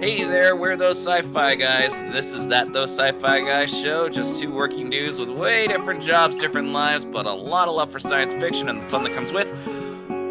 [0.00, 2.00] Hey there, we're those sci-fi guys.
[2.10, 4.08] This is that those sci-fi guys show.
[4.08, 7.92] Just two working dudes with way different jobs, different lives, but a lot of love
[7.92, 9.52] for science fiction and the fun that comes with.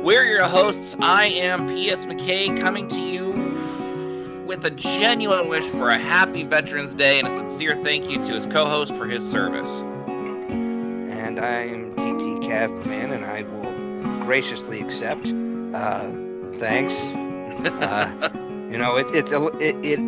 [0.04, 0.96] We're your hosts.
[1.02, 2.08] I am P.S.
[2.08, 7.32] McKay, coming to you with a genuine wish for a happy Veterans Day and a
[7.32, 9.82] sincere thank you to his co-host for his service.
[9.82, 15.28] And I'm DT Cavman, and I will graciously accept.
[15.76, 16.10] Uh,
[16.58, 17.12] thanks.
[17.60, 18.30] Uh,
[18.72, 20.00] you know, it, it's a, it, it,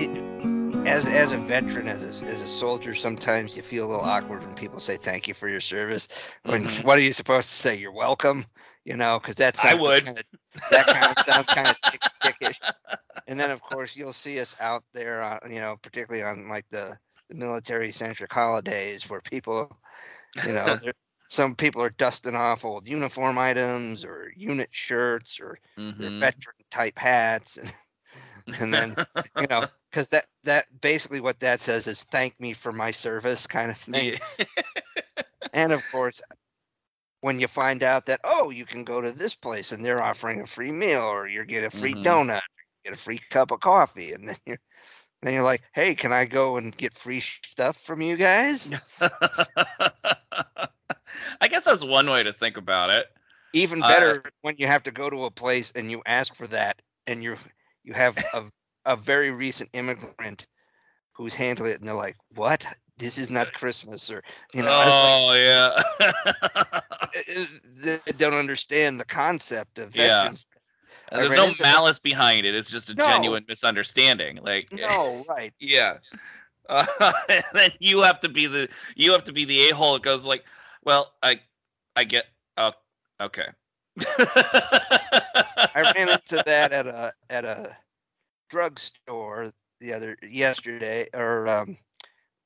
[0.00, 4.04] it, as as a veteran, as a, as a soldier, sometimes you feel a little
[4.04, 6.08] awkward when people say thank you for your service.
[6.46, 6.82] When Mhm.
[6.82, 7.76] what are you supposed to say?
[7.76, 8.46] You're welcome.
[8.84, 10.04] You know, because that's I would.
[10.04, 10.22] Kinda,
[10.70, 12.60] that kind of sounds kind of dick, dickish.
[13.26, 16.66] And then, of course, you'll see us out there, uh, you know, particularly on like
[16.70, 16.96] the,
[17.28, 19.76] the military-centric holidays, where people,
[20.42, 20.78] you know,
[21.28, 25.58] some people are dusting off old uniform items or unit shirts or
[25.98, 26.20] their Mhm.
[26.20, 27.72] veteran type hats and
[28.60, 28.96] and then
[29.38, 33.46] you know because that that basically what that says is thank me for my service
[33.46, 34.18] kind of thing Yeah.
[35.52, 36.20] and of course
[37.20, 40.40] when you find out that oh you can go to this place and they're offering
[40.40, 42.04] a free meal or you get a free Mhm.
[42.04, 42.40] donut
[42.84, 44.58] get a free cup of coffee and then you're
[45.22, 48.70] then you're like hey can i go and get free stuff from you guys
[51.40, 53.06] I guess that's one way to think about it.
[53.52, 56.46] even Uh, better when you have to go to a place and you ask for
[56.48, 57.36] that and you
[57.86, 58.44] you have a,
[58.84, 60.46] a very recent immigrant
[61.12, 62.66] who's handling it and they're like what
[62.98, 64.22] this is not christmas or
[64.52, 65.82] you know oh yeah.
[66.00, 66.80] like, uh, uh,
[67.82, 70.34] they don't understand the concept of Yeah.
[71.12, 72.54] And there's no that- malice behind it.
[72.56, 73.06] It's just a No.
[73.06, 74.40] genuine misunderstanding.
[74.42, 75.98] Like no right yeah.
[76.68, 76.84] Uh,
[77.28, 80.02] and then you have to be the you have to be the a hole that
[80.02, 80.44] goes like,
[80.84, 81.40] well, I
[81.94, 82.26] I get
[82.58, 82.72] oh
[83.20, 83.46] okay.
[85.74, 87.76] i ran into that at a at a
[88.50, 89.50] drugstore
[89.80, 91.76] the other yesterday or um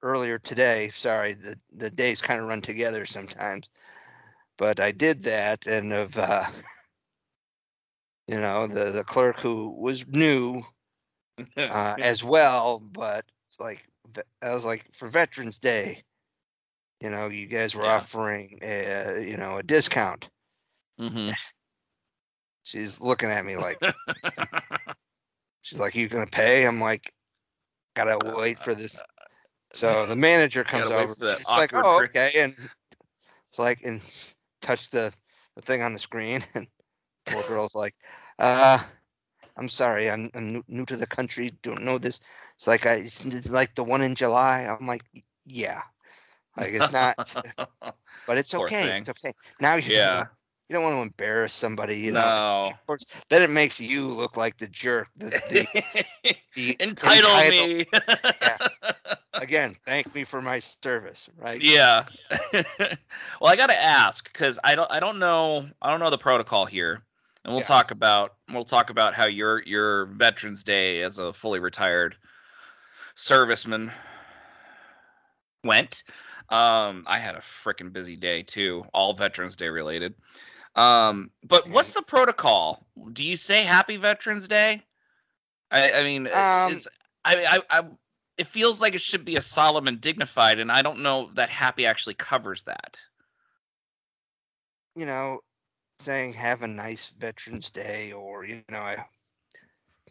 [0.02, 3.68] earlier today sorry the the days kind of run together sometimes
[4.58, 6.44] but i did that and of uh
[8.26, 10.62] you know the the clerk who was new
[11.68, 13.84] uh as well but it's like
[14.42, 16.02] i was like for veterans day
[17.00, 17.90] you know you guys were Yeah.
[17.90, 20.28] offering a you know a discount
[20.98, 21.34] Mhm.
[22.62, 23.78] She's looking at me like
[25.62, 26.66] she's like you gonna pay?
[26.66, 27.12] I'm like
[27.94, 29.00] gotta wait for this.
[29.74, 31.14] So the manager comes over.
[31.38, 32.54] she's like oh okay and
[33.48, 34.00] it's like and
[34.60, 35.12] touch the,
[35.56, 36.66] the thing on the screen and
[37.26, 37.94] the little girl's like
[38.38, 38.78] uh
[39.56, 42.20] i'm sorry i'm, I'm new, new to the country don't know this.
[42.56, 44.62] It's like I, it's, it's like the one in july.
[44.64, 45.02] I'm like
[45.46, 45.80] yeah.
[46.56, 47.16] Like it's not
[48.26, 49.00] but it's Poor okay thing.
[49.00, 49.32] it's okay.
[49.60, 50.26] Now you yeah.
[50.70, 52.68] You don't want to embarrass somebody you know No.
[52.70, 57.68] of course then it makes you look like the jerk the, the, the Entitle entitled-
[57.68, 57.84] me.
[59.34, 62.04] again thank me for my service right Yeah.
[62.54, 66.18] well, I got to ask because I don't I don't know I don't know the
[66.18, 67.02] protocol here,
[67.44, 67.66] and we'll Yeah.
[67.66, 72.16] talk about we'll talk about how your your Veterans Day as a fully retired
[73.16, 73.92] serviceman
[75.64, 76.02] went.
[76.50, 80.14] Um, I had a freaking busy day too, all Veterans Day related.
[80.76, 82.86] Um, but what's the protocol?
[83.12, 84.82] Do you say Happy Veterans Day?
[85.70, 86.88] I, I mean, Um, it's
[87.24, 87.84] I, I, I
[88.38, 91.50] it feels like it should be a solemn and dignified, and I don't know that
[91.50, 93.00] happy actually covers that.
[94.96, 95.40] you know
[95.98, 99.04] saying have a nice veterans day or you know I,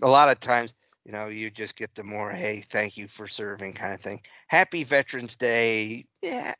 [0.01, 0.73] a lot of times
[1.05, 4.21] you know you just get the more hey thank you for serving kind of thing
[4.47, 6.53] happy veterans day yeah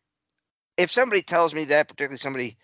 [0.78, 2.58] if somebody tells me that particularly somebody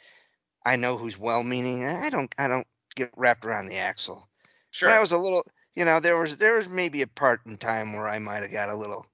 [0.65, 4.29] i know who's well meaning i don't i don't get wrapped around the axle
[4.71, 4.89] Sure.
[4.89, 5.43] I was a little,
[5.75, 8.51] you know, there was there was maybe a part in time where I might have
[8.51, 9.05] got a little,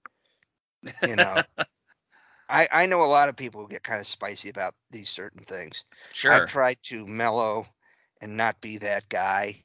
[1.02, 1.44] you know.
[2.50, 5.44] I I know a lot of people who get kind of spicy about these certain
[5.44, 5.86] things.
[6.14, 6.32] sure.
[6.32, 7.66] I try to mellow
[8.22, 9.64] and not be that guy.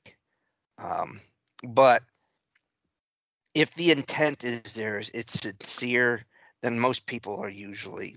[0.78, 1.20] Um,
[1.68, 2.02] but
[3.54, 6.26] if the intent is there, it's sincere,
[6.62, 8.16] then most people are usually,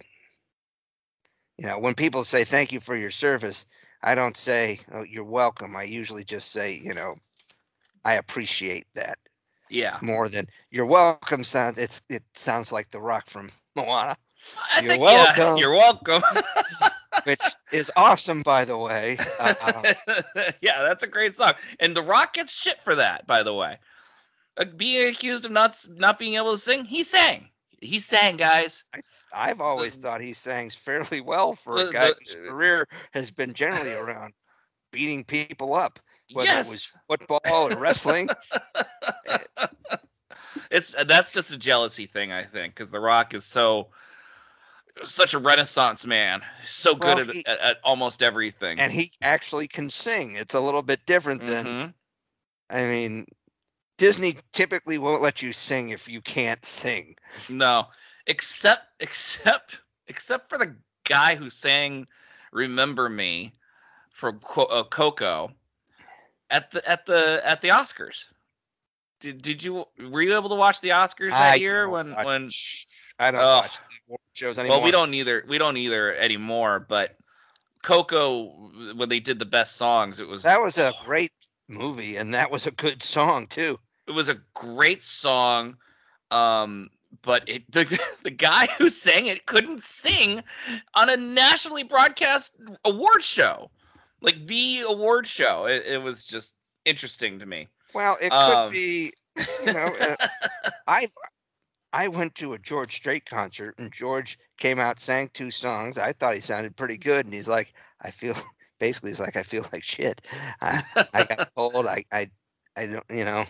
[1.59, 3.65] you know, when people say thank you for your service,
[4.01, 5.75] I don't say oh, you're welcome.
[5.75, 7.15] I usually just say, you know,
[8.05, 9.17] I appreciate that
[9.69, 9.97] yeah.
[10.01, 11.43] more than you're welcome.
[11.43, 14.15] Sounds it's it sounds like the rock from Moana,
[14.73, 15.57] I You're think yeah, welcome.
[15.57, 16.23] you're welcome.
[17.25, 17.41] which
[17.73, 19.17] is awesome, by the way.
[19.39, 19.93] Uh,
[20.61, 23.27] yeah, that's a great song, and The Rock gets shit for that.
[23.27, 23.77] By the way,
[24.57, 27.49] uh, being accused of not not being able to sing, he sang.
[27.81, 28.85] He sang, guys.
[29.33, 33.31] I've always thought he sang fairly well for the- a guy the- whose career has
[33.31, 34.33] been generally around
[34.91, 35.99] beating people up,
[36.33, 36.97] whether it was yes.
[37.07, 37.39] football
[37.71, 38.29] or wrestling.
[40.71, 43.87] it's that's just a jealousy thing, I think, because The Rock is so
[45.03, 48.79] such a renaissance man, so good at, he- at, at almost everything.
[48.79, 50.35] and he actually can sing.
[50.35, 51.93] It's a little bit different than Mhm.
[52.71, 53.25] I mean,
[53.97, 57.15] Disney typically won't let you sing if you can't sing.
[57.47, 57.87] No,
[58.27, 60.75] except except except for the
[61.05, 62.05] guy who sang
[62.51, 63.53] "Remember Me"
[64.11, 65.51] from uh, Coco
[66.49, 68.25] at the at the at the Oscars.
[69.19, 72.25] Did did you were you able to watch the Oscars that I year when watch-
[72.25, 72.51] when?
[73.19, 73.61] I don't Oh.
[73.61, 73.77] watch
[74.33, 74.77] shows anymore.
[74.77, 75.43] Well, we don't either.
[75.47, 76.79] We don't either anymore.
[76.79, 77.17] But
[77.83, 78.45] Coco,
[78.95, 81.33] when they did the best songs, it was That was a great
[81.67, 83.77] movie, and that was a good song too.
[84.07, 85.77] it was a great song
[86.31, 86.89] um
[87.21, 90.43] but it, the the guy who sang it couldn't sing
[90.95, 93.71] on a nationally broadcast award show
[94.21, 98.71] like the award show it, it was just interesting to me Well, it could Um,
[98.71, 99.13] be,
[99.59, 100.15] you know, uh,
[100.87, 101.07] I
[101.93, 105.97] I went to a George Strait concert, and George came out, sang two songs.
[105.97, 108.35] I thought he sounded pretty good, and he's like, I feel
[108.79, 110.27] basically, he's like, I feel like shit.
[110.61, 110.83] I,
[111.13, 112.31] I got told I I
[112.77, 113.45] I don't, you know,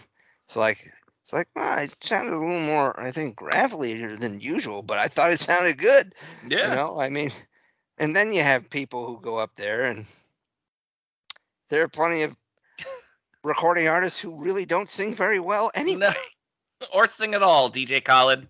[0.45, 0.91] it's like.
[1.29, 5.07] It's like, well, it sounded a little more, I think, gravelier than usual, but I
[5.07, 6.15] thought it sounded good.
[6.47, 7.29] yeah You know, I mean,
[7.99, 10.07] and then you have people who go up there, and
[11.69, 12.35] there are plenty of
[13.43, 15.99] recording artists who really don't sing very well anyway.
[15.99, 16.13] No.
[16.95, 18.47] or sing at all dj khaled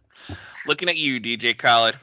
[0.67, 1.97] looking at you dj khaled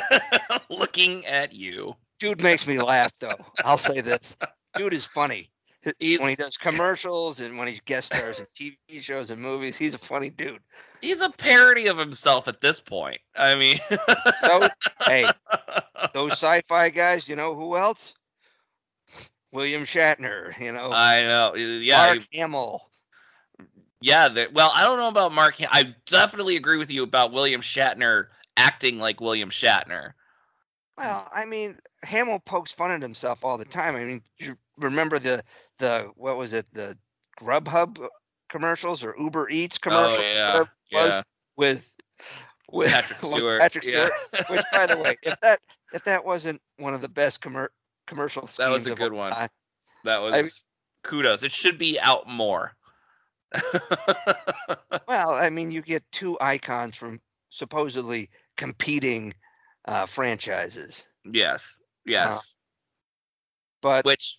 [0.70, 3.36] looking at you Dude makes me laugh, though.
[3.64, 4.36] I'll say this:
[4.74, 5.50] dude is funny.
[5.98, 9.76] He's- when he does commercials and when he guest stars in TV shows and movies,
[9.76, 10.60] he's a funny dude.
[11.00, 13.78] he's a parody of himself at this point i mean
[14.40, 14.68] So,
[15.06, 15.26] hey,
[16.14, 18.14] those sci-fi guys, you know who else?
[19.52, 20.58] William Shatner.
[20.58, 22.90] You know, i know yeah Mark Hamill.
[24.00, 25.56] Yeah, the, well, I don't know about Mark.
[25.56, 28.26] Ham- I definitely agree with you about William Shatner
[28.56, 30.12] acting like William Shatner.
[30.98, 33.96] Well, I mean, Hamill pokes fun at himself all the time.
[33.96, 35.42] I mean, you remember the
[35.78, 36.96] the what was it, the
[37.40, 38.06] Grubhub
[38.50, 40.20] commercials or Uber Eats commercials?
[40.20, 40.68] oh yeah, was,
[41.10, 41.22] yeah.
[41.56, 41.92] with
[42.72, 43.60] with Patrick Stewart.
[43.60, 44.08] Patrick yeah.
[44.30, 44.50] Stewart.
[44.50, 45.60] Which, by the way, if that
[45.92, 47.68] if that wasn't one of the best commer-
[48.06, 49.32] commercial that was a good one.
[49.32, 49.48] time,
[50.04, 50.64] That was
[51.02, 51.42] kudos.
[51.42, 52.72] It should be out more.
[55.06, 57.20] Well, I mean, you get two icons from
[57.50, 59.34] supposedly competing
[59.86, 62.56] uh, franchises, yes, yes.
[63.82, 64.38] but Which,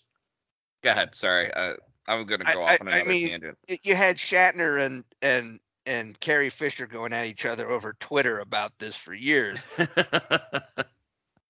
[0.86, 1.16] go ahead.
[1.16, 1.76] Sorry, uh,
[2.08, 3.58] I'm gonna go I- off on I another mean, tangent.
[3.84, 8.78] you had Shatner and and and Carrie Fisher going at each other over Twitter about
[8.80, 9.66] this for years.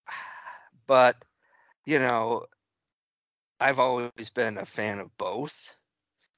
[0.87, 1.17] But
[1.85, 2.45] you know,
[3.59, 5.75] I've always been a fan of both.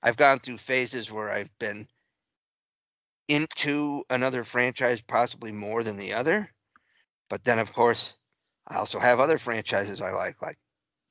[0.03, 1.87] I've gone through phases where I've been
[3.27, 6.49] into another franchise possibly more than the other.
[7.29, 8.15] But then of course,
[8.67, 10.57] I also have other franchises I like, like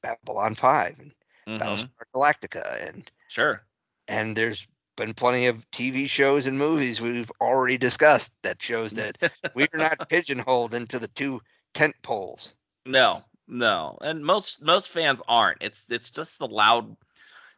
[0.03, 1.13] Babylon 5 and
[1.47, 3.63] Mhm, Battlestar Galactica and Sure.
[4.09, 4.67] and there's
[4.97, 9.17] been plenty of TV shows and movies we've already discussed that shows that
[9.55, 11.41] we're not pigeonholed into the two
[11.75, 12.55] tent poles.
[12.87, 15.59] No, no, and most most fans aren't.
[15.61, 16.97] It's it's just the loud,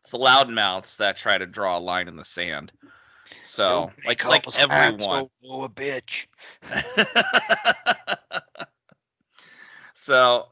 [0.01, 2.73] it's the loud mouths that try to draw a line in the sand.
[3.43, 5.29] So Nobody like like everyone.
[5.45, 6.27] A bitch.
[9.95, 10.49] so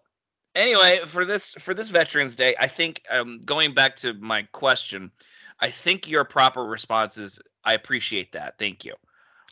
[0.56, 5.10] anyway, for this for this Veterans Day, I think um, going back to my question,
[5.60, 8.58] I think your proper response is I appreciate that.
[8.58, 8.94] Thank you.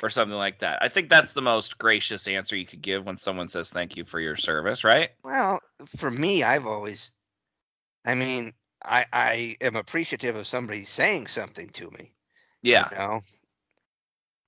[0.02, 0.82] Or something like that.
[0.82, 4.04] I think that's the most gracious answer you could give when someone says thank you
[4.04, 5.10] for your service, right?
[5.22, 7.12] Well, for me, I've always,
[8.04, 8.52] I mean,
[8.84, 12.12] I I am appreciative of somebody saying something to me.
[12.62, 12.88] Yeah.
[12.90, 13.20] You know.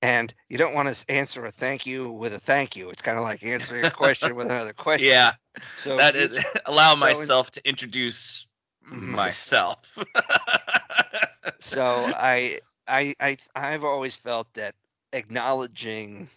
[0.03, 2.91] And you don't want to answer a thank you with a thank you.
[2.91, 5.07] It's kind of like answering a question with another question.
[5.07, 5.33] Yeah.
[5.75, 8.47] So that is allow so in- myself to introduce
[8.83, 9.79] Myself.
[9.97, 9.99] myself.
[11.61, 14.75] so I I I I've always felt that
[15.13, 16.29] acknowledging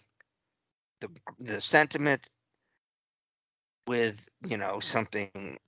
[1.00, 2.28] the the sentiment
[3.86, 5.58] with you know something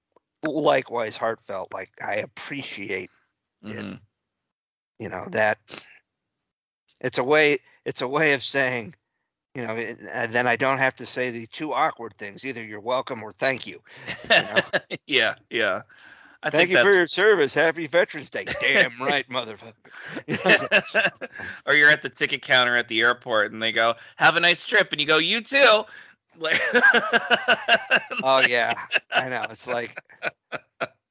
[0.43, 3.11] likewise heartfelt like I appreciate
[3.63, 4.01] Mhm.
[4.99, 5.59] you know that
[7.01, 8.95] it's a way it's a way of saying
[9.55, 12.81] you know and then I don't have to say the two awkward things either you're
[12.81, 13.81] welcome or thank you
[15.07, 15.83] yeah, yeah.
[16.45, 19.73] I thank you for your service happy veterans day damn right motherfucker
[21.67, 24.67] or you're at the ticket counter at the airport and they go, "Have a nice
[24.67, 25.85] trip," and you go, "You too."
[26.39, 26.61] Like,
[28.23, 28.75] Oh yeah,
[29.11, 29.47] I know.
[29.51, 30.01] It's like,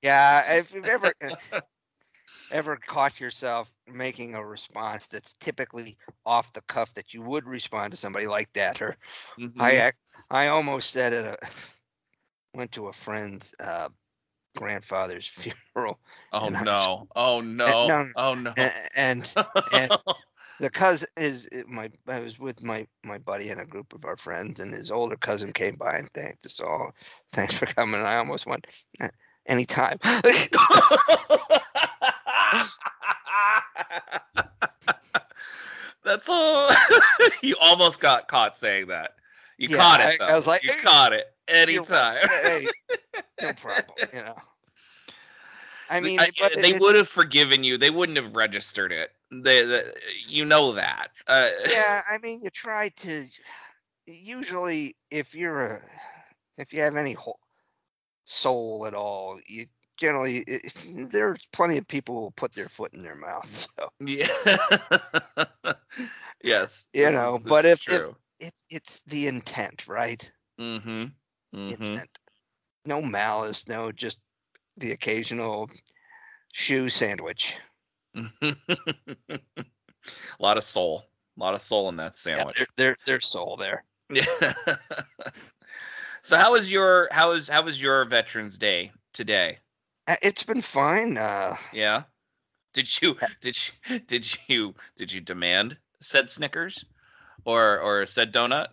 [0.02, 0.54] yeah.
[0.56, 1.30] If you've ever, eh,
[2.52, 7.92] ever caught yourself making a response that's typically off the cuff that you would respond
[7.92, 8.82] to somebody like that?
[8.82, 8.98] Or
[9.40, 9.62] Mhm.
[9.62, 9.92] I
[10.30, 11.26] I almost said it.
[11.26, 11.38] a
[12.54, 13.88] went to a friend's uh,
[14.58, 15.28] grandfather's
[15.76, 16.00] funeral,
[16.34, 17.08] oh and I was- no.
[17.16, 17.88] Oh no.
[17.88, 18.54] no, Oh no.
[18.58, 19.32] a- and
[19.72, 19.92] and
[20.60, 24.18] the cousin is my I was with my my buddy and a group of our
[24.18, 26.92] friends, and his older cousin came by and thanked us all.
[27.32, 27.96] Thanks for coming.
[27.96, 28.68] And I almost went
[29.02, 29.08] "Eh,
[29.48, 29.98] anytime.
[36.04, 36.70] That's all.
[37.44, 39.16] you almost got caught saying that.
[39.58, 40.22] You Yeah, caught I- it.
[40.22, 40.36] I though.
[40.38, 42.28] was like, you "Eh, caught it anytime.
[42.42, 42.68] hey,
[43.42, 43.86] no problem.
[44.14, 44.36] You know.
[45.90, 47.78] I mean, I- they would have forgiven you.
[47.78, 49.12] They wouldn't have registered it.
[49.32, 49.84] They, they
[50.28, 51.10] you know that.
[51.28, 53.26] Uh, yeah, I mean, you try to.
[54.08, 55.82] Usually, if you're a,
[56.58, 57.16] if you have any
[58.26, 59.68] soul at all, you
[60.02, 63.68] generally i- if, there's plenty of people who will put their foot in their mouth.
[63.80, 64.28] So Yeah.
[66.44, 66.90] yes.
[66.94, 70.30] You this know, is- but if- if- it's the intent, right?
[70.60, 70.90] mm-hmm.
[71.56, 71.70] Mm-hmm.
[71.84, 72.10] Intent.
[72.86, 74.20] No malice, no just
[74.78, 75.70] the occasional
[76.52, 77.56] shoe sandwich.
[78.16, 78.56] a
[80.40, 81.06] lot of soul.
[81.38, 82.58] A lot of soul in that sandwich.
[82.58, 83.84] there, there, there's soul there.
[84.10, 84.26] Yeah.
[86.24, 89.60] so how was your how was how was your Veterans Day today?
[90.08, 91.18] Uh, It's been fine.
[91.18, 92.04] Uh, Yeah.
[92.74, 93.58] Did you did
[93.90, 96.86] you did you did you demand said Snickers
[97.46, 98.68] or or said donut?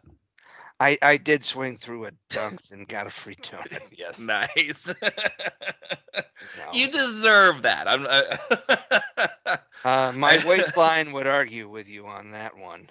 [0.80, 3.80] I I did swing through a Dunks and got a free donut.
[3.98, 4.20] Yes.
[4.20, 4.94] Nice.
[5.02, 6.72] no.
[6.72, 7.88] you deserve that.
[7.88, 8.06] I'm.
[8.08, 12.90] Uh, Uh, my waistline would argue with you on that one.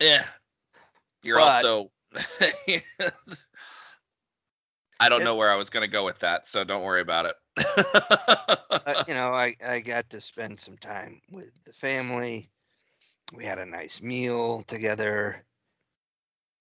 [0.00, 0.24] yeah.
[1.24, 1.90] You're But- also.
[5.02, 7.36] I don't know where I was gonna go with that, so don't worry about it.
[8.86, 12.50] Uh, you know, I, I got to spend some time with the family.
[13.32, 15.44] We had a nice meal together.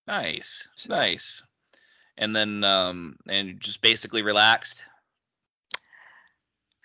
[0.08, 1.44] nice, nice.
[2.18, 4.84] And then, um, and just basically relaxed.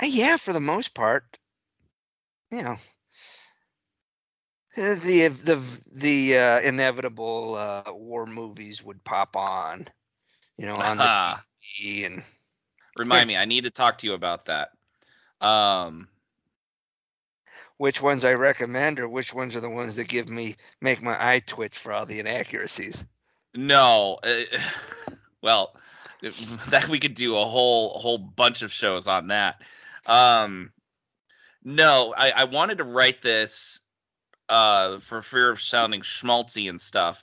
[0.02, 1.38] Uh, yeah, for the most part.
[2.50, 2.78] You know,
[4.78, 9.88] uh, the the the uh, inevitable uh, war movies would pop on.
[10.58, 12.22] You know, on the TV and
[12.96, 14.70] Remind me, I need to talk to you about that.
[15.40, 16.08] Um,
[17.76, 21.16] which ones I recommend or which ones are the ones that give me make my
[21.18, 23.06] eye twitch for all the inaccuracies.
[23.54, 24.58] no, uh,
[25.42, 25.76] well,
[26.70, 29.60] that we could do a whole whole bunch of shows on that.
[30.06, 30.72] Um,
[31.62, 33.80] no, I, I wanted to write this
[34.48, 37.22] uh, for fear of sounding schmaltzy and stuff,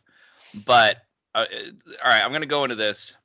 [0.65, 0.97] but
[1.33, 1.45] uh,
[2.03, 3.17] all right, I'm gonna go into this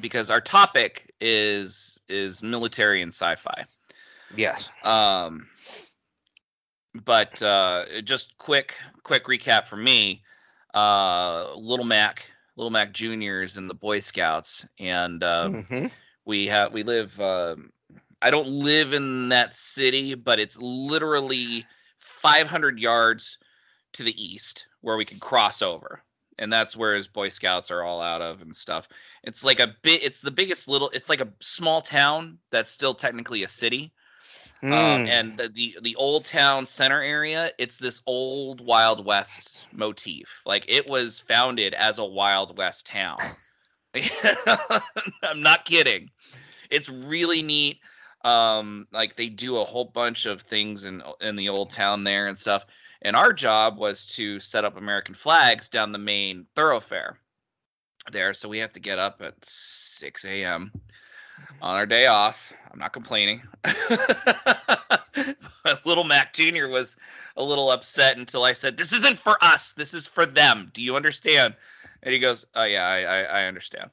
[0.00, 3.64] because our topic is is military and sci-fi.
[4.36, 4.68] Yes.
[4.84, 5.48] Um,
[7.04, 10.22] but uh, just quick, quick recap for me.
[10.74, 15.86] Uh, Little Mac, Little Mac Juniors in the Boy Scouts, and uh, hmm
[16.24, 17.20] we have we live.
[17.20, 17.70] Um,
[18.22, 21.66] I don't live in that city, but it's literally
[21.98, 23.38] 500 yards
[23.94, 26.02] to the east where we can cross over.
[26.40, 28.88] And that's where his Boy Scouts are all out of and stuff.
[29.22, 30.02] It's like a bit.
[30.02, 30.90] It's the biggest little.
[30.90, 33.92] It's like a small town that's still technically a city
[34.60, 34.72] Hmm.
[34.72, 40.30] um, and the, the the old town center area it's this old wild west motif
[40.44, 43.18] like it was founded as a wild west town
[43.94, 46.10] i'm not kidding
[46.70, 47.78] it's really neat
[48.22, 52.28] um like they do a whole bunch of things in in the old town there
[52.28, 52.66] and stuff
[53.02, 57.18] and our job was to set up american flags down the main thoroughfare
[58.12, 60.72] there so we have to get up at 6 a.m
[61.62, 62.52] on our day off.
[62.72, 63.42] I'm not complaining.
[65.84, 66.68] little Mac Jr.
[66.68, 66.96] was
[67.36, 69.72] a little upset until I said, This isn't for us.
[69.72, 70.70] This is for them.
[70.72, 71.54] Do you understand?
[72.02, 73.90] And he goes, Oh, yeah, I, I, I understand.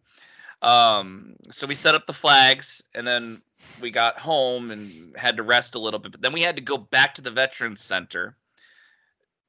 [0.61, 3.41] Um, so we set up the flags and then
[3.81, 6.11] we got home and had to rest a little bit.
[6.11, 8.35] But then we had to go back to the Veterans Center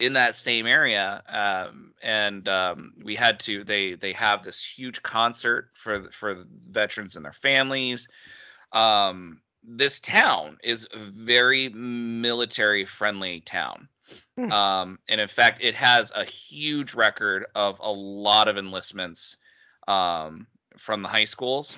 [0.00, 5.02] in that same area um, and um, we had to they they have this huge
[5.02, 6.37] concert for for
[6.71, 8.09] veterans and their families.
[8.73, 13.88] Um, this town is a very military friendly town.
[14.37, 14.50] Hmm.
[14.52, 19.37] um, and in fact it has a huge record of a lot of enlistments
[19.87, 20.47] um,
[20.78, 21.76] from the high schools.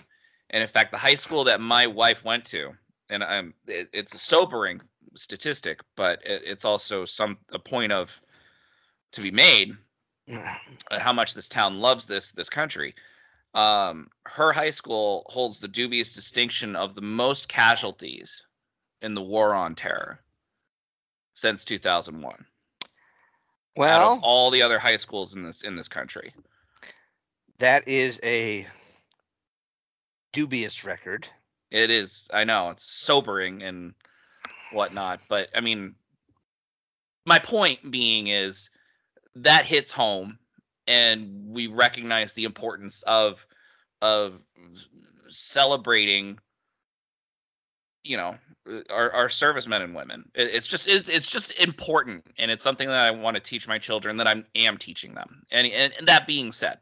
[0.51, 2.73] And in fact the high school that my wife went to
[3.09, 4.81] and it, it's a sobering
[5.15, 8.17] statistic, but it, it's also some a point of
[9.13, 9.77] to be made
[10.33, 12.95] uh, how much this town loves this this country.
[13.55, 18.45] Um, her high school holds the dubious distinction of the most casualties
[19.03, 20.21] in the war on terror
[21.35, 22.33] since 2001.
[22.33, 22.45] out
[23.77, 26.33] Well, all the other high schools in this in this country.
[27.59, 28.67] that is a
[30.33, 31.27] dubious record.
[31.71, 32.29] It is.
[32.33, 33.95] I know it's sobering and
[34.73, 35.95] whatnot, but I mean,
[37.27, 38.71] my point being is
[39.35, 40.39] that hits home,
[40.87, 43.47] and we recognize the importance of
[44.03, 44.41] of
[45.29, 46.39] celebrating.
[48.03, 48.35] You know,
[48.89, 50.31] our our servicemen and women.
[50.35, 53.69] It, it's just it's it's just important, and it's something that I want to teach
[53.69, 54.17] my children.
[54.17, 55.43] That I am teaching them.
[55.51, 56.79] And and, and that being said,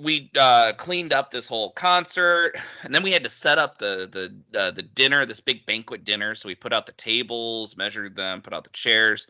[0.00, 4.08] we uh, cleaned up this whole concert, and then we had to set up the
[4.52, 6.34] the uh, the dinner, this big banquet dinner.
[6.34, 9.26] So we put out the tables, measured them, put out the chairs,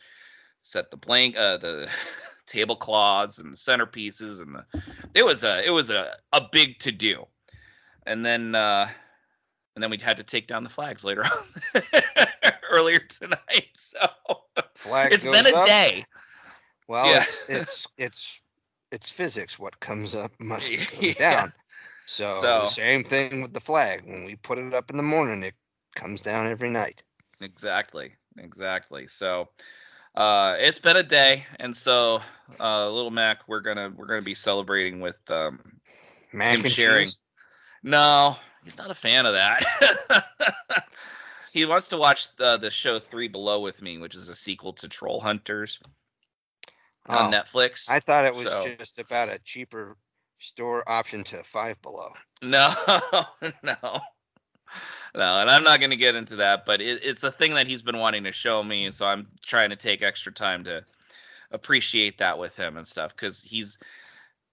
[0.62, 1.88] set the blank uh, the
[2.46, 4.82] tablecloths and the centerpieces, and the
[5.14, 7.26] it was a it was a a big to do.
[8.06, 8.88] And then uh,
[9.74, 11.24] and then we had to take down the flags later
[11.76, 11.82] on
[12.70, 13.38] earlier tonight.
[13.76, 13.98] So
[14.74, 15.66] Flag it's been a up.
[15.66, 16.06] day.
[16.88, 17.22] Well, Yeah.
[17.22, 18.40] it's, it's it's
[18.92, 19.58] it's physics.
[19.58, 21.34] What comes up must come Yeah.
[21.42, 21.52] down.
[22.06, 24.02] So, So- the same thing with the flag.
[24.06, 25.54] When we put it up in the morning, it
[25.94, 27.02] comes down every night.
[27.40, 28.14] Exactly.
[28.38, 29.06] Exactly.
[29.06, 29.48] So
[30.14, 32.20] uh it's been a day and so
[32.60, 35.80] uh little Mac we're gonna we're gonna be celebrating with um
[36.32, 37.06] Mac Him and sharing.
[37.06, 37.18] cheese.
[37.82, 39.62] no he's not a fan of that
[41.52, 44.72] he wants to watch the the show three below with me which is a sequel
[44.74, 45.78] to Trollhunters
[47.08, 49.96] on Oh, netflix I thought it was So- just about a cheaper
[50.38, 52.12] store option to Five Below.
[52.42, 52.72] no
[53.62, 54.00] no
[55.14, 57.66] no and i'm not going to get into that but it, it's a thing that
[57.66, 60.82] he's been wanting to show me so i'm trying to take extra time to
[61.52, 63.78] appreciate that with him and stuff because he's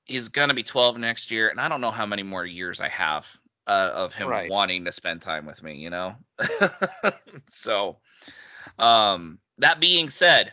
[0.05, 2.81] he's going to be 12 next year and i don't know how many more years
[2.81, 3.25] i have
[3.67, 4.49] uh, of him Right.
[4.49, 6.15] wanting to spend time with me you know
[7.47, 7.97] so
[8.79, 10.51] um that being said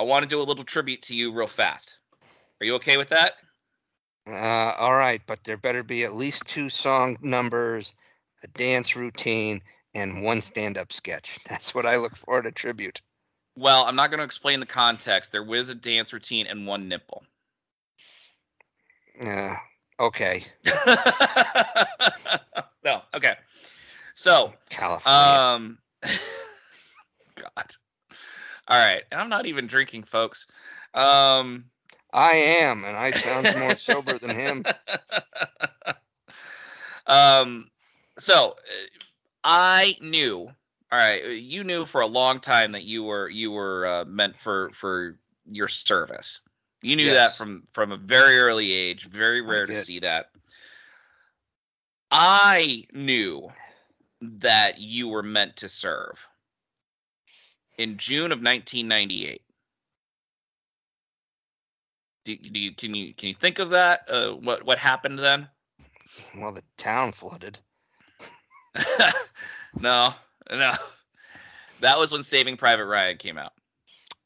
[0.00, 1.98] i want to do a little tribute to you real fast
[2.60, 3.34] are you okay with that
[4.26, 7.94] Uh, all right, but there better be at least two song numbers,
[8.44, 9.62] a dance routine,
[9.94, 11.38] and one stand-up sketch.
[11.48, 13.00] That's what I look for at a tribute.
[13.56, 15.32] Well, I'm not going to explain the context.
[15.32, 17.24] There was a dance routine and one nipple.
[19.24, 19.54] Uh,
[19.98, 20.44] okay,
[22.84, 23.34] no, okay.
[24.14, 25.34] So, California.
[25.34, 25.78] um,
[27.34, 27.70] God.
[28.70, 30.46] All right, and I'm not even drinking, folks.
[30.94, 31.64] Um,
[32.12, 34.64] I am, and I sound more sober than him.
[37.08, 37.68] um,
[38.16, 38.86] so uh,
[39.42, 40.48] I knew.
[40.92, 44.36] All right, you knew for a long time that you were you were uh, meant
[44.36, 46.40] for for your service.
[46.80, 49.06] You knew that from from a very early age.
[49.06, 50.30] Very rare to see that.
[52.12, 53.48] I knew
[54.20, 56.24] that you were meant to serve
[57.80, 59.40] in June of 1998.
[62.26, 64.02] Do, do you can you can you think of that?
[64.06, 65.48] Uh, what what happened then?
[66.36, 67.58] Well, the town flooded.
[69.80, 70.10] no,
[70.50, 70.72] no.
[71.80, 73.52] That was when Saving Private Ryan came out.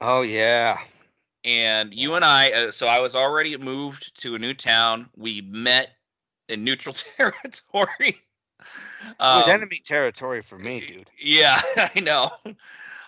[0.01, 0.79] Oh yeah,
[1.45, 5.09] And you and I, uh, so I was already moved to a new town.
[5.17, 5.91] We met
[6.49, 8.19] in neutral territory.
[9.25, 11.11] it was Um, enemy territory for me, dude.
[11.19, 12.31] Yeah, I know.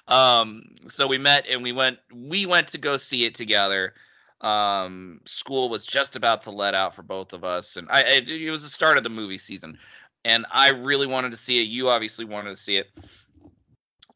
[0.09, 3.95] Um, so we met and we went we went to go see it together.
[4.41, 8.29] Um, school was just about to let out for both of us, and I it,
[8.29, 9.79] it was the start of the movie season,
[10.25, 11.69] and I really wanted to see it.
[11.69, 12.91] You obviously wanted to see it.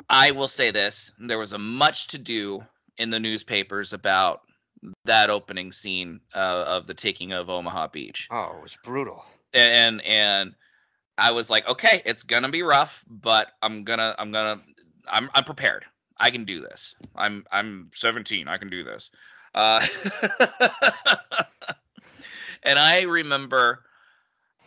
[0.09, 2.63] I will say this: there was a much to do
[2.99, 4.43] in the newspapers about
[5.05, 9.25] that opening scene uh, of the taking of Omaha Beach Oh, it was brutal.
[9.53, 10.55] and and
[11.19, 14.61] I was like, okay, it's gonna be rough, but I'm gonna I'm gonna
[15.11, 15.85] I'm I'm prepared.
[16.19, 16.95] I can do this.
[17.17, 18.49] I'm I'm 17.
[18.49, 19.11] I can do this.
[19.55, 19.85] Uh,
[22.63, 23.85] and I remember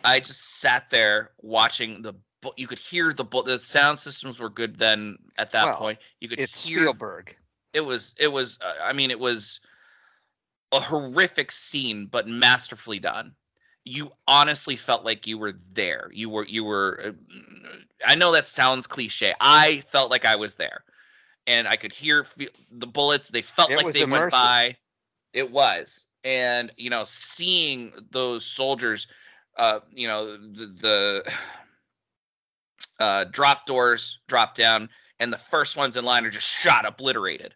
[0.03, 4.39] I just sat there watching the bu- you could hear the bu- the sound systems
[4.39, 5.99] were good then at that Well, point.
[6.19, 7.36] You could It's hear Spielberg.
[7.73, 9.60] it was it was uh, i mean it was
[10.71, 13.34] a horrific scene but masterfully done
[13.85, 16.09] you honestly felt like you were there.
[16.13, 17.11] You were you were uh,
[18.05, 19.33] i know that sounds cliche.
[19.39, 20.83] I felt like i was there.
[21.47, 24.77] And i could hear feel, the bullets they felt It like they went by.
[25.33, 26.05] It was.
[26.23, 29.07] And you know seeing those soldiers
[29.57, 31.33] uh you know the, the
[32.99, 37.53] uh drop doors drop down and the first ones in line are just shot obliterated.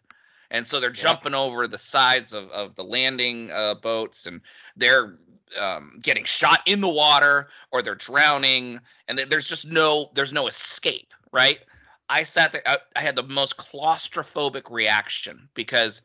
[0.50, 1.16] And so they're Yeah.
[1.16, 4.40] jumping over the sides of, of the landing uh, boats and
[4.76, 5.18] they're
[5.58, 10.46] um, getting shot in the water or they're drowning and there's just no there's no
[10.46, 11.60] escape right
[12.08, 16.02] i sat there I, I had the most claustrophobic reaction because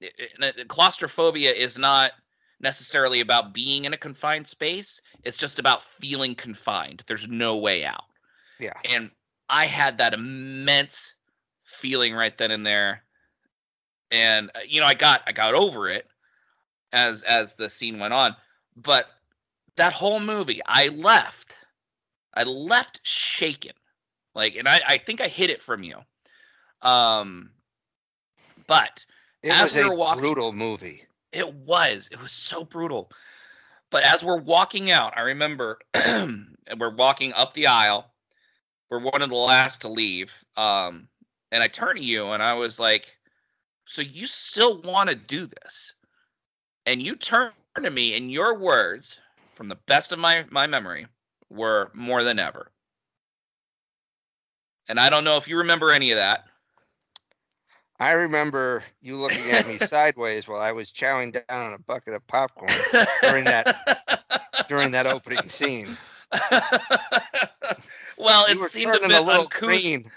[0.00, 2.12] it, it, claustrophobia is not
[2.60, 7.84] necessarily about being in a confined space it's just about feeling confined there's no way
[7.84, 8.04] out
[8.58, 8.72] Yeah.
[8.84, 9.10] and
[9.48, 11.14] i had that immense
[11.64, 13.02] feeling right then and there
[14.10, 16.06] and uh, you know i got i got over it
[16.92, 18.36] as as the scene went on
[18.76, 19.06] but
[19.76, 21.56] that whole movie i left
[22.34, 23.72] i left shaken.
[24.34, 25.96] Like and i i think i hid it from you.
[26.82, 27.50] Um
[28.66, 29.04] but
[29.42, 31.04] It As was we a were walking- brutal movie.
[31.32, 33.10] it was it was so brutal.
[33.90, 35.78] But as we're walking out i remember
[36.78, 38.10] we're walking up the aisle.
[38.90, 40.32] We're one of the last to leave.
[40.56, 41.08] Um
[41.50, 43.16] and i turn to you and i was like
[43.84, 45.94] so you still want to do this?
[46.86, 49.12] And you turn to me and your words
[49.46, 51.06] from the best of my my memory
[51.48, 52.70] were more than ever
[54.88, 56.44] and i don't know if you remember any of that
[57.98, 62.02] I remember you looking at me sideways while I was chowing down on a bucket
[62.04, 62.72] of popcorn
[63.12, 63.68] During that
[64.66, 65.98] during that opening scene.
[68.16, 69.52] well, You it seemed a bit a uncouth.
[69.60, 70.12] green.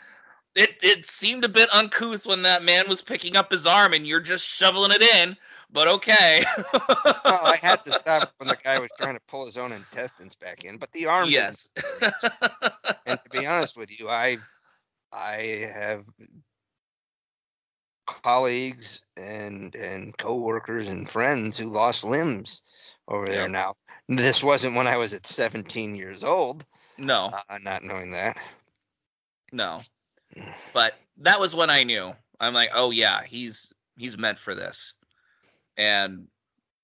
[0.55, 4.07] It it seemed a bit uncouth when that man was picking up his arm and
[4.07, 5.37] you're just shoveling it in.
[5.71, 6.43] But okay.
[7.27, 10.35] Well, I had to stop when the guy was trying to pull his own intestines
[10.35, 11.29] back in, but the arm.
[11.29, 11.69] yes.
[13.05, 14.37] And to be honest with you, I
[15.11, 16.05] I have
[18.07, 22.61] colleagues and and coworkers and friends who lost limbs
[23.07, 23.49] over there Yep.
[23.49, 23.75] now.
[24.07, 26.65] This wasn't when I was at 17 years old,
[26.97, 28.37] no, uh, not knowing that.
[29.51, 29.81] no.
[30.73, 32.13] But that was when I knew.
[32.39, 34.93] I'm like, oh yeah, he's he's meant for this,
[35.77, 36.27] and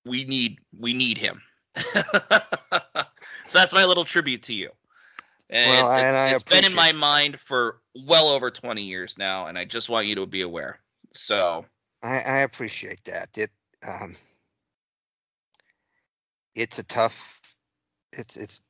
[0.06, 1.42] we need we need him.
[1.76, 4.70] so that's my little tribute to you.
[5.50, 9.18] And Well, it- and it's, it's been in my mind for well over 20 years
[9.18, 10.80] now, and I just want you to be aware.
[11.12, 11.66] So
[12.04, 13.38] I, I appreciate that.
[13.38, 13.52] It
[13.86, 14.16] um,
[16.56, 17.42] it's a tough.
[18.14, 18.62] It's it's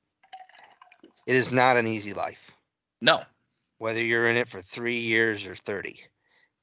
[1.26, 2.52] it is not an easy life.
[3.02, 3.24] no,
[3.78, 6.02] Whether you're in it for three years or 30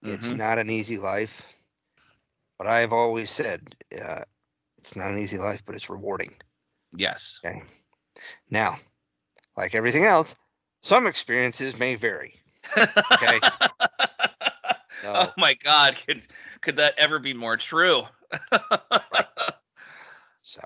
[0.05, 0.35] it's Mhm.
[0.35, 1.43] not an easy life.
[2.59, 4.23] But I've always said uh,
[4.79, 6.35] it's not an easy life, but it's rewarding.
[6.97, 7.63] yes, Okay.
[8.51, 8.79] Now,
[9.57, 10.35] like everything else,
[10.83, 12.35] some experiences may vary.
[13.13, 13.41] Okay.
[15.01, 16.27] So, oh my God, could
[16.61, 18.03] could that ever be more true?
[20.43, 20.61] so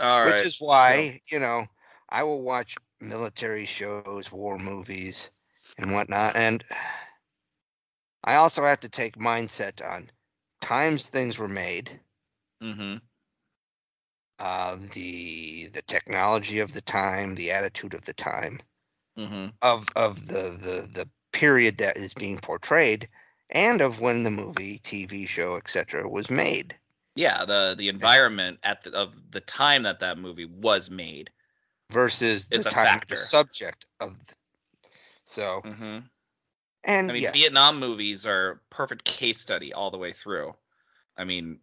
[0.00, 0.36] All right.
[0.36, 1.66] which is why you know
[2.08, 5.30] I will watch military shows, war movies,
[5.78, 6.62] and whatnot, and
[8.22, 10.10] I also have to take mindset on
[10.64, 12.00] times things were made,
[12.60, 12.96] hmm
[14.38, 18.58] uh, the the technology of the time, the attitude of the time,
[19.16, 23.08] hmm of of the the the period that is being portrayed,
[23.50, 26.76] and of when the movie, TV show, etc., was made.
[27.16, 31.30] Yeah, the the environment at the, of the time that that movie was made.
[31.90, 34.18] Versus the time the subject of.
[34.26, 34.34] The,
[35.26, 35.98] so hmm
[36.84, 40.54] and I mean, yes, Vietnam movies are perfect case study all the way through.
[41.16, 41.58] I mean,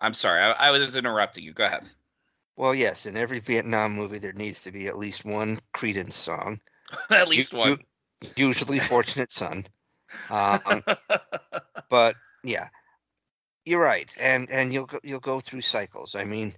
[0.00, 1.52] I'm sorry, I, I was interrupting you.
[1.52, 1.84] Go ahead.
[2.56, 6.60] Well, yes, in every Vietnam movie, there needs to be at least one Creedence song,
[7.10, 7.78] At least you- one.
[8.36, 9.66] usually "Fortunate Son."
[10.30, 10.82] Um,
[11.90, 12.68] but yeah,
[13.64, 16.14] you're right, and and you'll go, you'll go through cycles.
[16.14, 16.54] I mean,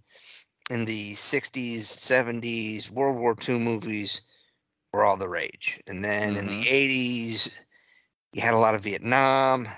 [0.71, 4.21] in the '60s, '70s, World War II movies
[4.97, 6.63] were all the rage, and then in the mm-hmm.
[6.63, 7.59] '80s,
[8.33, 9.69] you had a lot of Vietnam,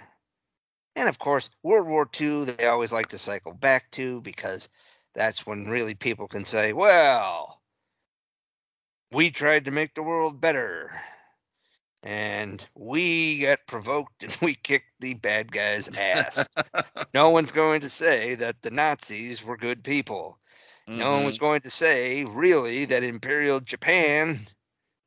[0.94, 2.44] and of course, World War II.
[2.44, 4.68] They always like to cycle back to because
[5.14, 7.61] that's when really people can say, "Well,
[9.11, 10.92] we tried to make the world better."
[12.04, 16.48] And we got provoked and we kicked the bad guy's ass
[17.12, 20.38] no one's going to say that the Nazis were good people.
[20.87, 21.44] No one was mm-hmm.
[21.44, 24.48] going to say, really, that Imperial Japan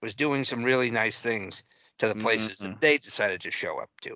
[0.02, 1.64] was doing some really nice things
[2.00, 2.64] to the places Mhm.
[2.64, 4.16] that they decided to show up to.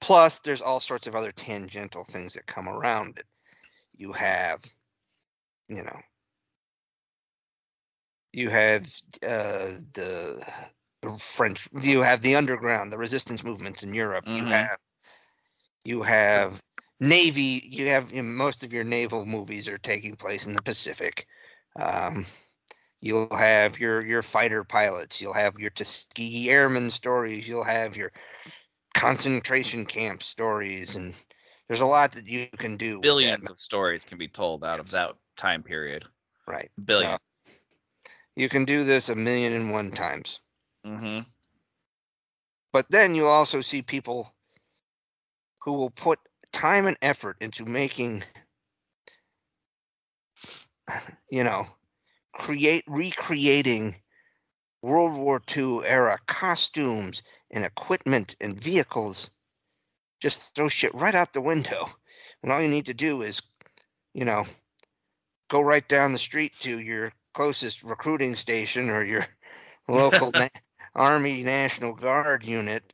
[0.00, 3.26] Plus, there's all sorts of other tangential things that come around it.
[3.94, 4.64] You have,
[5.68, 6.00] you know,
[8.32, 8.86] you have
[9.22, 10.44] uh, the
[11.18, 11.68] French.
[11.80, 14.26] You have the underground, the resistance movements in Europe.
[14.32, 14.48] You Mhm.
[14.48, 14.78] have,
[15.84, 16.62] you have
[17.00, 17.62] navy.
[17.64, 21.26] You have you know, most of your naval movies are taking place in the Pacific.
[21.78, 22.26] Um,
[23.00, 25.20] you'll have your your fighter pilots.
[25.20, 27.46] You'll have your Tuskegee Airmen stories.
[27.48, 28.12] You'll have your
[28.94, 31.14] concentration camp stories and
[31.68, 33.00] there's a lot that you can do.
[33.00, 36.04] Billions of stories can be told out of that time period.
[36.46, 36.70] Right.
[36.82, 37.18] Billion.
[37.46, 37.52] So,
[38.36, 40.40] you can do this a million and one times.
[40.86, 41.20] Mm-hmm.
[42.72, 44.32] But then you also see people
[45.58, 46.18] who will put
[46.52, 48.22] time and effort into making,
[51.30, 51.66] you know,
[52.32, 53.96] create recreating
[54.82, 59.30] World War II era costumes and equipment and vehicles.
[60.20, 61.90] Just throw shit right out the window.
[62.42, 63.42] And all you need to do is,
[64.14, 64.46] you know,
[65.48, 69.26] go right down the street to your closest recruiting station or your
[69.88, 70.48] local na-
[70.94, 72.92] Army National Guard unit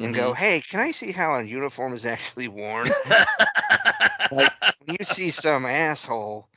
[0.00, 0.34] and go, Mm-hmm.
[0.34, 2.94] hey, can I see how a uniform is actually worn?
[4.28, 4.48] when
[4.86, 6.48] you see some asshole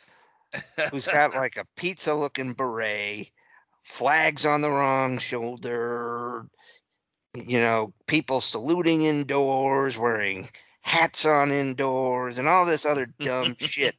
[0.92, 3.30] who's got like a pizza looking beret,
[3.84, 6.46] flags on the wrong shoulder,
[7.34, 10.50] you know, people saluting indoors, wearing
[10.82, 13.96] hats on indoors, and all this other dumb shit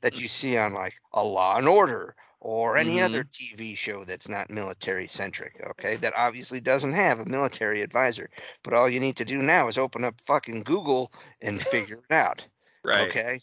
[0.00, 3.60] that you see on like a Law and Order or any other mm-hmm.
[3.60, 5.96] TV show that's not military centric, okay?
[5.96, 8.30] That obviously doesn't have a military advisor.
[8.62, 12.14] But all you need to do now is open up fucking Google and figure it
[12.14, 12.46] out.
[12.84, 13.08] right.
[13.08, 13.40] Okay.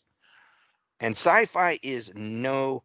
[1.03, 2.81] And sci fi is no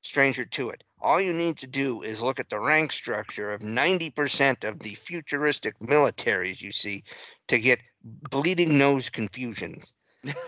[0.00, 0.82] stranger to it.
[1.02, 4.94] All you need to do is look at the rank structure of 90% of the
[4.94, 7.04] futuristic militaries you see
[7.48, 9.92] to get bleeding nose confusions.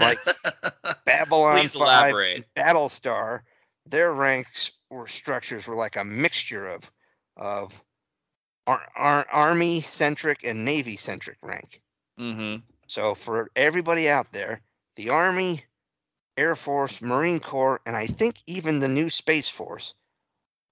[0.01, 0.18] Like
[1.05, 2.37] Babylon Please 5 elaborate.
[2.37, 3.40] and Battlestar,
[3.85, 6.90] their ranks or structures were like a mixture of
[7.37, 7.83] of
[8.66, 11.83] ar- ar- army centric and navy centric rank.
[12.18, 12.62] mm-hmm.
[12.87, 14.62] So for everybody out there,
[14.96, 15.64] the Army,
[16.38, 19.94] Air Force, Marine Corps, and I think even the new Space Force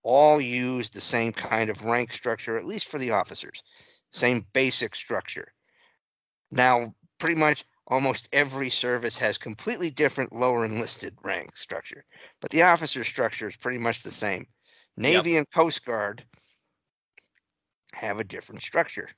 [0.04, 3.64] all use the same kind of rank structure, at least for the officers,
[4.10, 5.52] same basic structure.
[6.52, 12.04] Now, pretty much almost every service has completely different lower enlisted rank structure,
[12.40, 14.46] but the officer structure is pretty much the same.
[14.96, 16.24] Navy and Coast Guard
[17.92, 19.08] have a different structure.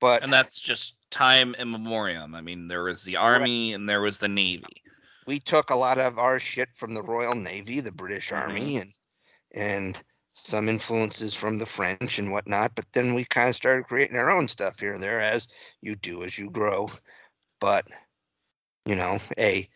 [0.00, 2.34] But And that's just time immemorial.
[2.34, 4.82] I mean, there was the army and there was the navy.
[5.26, 8.36] We took a lot of our shit from the Royal Navy, the British Mhm.
[8.38, 8.92] Army, and
[9.54, 10.02] and
[10.34, 12.74] some influences from the French and whatnot.
[12.74, 15.48] But then we kind of started creating our own stuff here and there, as
[15.82, 16.88] you do as you grow.
[17.60, 17.86] But
[18.86, 19.68] you know, a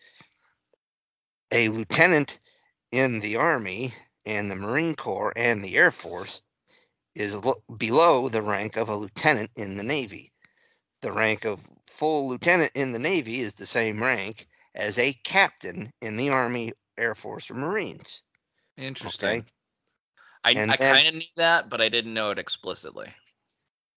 [1.51, 2.39] a lieutenant
[2.91, 3.93] in the Army
[4.25, 6.41] and the Marine Corps and the Air Force
[7.15, 10.33] is lo- below the rank of a lieutenant in the Navy.
[11.01, 15.91] The rank of full lieutenant in the Navy is the same rank as a captain
[16.01, 18.21] in the Army, Air Force, or Marines.
[18.77, 19.39] Interesting.
[19.39, 19.45] Okay.
[20.43, 23.11] I, And I kind of knew that, but I didn't know it explicitly.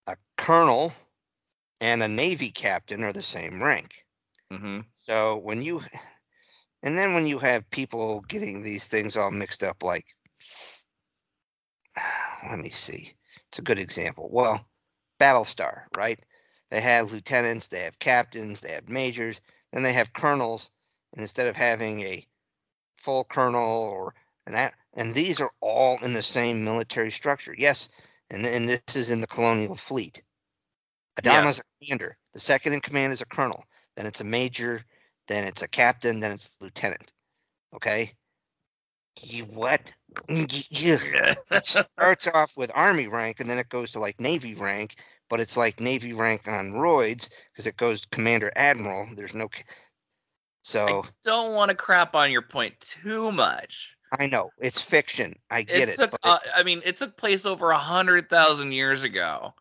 [0.07, 0.91] A colonel
[1.79, 4.03] and a Navy captain are the same rank.
[4.51, 4.79] Mm-hmm.
[4.99, 5.81] So when you,
[6.83, 10.05] and then when you have people getting these things all mixed up, like,
[12.49, 13.13] let me see,
[13.49, 14.29] it's a good example.
[14.31, 14.65] Well,
[15.19, 16.19] Battlestar, right?
[16.71, 19.39] They have lieutenants, they have captains, they have majors,
[19.71, 20.69] then they have colonels,
[21.13, 22.25] and instead of having a
[22.95, 24.13] full colonel or
[24.45, 27.55] an a- and these are all in the same military structure.
[27.57, 27.89] Yes,
[28.29, 30.21] and and this is in the colonial fleet.
[31.23, 31.41] Yeah.
[31.41, 32.17] Adama's a commander.
[32.33, 33.65] The second in command is a colonel.
[33.95, 34.83] Then it's a major.
[35.27, 36.19] Then it's a captain.
[36.19, 37.11] Then it's a lieutenant.
[37.75, 38.13] Okay.
[39.21, 39.91] You what?
[41.51, 44.95] It starts off with army rank and then it goes to like navy rank,
[45.31, 49.07] but it's like navy rank on roids because it goes commander admiral.
[49.15, 49.49] There's no.
[50.61, 53.95] So I don't want to crap on your point too much.
[54.19, 55.33] I know it's fiction.
[55.49, 55.95] I get it it.
[55.95, 59.53] took, but uh, I mean, it took place over a hundred thousand years ago.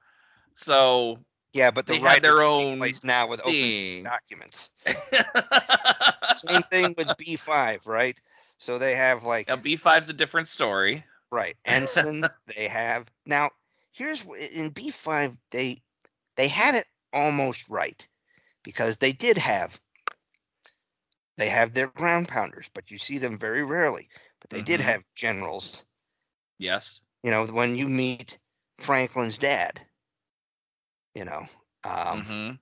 [0.55, 1.21] So
[1.53, 4.71] yeah, but the they had their own place now with open documents.
[6.37, 8.21] Same thing with B5, right?
[8.59, 11.05] So they have like Now, B5's a different story.
[11.31, 12.29] right ensign.
[12.57, 13.51] they have now.
[14.01, 15.83] Here's in B5 they
[16.37, 18.09] they had it almost right
[18.63, 19.79] because they did have
[21.37, 24.09] they have their ground pounders, but you see them very rarely.
[24.41, 24.85] But they did Mhm.
[24.85, 25.85] have generals.
[26.59, 27.03] Yes.
[27.23, 28.39] You know, when you meet
[28.79, 29.87] Franklin's dad,
[31.15, 31.47] you know,
[31.85, 32.53] um, hmm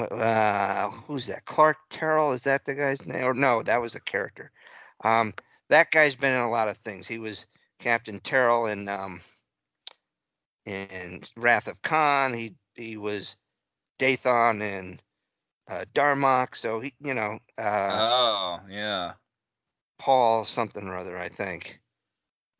[0.00, 1.44] uh, who's that?
[1.44, 2.32] Clark Terrell?
[2.32, 3.24] Is that the guy's name?
[3.24, 4.52] Or no, that was a character.
[5.04, 5.34] Um,
[5.68, 7.06] that guy's been in a lot of things.
[7.08, 7.46] He was
[7.78, 9.20] Captain Terrell in um,
[10.66, 12.32] in Wrath of Khan.
[12.34, 13.36] He he was
[13.98, 15.00] Dathon in
[15.68, 16.54] uh, Darmok.
[16.56, 19.12] So he, you know, uh, oh, yeah.
[19.98, 21.16] Paul something or other.
[21.18, 21.78] I think.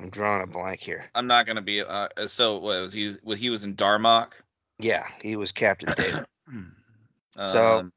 [0.00, 1.04] I'm drawing a blank here.
[1.14, 1.80] I'm not gonna be.
[1.80, 3.12] Uh, so what was he?
[3.22, 4.32] What he was in Darmok?
[4.78, 6.24] Yeah, he was Captain David.
[7.46, 7.92] So- Um,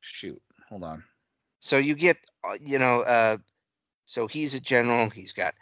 [0.00, 1.04] shoot, hold on.
[1.60, 3.36] So you get, uh, you know, uh,
[4.06, 5.08] so he's a general.
[5.10, 5.54] He's got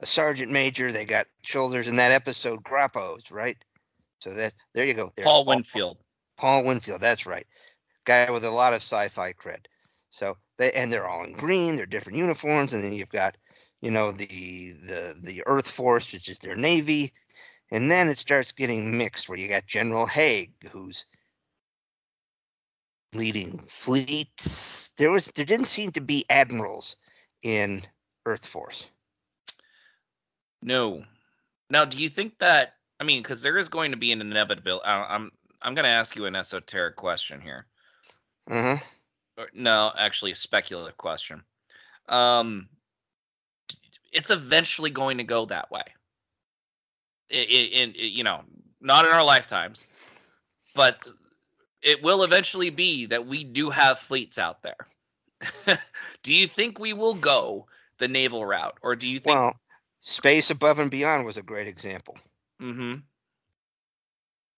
[0.00, 0.92] a sergeant major.
[0.92, 3.56] They got shoulders in that episode, Gropos, right?
[4.20, 5.12] So that there you go.
[5.14, 5.98] There's Paul Winfield.
[6.36, 7.00] Paul Winfield.
[7.00, 7.46] That's right.
[8.04, 9.66] Guy with a lot of sci-fi cred.
[10.10, 11.76] So they and they're all in green.
[11.76, 13.36] They're different uniforms, and then you've got,
[13.80, 17.12] you know, the the the Earth Force, which is their navy,
[17.70, 21.06] and then it starts getting mixed, where you got General Hague, who's
[23.14, 24.92] leading fleets.
[24.96, 26.96] There was there didn't seem to be admirals
[27.42, 27.82] in
[28.26, 28.88] Earth Force.
[30.62, 31.04] No.
[31.70, 32.74] Now, do you think that?
[33.00, 34.80] I mean, because there is going to be an inevitable.
[34.84, 35.30] I- I'm
[35.62, 37.66] I'm going to ask you an esoteric question here.
[38.48, 38.78] Huh.
[39.36, 41.42] Or- No, actually, a speculative question.
[42.08, 42.68] Um,
[44.12, 45.82] it's eventually going to go that way.
[47.30, 48.42] In you know,
[48.80, 49.84] not in our lifetimes,
[50.74, 51.06] but
[51.82, 55.78] it will eventually be that we do have fleets out there.
[56.22, 57.66] do you think we will go
[57.98, 59.36] the naval route, or do you think?
[59.36, 59.54] Well,
[60.00, 62.16] Space Above and Beyond was a great example.
[62.62, 62.96] Mm-hmm.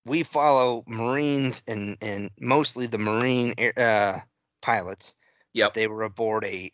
[0.06, 4.18] we follow Marines and and mostly the Marine uh,
[4.62, 5.14] pilots.
[5.52, 5.74] Yep.
[5.74, 6.72] They were aboard a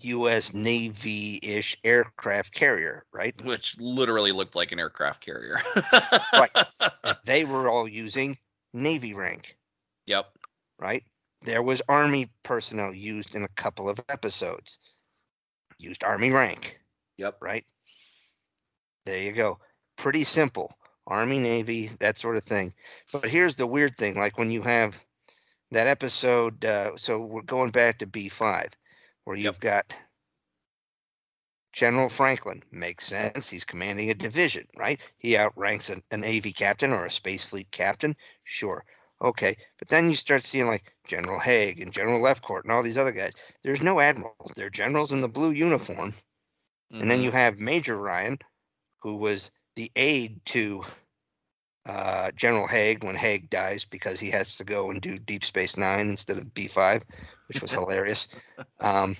[0.00, 0.54] U.S.
[0.54, 3.34] Navy-ish aircraft carrier, right?
[3.44, 5.60] Which literally looked like an aircraft carrier.
[6.32, 6.50] Right.
[7.04, 8.38] And they were all using
[8.72, 9.56] Navy rank,
[10.06, 10.26] Yep.
[10.78, 11.04] right?
[11.42, 14.78] There was Army personnel used in a couple of episodes,
[15.78, 16.80] used Army rank,
[17.18, 17.36] Yep.
[17.42, 17.64] right?
[19.08, 19.58] There you go.
[19.96, 20.76] Pretty simple.
[21.06, 22.74] Army, Navy, that sort of thing.
[23.10, 25.02] But here's the weird thing like when you have
[25.70, 28.74] that episode, uh, so we're going back to B5,
[29.24, 29.94] where you've got
[31.72, 32.62] General Franklin.
[32.70, 33.48] Makes sense.
[33.48, 35.00] He's commanding a division, right?
[35.16, 38.14] He outranks an, an AV captain or a space fleet captain.
[38.44, 38.84] Sure.
[39.22, 39.56] Okay.
[39.78, 43.12] But then you start seeing like General Hague and General Lefcourt and all these other
[43.12, 43.32] guys.
[43.62, 44.52] There's no admirals.
[44.54, 46.12] They're generals in the blue uniform.
[46.90, 48.38] And then you have Major Ryan,
[48.98, 50.84] who was the aide to
[51.86, 55.76] uh, General Hague when Hague dies because he has to go and do Deep Space
[55.76, 57.02] Nine instead of B5,
[57.48, 58.28] which was hilarious.
[58.80, 59.16] Um,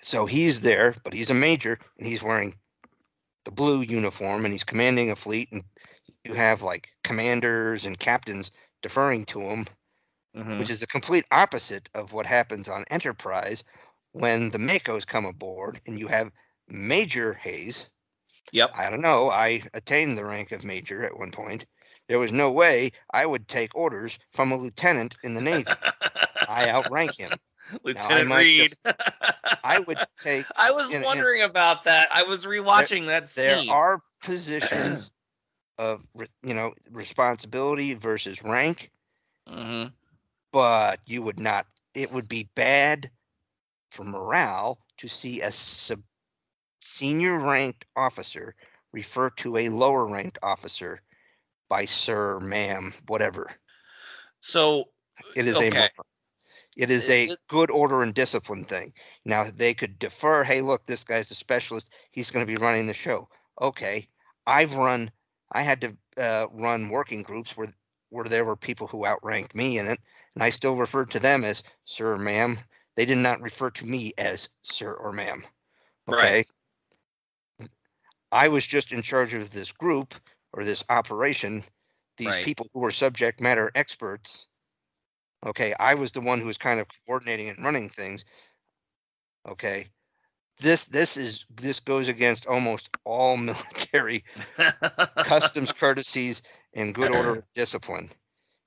[0.00, 2.54] so he's there, but he's a major and he's wearing
[3.44, 5.50] the blue uniform and he's commanding a fleet.
[5.52, 5.64] And
[6.24, 8.50] you have like commanders and captains
[8.82, 9.66] deferring to him
[10.34, 10.58] Mhm.
[10.58, 13.62] which is the complete opposite of what happens on Enterprise
[14.12, 16.32] when the MACOs come aboard and you have
[16.66, 17.88] Major Hayes.
[18.52, 18.70] Yep.
[18.74, 19.30] I don't know.
[19.30, 21.66] I attained the rank of Major at one point.
[22.08, 25.72] There was no way I would take orders from a lieutenant in the Navy.
[26.48, 27.32] I outrank him.
[27.82, 28.74] Lieutenant might Reed.
[29.64, 30.44] I would take.
[30.56, 32.08] I was and- wondering about that.
[32.12, 33.66] I was rewatching that scene.
[33.66, 35.10] There are positions
[35.78, 36.04] of
[36.42, 38.90] you know responsibility versus rank,
[39.48, 39.92] Mhm.
[40.52, 41.66] but you would not.
[41.94, 43.10] It would be bad
[43.90, 46.02] for morale to see a sub,
[46.84, 48.54] senior ranked officer
[48.92, 51.02] refer to a lower ranked officer
[51.68, 53.56] by sir, ma'am, whatever.
[54.40, 54.90] So
[55.34, 55.70] It is a Okay.
[55.70, 55.88] mo-
[56.76, 58.94] it is a good order and discipline thing.
[59.24, 61.92] Now they could defer, hey, look, this guy's a specialist.
[62.12, 63.28] He's going to be running the show.
[63.60, 64.08] Okay.
[64.46, 65.10] I've run
[65.52, 67.72] I had to uh, run working groups where
[68.10, 70.00] where there were people who outranked me in it,
[70.34, 72.60] and I still referred to them as sir, ma'am.
[72.96, 75.44] They did not refer to me as sir or ma'am.
[76.08, 76.38] Okay.
[76.38, 76.46] Right.
[78.34, 80.14] I was just in charge of this group
[80.52, 81.62] or this operation,
[82.16, 82.44] these Right.
[82.44, 84.48] people who were subject matter experts.
[85.46, 88.24] Okay, I was the one who was kind of coordinating and running things.
[89.48, 89.86] Okay.
[90.58, 94.24] This this is this goes against almost all military
[95.22, 96.42] customs courtesies
[96.74, 98.10] and good order and discipline.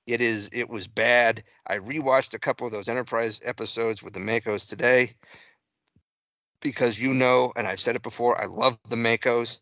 [0.06, 1.44] It is it was bad.
[1.66, 5.14] I rewatched a couple of those Enterprise episodes with the MACOs today
[6.60, 9.58] because you know, and I've said it before, I love the MACOs.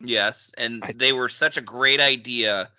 [0.00, 2.70] yes, and I- they were such a great idea,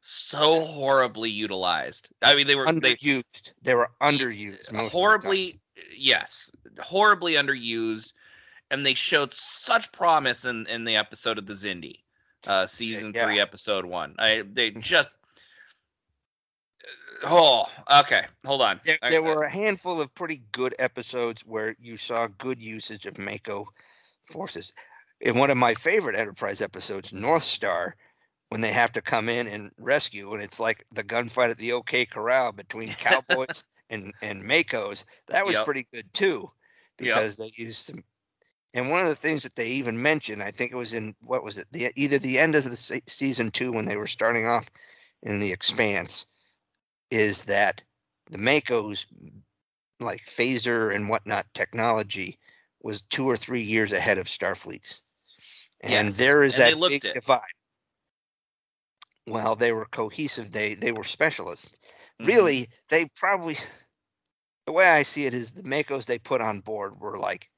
[0.00, 2.08] so horribly utilized.
[2.22, 3.52] I mean, they were they Underused.
[3.62, 4.50] They were underused.
[4.50, 4.88] most of the time.
[4.90, 5.60] horribly
[5.96, 6.50] yes,
[6.80, 8.12] horribly underused,
[8.70, 12.00] and they showed such promise in in the episode of the Xindi,
[12.46, 13.24] uh, season yeah.
[13.24, 14.14] three, episode one.
[14.18, 15.08] I they just.
[17.24, 17.66] Oh,
[18.00, 18.24] okay.
[18.46, 18.80] Hold on.
[18.84, 23.18] There, there were a handful of pretty good episodes where you saw good usage of
[23.18, 23.68] MACO
[24.26, 24.72] forces.
[25.20, 27.94] In one of my favorite Enterprise episodes, North Star,
[28.48, 31.72] when they have to come in and rescue, and it's like the gunfight at the
[31.72, 35.04] OK Corral between cowboys and and MACOs.
[35.28, 35.64] That was Yep.
[35.66, 36.50] pretty good too,
[37.00, 37.14] Yep.
[37.14, 38.02] because they used some.
[38.72, 41.44] And one of the things that they even mentioned, I think it was in what
[41.44, 41.66] was it?
[41.72, 44.70] The either the end of the se- season two when they were starting off
[45.22, 46.26] in the Expanse,
[47.10, 47.82] is that
[48.30, 49.06] the MACO's
[50.00, 52.38] like phaser and whatnot technology
[52.82, 55.02] was two or three years ahead of Starfleet's.
[55.82, 57.14] And Yes, there is and they that looked big it.
[57.14, 57.42] divide.
[59.26, 61.78] Well, they were cohesive, they they were specialists.
[62.20, 62.26] Mhm.
[62.26, 63.56] Really, they probably
[64.66, 67.50] the way I see it is the MACOs they put on board were like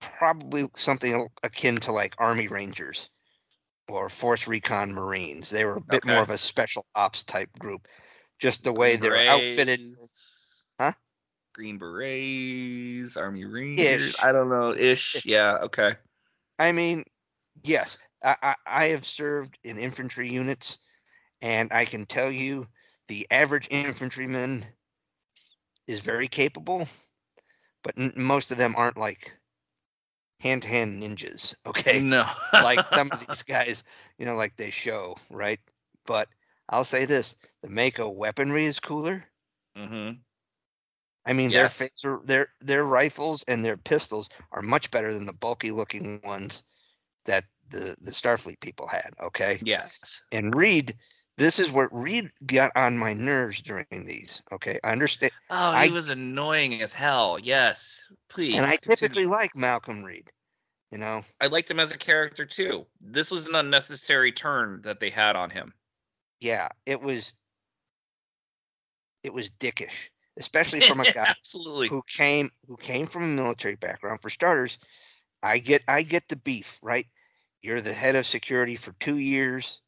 [0.00, 3.10] probably something akin to like Army Rangers
[3.88, 5.50] or Force Recon Marines.
[5.50, 7.88] They were a bit more of a special ops type group.
[8.38, 9.80] Just the way they're outfitted.
[10.78, 10.92] Huh?
[11.54, 14.14] Green Berets, Army Rangers.
[14.14, 14.22] Ish.
[14.22, 14.72] I don't know.
[14.72, 15.16] Ish.
[15.16, 15.26] Ish.
[15.26, 15.58] Yeah.
[15.62, 15.94] Okay.
[16.58, 17.04] I mean,
[17.64, 20.78] yes, I, I, I have served in infantry units,
[21.40, 22.66] and I can tell you
[23.08, 24.64] the average infantryman
[25.86, 26.86] is very capable,
[27.82, 29.32] but n- most of them aren't like
[30.40, 32.00] hand to hand ninjas, okay?
[32.00, 32.26] No.
[32.52, 33.84] like some of these guys,
[34.18, 35.58] you know, like they show, right?
[36.06, 36.28] But
[36.68, 39.24] I'll say this the MACO weaponry is cooler.
[39.76, 40.18] Mm-hmm.
[41.26, 41.78] I mean, Yes.
[41.78, 46.20] their phaser, their their rifles and their pistols are much better than the bulky looking
[46.24, 46.62] ones
[47.26, 49.10] that the the Starfleet people had.
[49.20, 50.22] Okay, Yes.
[50.32, 50.94] and Reed,
[51.36, 54.40] this is what Reed got on my nerves during these.
[54.52, 57.38] Okay, I understand, Oh, he I- was annoying as hell.
[57.42, 58.10] Yes.
[58.28, 58.56] Please.
[58.56, 58.96] and I continue.
[58.96, 60.30] typically like Malcolm Reed.
[60.90, 62.86] You know, I liked him as a character too.
[63.00, 65.74] This was an unnecessary turn that they had on him.
[66.40, 67.34] yeah, it was
[69.22, 71.88] it was dickish, especially from a guy Absolutely.
[71.88, 74.22] who came who came from a military background.
[74.22, 74.78] For starters,
[75.42, 77.06] I get I get the beef, right?
[77.60, 79.80] You're the head of security for two years,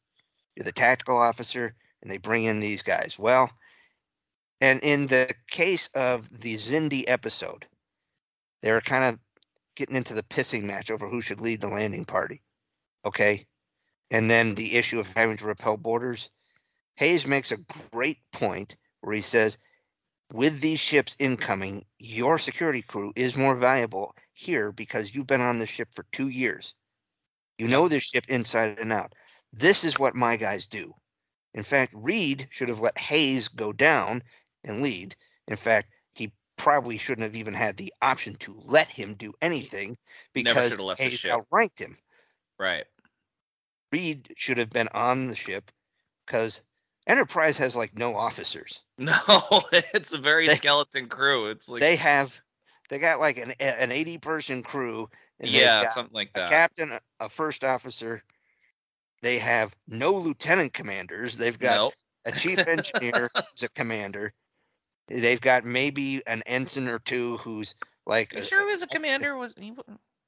[0.55, 3.17] you're the tactical officer, and they bring in these guys.
[3.17, 3.49] Well,
[4.59, 7.65] and in the case of the Xindi episode,
[8.61, 9.19] they were kind of
[9.75, 12.41] getting into the pissing match over who should lead the landing party.
[13.05, 13.47] Okay.
[14.09, 16.29] And then the issue of having to repel boarders.
[16.95, 17.57] Hayes makes a
[17.91, 19.57] great point where he says,
[20.33, 25.59] with these ships incoming, your security crew is more valuable here because you've been on
[25.59, 26.73] the ship for two years.
[27.57, 29.13] You know this ship inside and out.
[29.53, 30.93] This is what my guys do.
[31.53, 34.23] In fact, Reed should have let Hayes go down
[34.63, 35.15] and lead.
[35.47, 35.89] In fact,
[36.61, 39.97] probably shouldn't have even had the option to let him do anything
[40.33, 41.97] because should have left the Hayes outranked him.
[42.59, 42.85] Right.
[43.91, 45.71] Reed should have been on the ship
[46.25, 46.61] because
[47.07, 48.81] Enterprise has like no officers.
[48.99, 51.47] No, it's a very They- skeleton crew.
[51.49, 52.39] It's like they have
[52.89, 55.09] they got like an an 80 person crew
[55.39, 56.49] yeah, something like a that.
[56.49, 58.21] captain a- a first officer
[59.23, 61.93] they have no lieutenant commanders they've got Nope.
[62.25, 64.33] a chief engineer who's a commander
[65.07, 67.75] they've got maybe an ensign or two who's
[68.05, 69.35] like You a- sure was a commander?
[69.35, 69.73] Was he?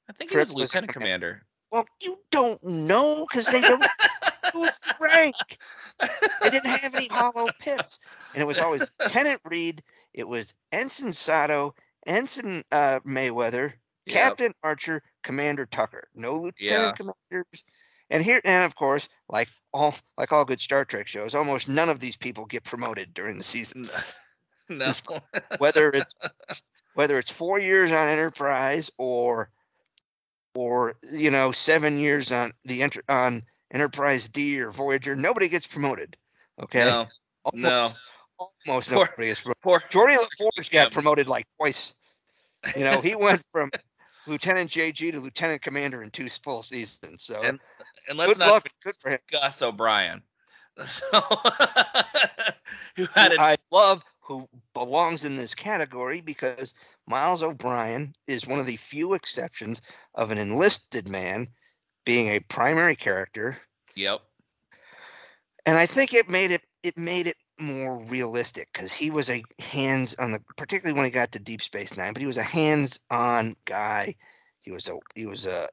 [0.08, 1.42] I think he was was lieutenant commander.
[1.72, 3.80] well you don't know because they don't
[4.54, 5.34] know his rank
[6.42, 7.98] they didn't have any hollow pips
[8.34, 11.74] and it was always lieutenant reed it was ensign sato
[12.06, 13.72] ensign uh, mayweather
[14.06, 14.14] Yep.
[14.16, 16.92] Captain Archer, Commander Tucker, no lieutenant Yeah.
[16.92, 17.64] commanders.
[18.10, 21.88] And here, and of course, like all like all good Star Trek shows, almost none
[21.88, 23.88] of these people get promoted during the season.
[24.70, 24.92] No.
[25.58, 26.14] Whether it's
[26.94, 29.50] whether it's four years on Enterprise or
[30.54, 33.42] or you know seven years on the enter on
[33.72, 36.16] Enterprise D or Voyager, nobody gets promoted.
[36.62, 37.06] Okay, No.
[37.52, 37.68] No.
[37.82, 38.00] almost,
[38.66, 39.60] almost Poor- nobody gets promoted.
[39.62, 39.80] Poor.
[39.90, 41.94] Geordi La Forge got promoted like twice.
[42.76, 43.70] You know, he went from
[44.26, 47.22] Lieutenant JG to Lieutenant Commander in two full seasons.
[47.22, 47.58] So And
[48.08, 48.68] And let's not luck.
[48.82, 49.18] Good for him.
[49.30, 50.22] Gus O'Brien.
[50.86, 51.20] So,
[52.96, 56.72] who had a I love who belongs in this category because
[57.06, 59.82] Miles O'Brien is one of the few exceptions
[60.14, 61.48] of an enlisted man
[62.06, 63.58] being a primary character.
[63.94, 64.22] yep.
[65.66, 69.42] And I think it made it it made it more realistic because he was a
[69.58, 72.42] hands on the particularly when he got to Deep Space Nine, but he was a
[72.42, 74.14] hands on guy.
[74.62, 75.68] He was a he was a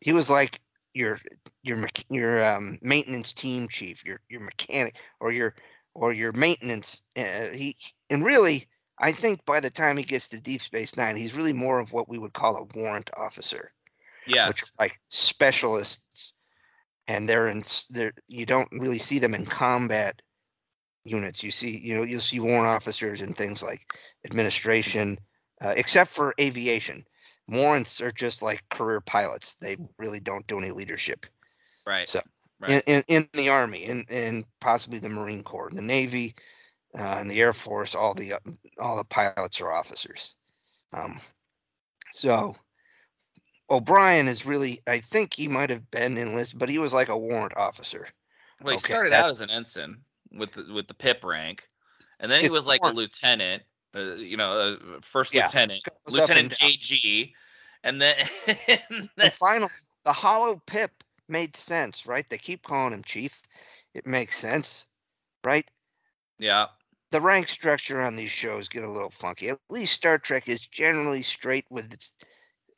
[0.00, 0.60] he was like
[0.94, 1.18] your
[1.62, 5.54] your your um, maintenance team chief, your your mechanic or your
[5.94, 7.02] or your maintenance.
[7.16, 7.76] Uh, he
[8.10, 8.66] and really,
[8.98, 11.92] I think by the time he gets to Deep Space Nine, he's really more of
[11.92, 13.72] what we would call a warrant officer
[14.42, 14.62] which Yes.
[14.62, 16.34] are like specialists,
[17.08, 20.20] and they're in they're you don't really see them in combat
[21.04, 21.42] units.
[21.42, 23.92] You see, you know, you'll see warrant officers and things like
[24.24, 25.18] administration,
[25.60, 27.04] uh, except for aviation.
[27.48, 29.56] Warrants are just like career pilots.
[29.56, 31.26] They really don't do any leadership
[31.86, 32.08] Right.
[32.08, 32.20] so,
[32.60, 32.70] right.
[32.70, 36.34] in, in, in the army and, and possibly the Marine Corps, the Navy,
[36.98, 37.94] uh, and the Air Force.
[37.94, 38.38] All the uh,
[38.78, 40.34] all the pilots are officers.
[40.92, 41.18] Um,
[42.12, 42.56] so
[43.70, 47.16] O'Brien is really, I think he might have been enlisted, but he was like a
[47.16, 48.08] warrant officer.
[48.60, 49.98] well, he okay, started out as an ensign.
[50.32, 51.66] with the, with the pip rank,
[52.18, 53.62] and then he was like more- a lieutenant.
[53.94, 56.52] Uh, you know, uh, first Yeah, lieutenant, goes up and Lieutenant.
[56.52, 57.32] JG,
[57.82, 58.14] and then,
[58.90, 59.70] and then finally,
[60.04, 60.92] the hollow pip
[61.30, 62.28] made sense, right?
[62.28, 63.42] They keep calling him chief.
[63.94, 64.86] It makes sense,
[65.44, 65.70] right?
[66.38, 66.68] yeah,
[67.12, 69.48] The rank structure on these shows get a little funky.
[69.50, 72.14] At least Star Trek is generally straight with its.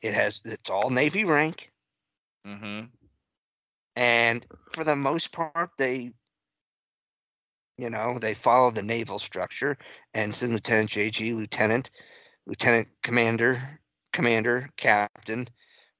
[0.02, 1.72] It has it's all Navy rank,
[2.46, 2.86] Mm-hmm.
[3.96, 6.12] and for the most part, they.
[7.78, 9.76] You know, they follow the naval structure.
[10.14, 11.90] and Ensign, Lieutenant JG, Lieutenant,
[12.46, 13.80] Lieutenant Commander,
[14.12, 15.48] Commander, Captain.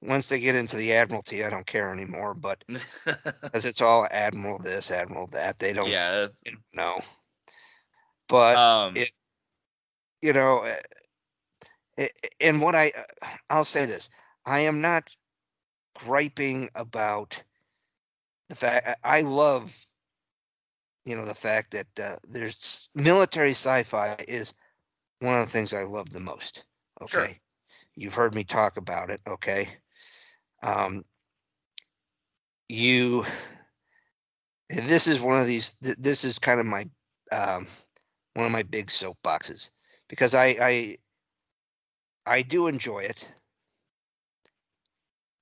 [0.02, 2.34] Once they get into the Admiralty, I don't care anymore.
[2.34, 2.64] But
[3.54, 6.28] as it's all Admiral this, Admiral that, they don't yeah.
[6.72, 7.00] Know.
[8.28, 9.12] But um, it-
[10.22, 10.76] you know, uh,
[11.98, 14.10] a- a- and what I, uh, I'll say this:
[14.44, 15.16] I am not
[15.94, 17.42] griping about
[18.48, 18.86] the fact.
[19.04, 19.86] I I love,
[21.04, 24.54] you know, the fact that uh, there's military sci-fi is
[25.20, 26.64] one of the things I love the most.
[27.00, 27.40] Okay, Sure.
[27.94, 29.20] you've heard me talk about it.
[29.26, 29.68] Okay,
[30.62, 31.04] um,
[32.68, 33.24] you.
[34.70, 35.74] and This is one of these.
[35.82, 36.88] th- This is kind of my
[37.30, 37.66] um,
[38.34, 39.70] one of my big soapboxes
[40.08, 40.98] because I I
[42.26, 43.28] I do enjoy it,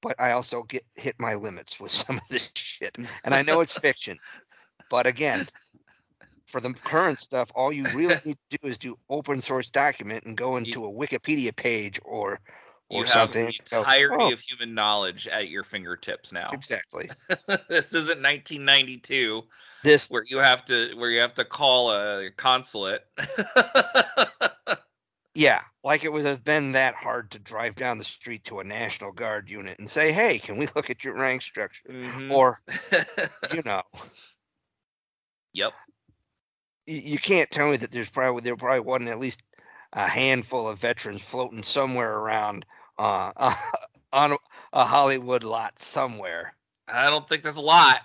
[0.02, 2.96] but I also get hit my limits with some of this shit.
[3.24, 4.18] And I know it's fiction,
[4.88, 5.46] but again,
[6.46, 10.24] for the current stuff, all you really need to do is do open source document
[10.24, 12.40] and go into a Wikipedia page or
[12.90, 13.46] you or have something.
[13.46, 16.50] the So, entirety oh, of human knowledge at your fingertips now.
[16.52, 17.10] exactly.
[17.68, 19.42] this isn't 1992
[19.82, 23.06] This where you have to where you have to call a consulate.
[25.34, 28.64] yeah, like it would have been that hard to drive down the street to a
[28.64, 32.30] National Guard unit and say, "Hey, can we look at your rank structure?" Mhm.
[32.30, 32.60] Or
[33.54, 33.82] you know.
[35.52, 35.74] yep.
[36.86, 39.42] y- you can't tell me that there's probably there probably wasn't at least
[39.92, 42.64] a handful of veterans floating somewhere around
[43.00, 43.54] uh,
[44.12, 44.36] on
[44.72, 46.54] a, Hollywood lot somewhere.
[46.86, 48.00] I don't think there's a lot.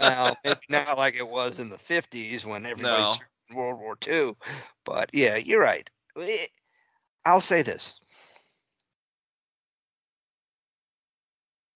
[0.00, 3.14] Now, maybe not like it was in the 50s when everybody No.
[3.50, 4.36] in World War II,
[4.84, 5.88] but yeah, you're right.
[6.20, 6.46] Eh,
[7.24, 7.98] I'll say this.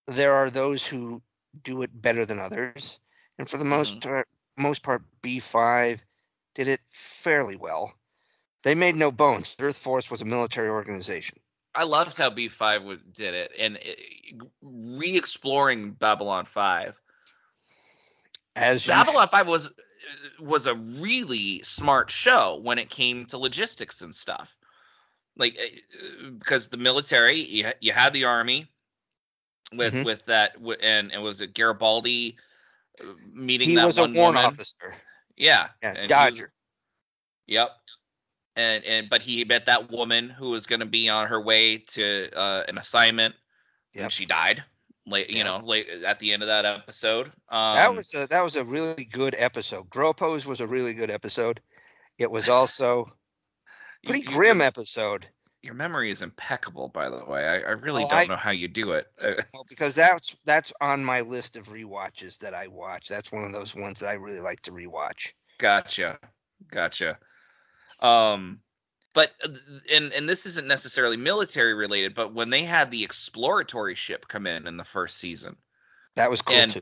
[0.06, 1.22] There are those who
[1.64, 2.98] do it better than others,
[3.38, 6.00] and for the most part, most part, B5
[6.54, 7.94] did it fairly well.
[8.62, 9.56] They made no bones.
[9.58, 11.38] Earth Force was a military organization.
[11.74, 13.78] I loved how B5 did it and
[14.62, 17.00] re-exploring Babylon 5.
[18.56, 19.74] As you Babylon 5 was
[20.38, 24.56] was a really smart show when it came to logistics and stuff.
[25.36, 28.66] Like uh, because the military, you, you had the army
[29.74, 30.04] with Mhm.
[30.04, 32.36] with that and and was it Garibaldi
[33.32, 34.44] meeting he that was a one warrant woman?
[34.52, 34.94] officer.
[35.36, 35.68] Yeah.
[35.82, 36.52] Yeah, he was- Dodger.
[37.46, 37.70] Yep.
[38.56, 41.78] And and but he met that woman who was going to be on her way
[41.78, 43.34] to uh, an assignment,
[43.94, 44.04] Yep.
[44.04, 44.62] and she died.
[45.06, 45.46] Late, you Yep.
[45.46, 47.26] know, late at the end of that episode.
[47.48, 49.88] Um, that was a that was a really good episode.
[49.90, 51.60] Gropos was a really good episode.
[52.18, 53.06] It was also
[54.02, 55.26] you- pretty you- grim Your, episode
[55.64, 57.46] your memory is impeccable, by the way.
[57.46, 59.06] I, I really Oh, don't I- know how you do it.
[59.20, 63.08] Uh, well, because that's that's on my list of rewatches that I watch.
[63.08, 65.30] That's one of those ones that I really like to rewatch.
[65.58, 66.18] Gotcha.
[66.70, 67.16] Gotcha.
[68.02, 68.60] Um
[69.14, 69.48] but uh,
[69.92, 74.46] and and this isn't necessarily military related, but when they had the exploratory ship come
[74.46, 75.56] in in the first season,
[76.16, 76.80] That was cool And- too.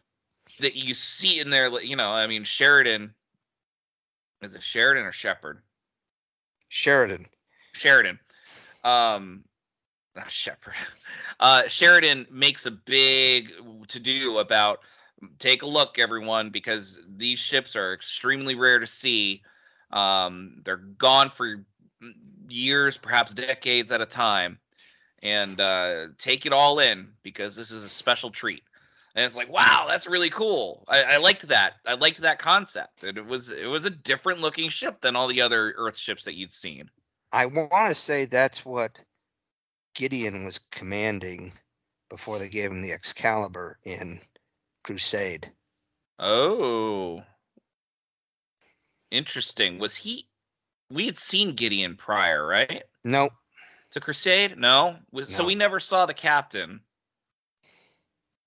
[0.58, 3.14] that you see in there, you know, I mean Sheridan
[4.42, 5.62] is it Sheridan or Shepard?
[6.68, 7.26] Sheridan.
[7.74, 8.18] Sheridan.
[8.84, 9.44] Um
[10.16, 10.74] not Shepard.
[11.40, 13.52] Uh Sheridan makes a big
[13.88, 14.80] to do about
[15.38, 19.42] take a look everyone because these ships are extremely rare to see.
[19.92, 21.64] Um they're gone for
[22.48, 24.58] years, perhaps decades at a time.
[25.22, 28.62] And uh take it all in because this is a special treat.
[29.14, 30.84] And it's like, wow, that's really cool.
[30.88, 31.74] I, I liked that.
[31.84, 33.02] I liked that concept.
[33.02, 36.24] And it was it was a different looking ship than all the other Earth ships
[36.24, 36.88] that you'd seen.
[37.32, 38.98] I want to say that's what
[39.94, 41.52] Gideon was commanding
[42.08, 44.20] before they gave him the Excalibur in
[44.84, 45.50] Crusade.
[46.18, 47.22] Oh.
[49.10, 49.78] Interesting.
[49.78, 50.26] Was he
[50.90, 52.82] we had seen Gideon prior, right?
[53.04, 53.32] Nope.
[53.92, 54.58] To Crusade?
[54.58, 54.96] No.
[55.12, 56.80] Was, So we never saw the captain.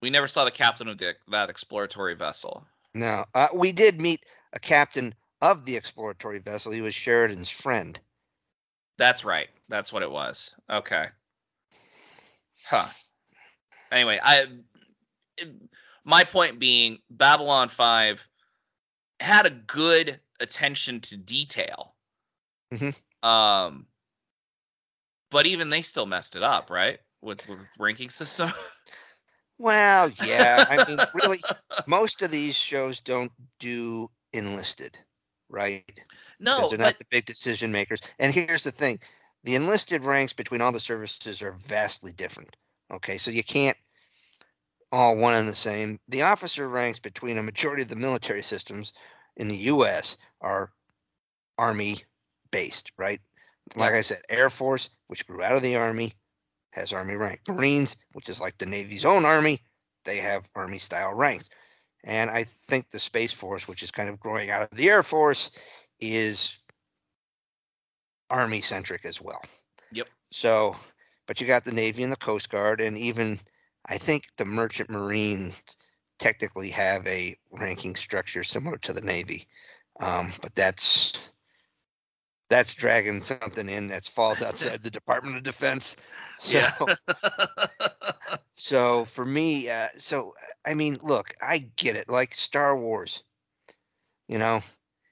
[0.02, 2.66] We never saw the captain of the, that exploratory vessel.
[2.94, 3.26] No.
[3.34, 6.72] Uh, we did meet a captain of the exploratory vessel.
[6.72, 8.00] He was Sheridan's friend.
[8.98, 9.50] That's right.
[9.70, 10.56] That's what it was.
[10.70, 11.08] Okay.
[12.66, 12.86] Huh.
[13.92, 14.48] Anyway, I
[16.06, 18.28] my point being Babylon 5
[19.20, 21.96] had a good attention to detail.
[22.72, 22.94] Mhm.
[23.24, 23.88] Um,
[25.30, 27.00] but even they still messed it up, right?
[27.22, 28.52] With, with ranking system.
[29.58, 30.64] Well, yeah.
[30.68, 31.46] I mean, really,
[31.86, 34.98] most of these shows don't do enlisted,
[35.50, 35.84] right?
[36.40, 38.00] no, because they're but not the big decision makers.
[38.20, 39.00] And here's the thing:
[39.44, 42.56] the enlisted ranks between all the services are vastly different.
[42.92, 43.78] Okay, so you can't
[44.94, 46.00] all one and the same.
[46.08, 48.94] The officer ranks between a majority of the military systems
[49.38, 50.18] in the U.S.
[50.42, 50.72] are
[51.58, 52.04] Army
[52.52, 53.20] based, right?
[53.76, 56.14] Like I said, Air Force, which grew out of the Army,
[56.72, 57.42] has Army rank.
[57.48, 59.62] Marines, which is like the Navy's own Army,
[60.06, 61.50] they have Army style ranks.
[62.04, 65.04] And I think the Space Force, which is kind of growing out of the Air
[65.04, 65.52] Force,
[66.00, 66.58] is
[68.30, 69.42] Army centric as well.
[69.94, 70.10] Yep.
[70.32, 70.76] So,
[71.28, 73.40] but you got the Navy and the Coast Guard, and even
[73.86, 75.62] I think the Merchant Marines
[76.24, 79.60] technically have a ranking structure similar to the Navy.
[80.02, 81.22] Um, but that's
[82.60, 85.98] that's dragging something in that falls outside the Department of Defense.
[86.40, 86.72] So, Yeah.
[88.56, 90.34] so for me, uh, so
[90.66, 92.10] I mean, look, I get it.
[92.10, 93.24] Like Star Wars,
[94.28, 94.62] you know,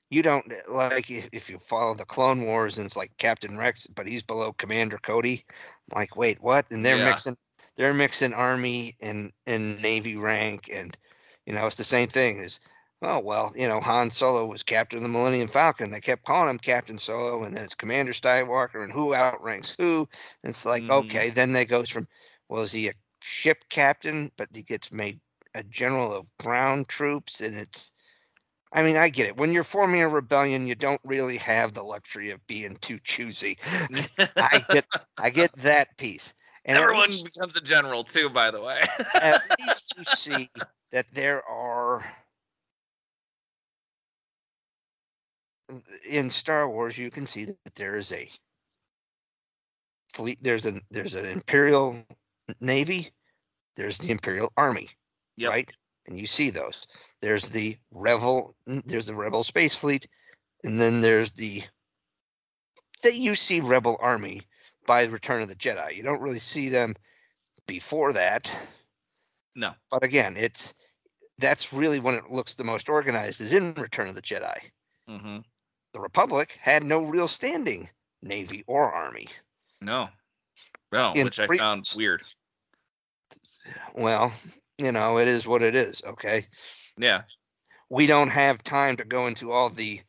[0.09, 3.87] you don't like if, if you follow the Clone Wars and it's like Captain Rex,
[3.87, 5.45] but he's below Commander Cody.
[5.93, 6.71] Like, wait, what?
[6.71, 7.05] And they're Yeah.
[7.05, 7.37] mixing,
[7.75, 10.97] they're mixing Army and and Navy rank, and
[11.45, 12.37] you know, it's the same thing.
[12.39, 12.59] Is
[13.01, 15.91] oh well, you know, Han Solo was Captain of the Millennium Falcon.
[15.91, 20.07] They kept calling him Captain Solo, and then it's Commander Skywalker, and who outranks who?
[20.43, 20.91] And it's like, Mhm.
[20.91, 22.07] okay, then they goes from,
[22.49, 25.19] well, is he a ship captain, but he gets made
[25.55, 27.91] a general of ground troops, and it's.
[28.73, 29.35] I mean, I get it.
[29.35, 33.57] When you're forming a rebellion, you don't really have the luxury of being too choosy.
[34.37, 34.85] I get,
[35.17, 36.33] I get that piece.
[36.63, 38.79] And Everyone least- becomes a general too, by the way.
[39.15, 40.49] at least you see
[40.91, 42.05] that there are
[46.07, 48.29] in Star Wars you can see that there is a
[50.13, 52.03] fleet there's an there's an imperial
[52.59, 53.09] navy
[53.77, 54.89] there's the imperial army
[55.37, 55.49] Yep.
[55.49, 55.71] right?
[56.07, 56.85] And you see those.
[57.21, 60.07] There's the rebel there's the rebel space fleet
[60.63, 61.63] and then there's the
[63.03, 64.41] that you see rebel army
[64.85, 65.95] by the return of the jedi.
[65.95, 66.95] You don't really see them
[67.67, 68.51] before that
[69.55, 69.73] no.
[69.89, 70.73] but again, it's
[71.39, 74.57] that's really when it looks the most organized is in Return of the Jedi.
[75.07, 75.39] hmm
[75.93, 77.89] The Republic had no real standing
[78.21, 79.27] navy or army.
[79.81, 80.09] No.
[80.91, 82.21] No, In which I pre- found weird.
[83.95, 84.33] Well,
[84.77, 86.45] you know, it is what it is, okay?
[86.97, 87.23] Yeah.
[87.89, 90.01] We don't have time to go into all the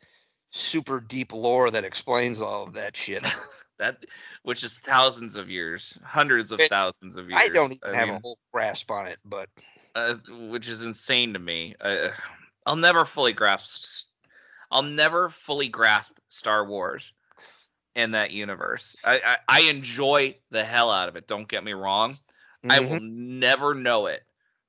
[0.51, 3.22] super deep lore that explains all of that shit.
[3.83, 4.07] That
[4.45, 7.43] which is thousands of years, hundreds of It- thousands of years.
[7.43, 9.49] I don't even have mean, a whole grasp on it, but
[9.97, 10.14] uh,
[10.51, 11.74] which is insane to me.
[11.80, 12.11] Uh,
[12.64, 14.07] I'll never fully grasp.
[14.70, 17.12] I'll never fully grasp Star Wars
[17.97, 18.95] and that universe.
[19.03, 21.26] I, I I enjoy the hell out of it.
[21.26, 22.14] Don't get me wrong.
[22.70, 22.89] I Mhm.
[22.89, 24.22] will never know it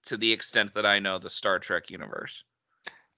[0.05, 2.43] to the extent that I know the Star Trek universe.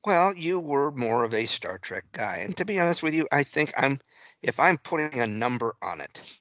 [0.03, 2.39] Well, you were more of a Star Trek guy.
[2.39, 4.01] And to be honest with you, I think I'm,
[4.45, 6.39] if I'm putting a number on it,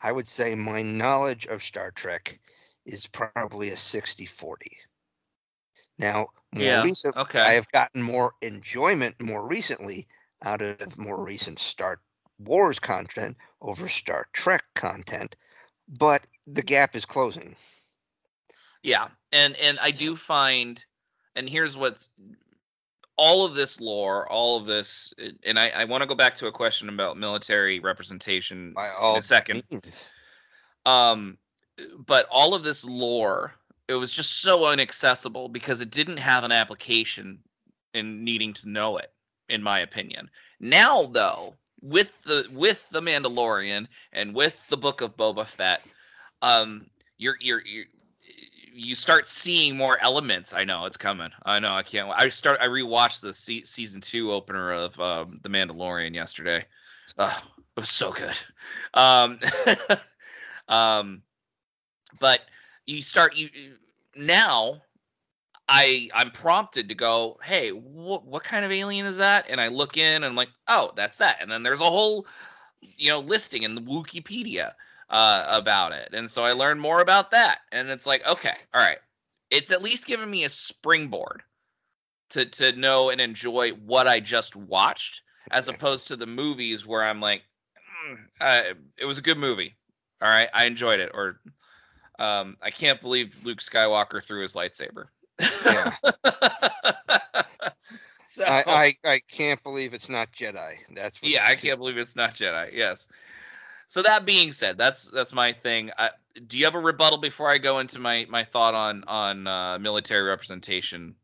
[0.00, 2.40] I would say my knowledge of Star Trek
[2.84, 4.78] is probably a 60 40.
[5.98, 7.40] Now, more Yeah, recent, okay.
[7.42, 10.08] I have gotten more enjoyment more recently
[10.42, 12.02] out of more recent Star
[12.38, 15.36] Wars content over Star Trek content,
[15.88, 17.56] but the gap is closing.
[18.82, 20.84] Yeah, and and I do find,
[21.34, 22.10] and here's what's
[23.18, 26.34] all of this lore, all of this, uh, and I I want to go back
[26.36, 29.64] to a question about military representation in a second.
[29.70, 30.08] means.
[30.86, 31.36] Um,
[32.06, 33.52] but all of this lore,
[33.88, 37.40] it was just so inaccessible because it didn't have an application
[37.92, 39.12] in needing to know it,
[39.48, 40.30] in my opinion.
[40.60, 45.82] Now, though, with the with the Mandalorian and with the Book of Boba Fett,
[46.40, 46.86] um,
[47.18, 47.86] you're you're, you're
[48.78, 50.54] you start seeing more elements.
[50.54, 51.30] I know it's coming.
[51.44, 52.10] I know I can't.
[52.14, 52.58] I start.
[52.60, 56.64] I rewatched the se- season two opener of um, the Mandalorian yesterday.
[57.18, 58.38] Oh, it was so good.
[58.94, 59.40] Um,
[60.68, 61.22] um,
[62.20, 62.40] but
[62.86, 63.48] you start you
[64.16, 64.82] now.
[65.70, 69.50] I I'm prompted to go, hey, what what kind of alien is that?
[69.50, 71.38] And I look in and I'm like, oh, that's that.
[71.40, 72.26] And then there's a whole,
[72.80, 74.72] you know, listing in the Wikipedia
[75.10, 76.10] uh, about it.
[76.12, 77.60] And so I learned more about that.
[77.72, 78.98] And it's like, okay, all right.
[79.50, 81.42] It's at least given me a springboard
[82.30, 87.02] to to know and enjoy what I just watched, as opposed to the movies where
[87.02, 87.42] I'm like,
[88.06, 89.74] "Mm, uh, it was a good movie.
[90.20, 91.10] All right, I enjoyed it.
[91.14, 91.40] Or
[92.18, 95.06] um, I can't believe Luke Skywalker threw his lightsaber.
[95.64, 95.94] Yeah.
[98.24, 100.74] so I, I I can't believe it's not Jedi.
[100.94, 102.70] That's yeah, I can't believe it's not Jedi.
[102.72, 103.06] Yes.
[103.88, 105.90] So that being said, that's that's my thing.
[105.98, 106.10] I,
[106.46, 109.78] do you have a rebuttal before I go into my my thought on on uh,
[109.78, 111.14] military representation?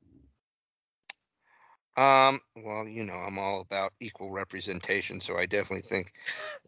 [1.96, 6.12] Um, well, you know, I'm all about equal representation, so I definitely think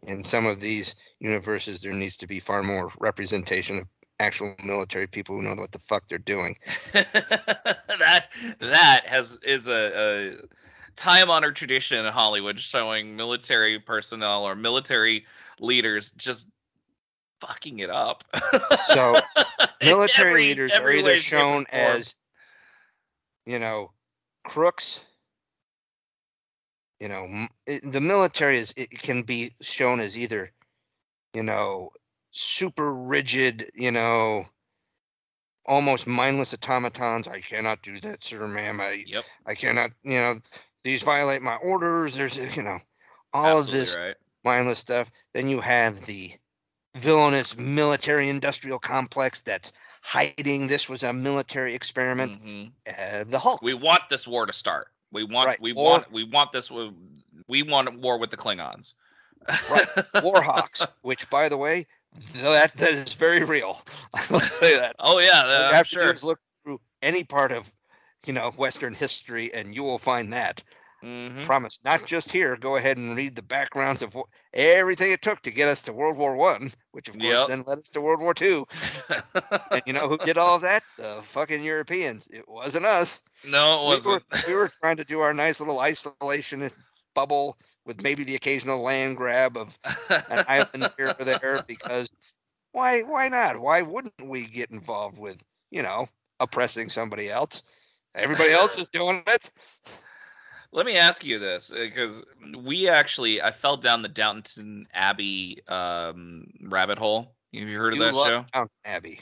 [0.03, 3.87] in some of these universes there needs to be far more representation of
[4.19, 6.55] actual military people who know what the fuck they're doing.
[6.93, 8.27] that
[8.59, 10.47] that has is a, a
[10.97, 15.25] time honored tradition in Hollywood showing military personnel or military
[15.59, 16.49] leaders just
[17.39, 18.23] fucking it up.
[18.85, 19.19] So
[19.81, 22.15] military every- leaders are either way, shape, or shown as,
[23.45, 23.91] you know,
[24.43, 25.01] crooks.
[26.99, 30.51] You know, it, the military is it can be shown as either,
[31.35, 31.91] you know,
[32.31, 34.45] super rigid, you know,
[35.67, 37.27] almost mindless automatons.
[37.27, 38.81] I cannot do that, sir, ma'am.
[38.81, 39.25] I Yep.
[39.45, 40.39] I cannot, you know,
[40.87, 42.15] these violate my orders.
[42.15, 42.79] There's, you know,
[43.33, 44.15] all of this right.
[44.45, 45.11] mindless stuff.
[45.33, 46.31] Then you have the
[46.95, 52.41] villainous military industrial complex that's hiding this was a military experiment.
[52.41, 52.71] Mhm.
[52.87, 53.61] Uh, the Hulk.
[53.61, 54.87] We want this war to start.
[55.11, 56.93] We want Right, we or- want we want this w-
[57.49, 58.93] we want war with the Klingons.
[59.69, 59.87] Right,
[60.23, 61.85] Warhawks, which by the way,
[62.35, 63.81] that that is very real.
[64.13, 64.95] I will say that.
[64.99, 66.15] Oh yeah, uh, you I'm have to do sure.
[66.29, 67.73] look through any part of,
[68.25, 70.63] you know, Western history, and you will find that.
[71.03, 71.45] Mhm.
[71.45, 72.57] Promise, not just here.
[72.57, 74.17] Go ahead and read the backgrounds of
[74.53, 77.47] everything it took to get us to World War One, which of course Yep.
[77.47, 78.65] then led us to World War Two.
[79.71, 80.83] And you know who did all of that?
[80.97, 82.27] The fucking Europeans.
[82.31, 83.21] It wasn't us.
[83.43, 84.23] no, it We were, wasn't.
[84.47, 86.77] we were trying to do our nice little isolationist
[87.13, 89.77] bubble with maybe the occasional land grab of
[90.29, 92.13] an island here or there because
[92.71, 93.59] why why not?
[93.59, 97.61] Why wouldn't we get involved with, you know, oppressing somebody else?
[98.15, 99.51] Everybody else is doing it.
[100.71, 102.23] Let me ask you this, because
[102.63, 107.35] we actually I fell down the Downton Abbey um, rabbit hole.
[107.53, 108.45] Have you heard of that show?
[108.53, 109.21] Downton Abbey.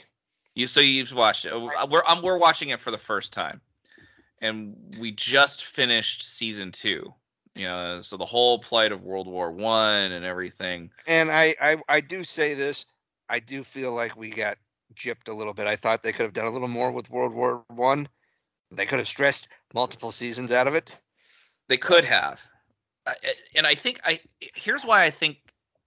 [0.54, 1.52] You so you've watched it.
[1.52, 3.60] Uh, We're um, we're watching it for the first time,
[4.40, 7.12] and we just finished season two.
[7.54, 10.90] You know, so the whole plight of World War One and everything.
[11.06, 12.86] And I, I I do say this,
[13.30, 14.58] I do feel like we got
[14.94, 15.66] gypped a little bit.
[15.66, 18.08] I thought they could have done a little more with World War One.
[18.72, 21.00] They could have stretched multiple seasons out of it.
[21.68, 22.40] They could have,
[23.56, 25.38] and I think I here's why I think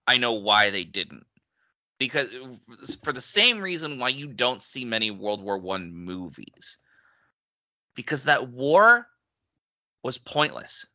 [0.07, 1.25] I know why they didn't.
[1.99, 2.29] Because
[3.03, 6.77] for the same reason why you don't see many World War One movies,
[7.95, 9.07] because that war
[10.03, 10.85] was pointless.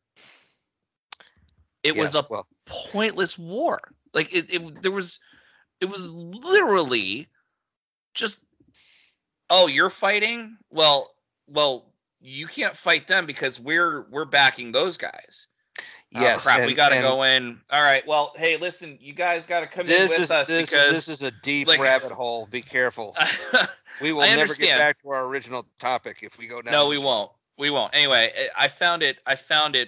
[1.83, 3.79] It was a well, pointless war.
[4.13, 5.19] Like it, it there was
[5.79, 7.27] it was literally
[8.15, 8.39] just
[9.49, 10.57] oh, you're fighting?
[10.71, 11.13] Well,
[11.47, 11.93] well,
[12.25, 15.47] you can't fight them because we're we're backing those guys.
[16.09, 16.39] yes.
[16.39, 17.61] oh, crap, we got to go in.
[17.69, 18.05] All right.
[18.07, 21.07] Well, hey, listen, you guys got to come in with is us this, because this
[21.07, 22.47] is a deep like- rabbit hole.
[22.47, 23.15] Be careful.
[24.01, 26.73] We will never get back to our original topic if we go down.
[26.73, 27.31] no, we won't.
[27.57, 27.95] We won't.
[27.95, 29.19] Anyway, I- I found it.
[29.25, 29.87] I found it.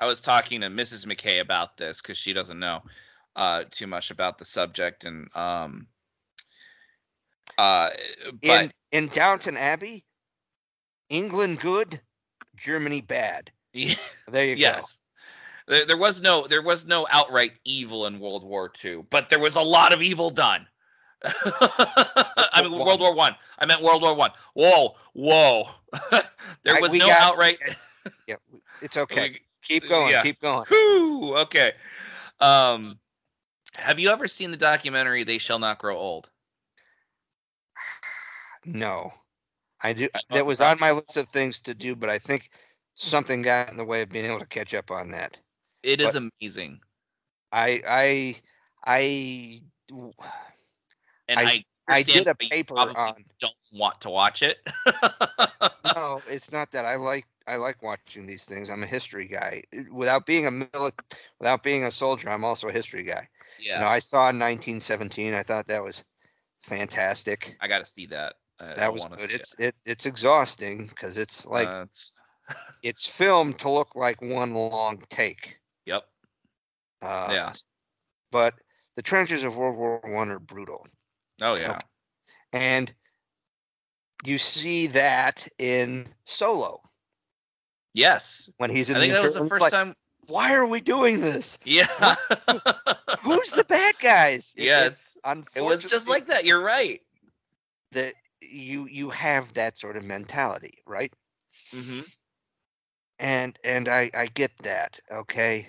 [0.00, 1.06] I was talking to Mrs.
[1.06, 2.82] McKay about this because she doesn't know
[3.36, 5.86] uh, too much about the subject, and um,
[7.56, 7.90] uh,
[8.42, 10.04] but In in Downton Abbey,
[11.08, 12.00] England good,
[12.56, 13.50] Germany bad.
[14.28, 14.98] There you yes,
[15.68, 19.38] there, there was no there was no outright evil in World War II, but there
[19.38, 20.66] was a lot of evil done.
[21.24, 23.34] I mean, World War One.
[23.58, 23.66] I.
[23.66, 24.30] meant World War One.
[24.54, 25.68] Whoa, whoa!
[26.62, 27.58] there was we no got- outright.
[28.26, 28.36] Yeah,
[28.82, 29.30] it's okay.
[29.30, 30.10] We- keep going.
[30.10, 30.22] yeah.
[30.22, 30.64] Keep going.
[30.68, 31.72] Whew, okay.
[32.40, 32.98] Um,
[33.76, 36.30] have you ever seen the documentary "They Shall Not Grow Old"?
[38.64, 39.12] No,
[39.82, 40.08] I do.
[40.30, 42.50] That was on my list of things to do, but I think
[42.94, 45.38] something got in the way of being able to catch up on that.
[45.82, 46.80] It is But- amazing,
[47.52, 48.36] I I
[48.84, 49.62] I
[51.28, 53.24] and I I- I did a paper on.
[53.38, 54.58] Don't want to watch it.
[55.94, 56.84] No, it's not that.
[56.84, 58.70] I like I like watching these things.
[58.70, 59.62] I'm a history guy.
[59.92, 60.98] Without being a mili-
[61.38, 63.28] without being a soldier, I'm also a history guy.
[63.76, 65.32] You know, I saw 1917.
[65.32, 66.02] I thought that was
[66.60, 67.56] fantastic.
[67.60, 68.34] I got to see that.
[68.60, 69.30] I, That was good.
[69.30, 72.18] It's it, it's exhausting because it's like Uh, it's,
[72.82, 75.58] it's filmed to look like one long take.
[75.84, 76.04] yep.
[77.02, 77.52] Uh, Yeah.
[78.32, 78.54] But
[78.94, 80.86] the trenches of World War One are brutal,
[81.42, 81.80] Oh yeah.
[82.52, 82.92] and
[84.24, 86.80] you see that in Solo
[87.92, 88.48] Yes.
[88.56, 89.94] when he's in I think the that was the first like, time.
[90.28, 91.58] Why are we doing this?
[91.64, 91.86] Yeah.
[93.22, 94.54] Who's the bad guys?
[94.56, 95.16] It- yes.
[95.24, 96.44] it's It was just like that.
[96.44, 97.00] You're right.
[97.92, 101.12] that you you have that sort of mentality, right?
[101.74, 102.00] Mm hmm
[103.18, 105.00] and and I I get that.
[105.10, 105.68] Okay.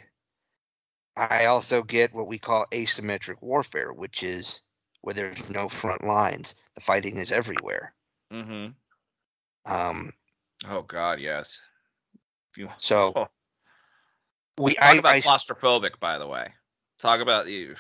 [1.15, 4.61] I also get what we call asymmetric warfare, which is
[5.01, 6.53] where there's no front lines.
[6.75, 7.93] The fighting is everywhere.
[8.31, 9.71] Mm-hmm.
[9.71, 10.13] Um,
[10.69, 11.59] Oh God, yes.
[12.51, 13.27] If you So, Oh,
[14.59, 16.53] we talk I, about I claustrophobic, by the way.
[16.99, 17.75] Talk about you.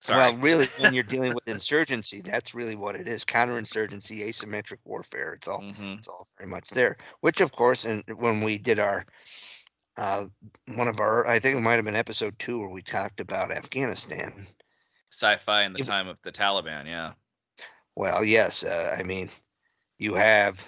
[0.00, 0.18] Sorry.
[0.18, 5.34] well, really, when you're dealing with insurgency, that's really what it is: counterinsurgency, asymmetric warfare.
[5.34, 6.96] It's all hmm it's all very much there.
[7.20, 9.04] Which, of course, and when we did our
[9.96, 10.26] uh,
[10.74, 13.52] one of our, I think it might have been episode two where we talked about
[13.52, 14.46] Afghanistan.
[15.10, 16.86] Sci-fi in the If- time of the Taliban.
[16.86, 17.12] Yeah.
[17.96, 19.28] Well, yes, uh, I mean,
[19.98, 20.64] you have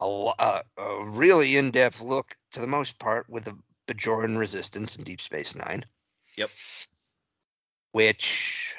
[0.00, 0.04] a,
[0.38, 5.20] uh, a really in-depth look, to the most part, with the Bajoran Resistance in Deep
[5.20, 5.84] Space Nine.
[6.36, 6.50] Yep.
[7.92, 8.76] Which,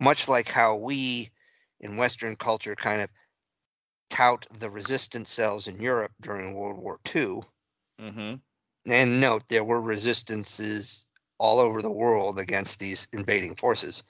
[0.00, 1.30] much like how we
[1.80, 3.10] in Western culture kind of
[4.10, 7.42] tout the resistance cells in Europe during World War II,
[8.00, 8.34] Mm-hmm.
[8.86, 11.06] and note there were resistances
[11.38, 14.02] all over the world against these invading forces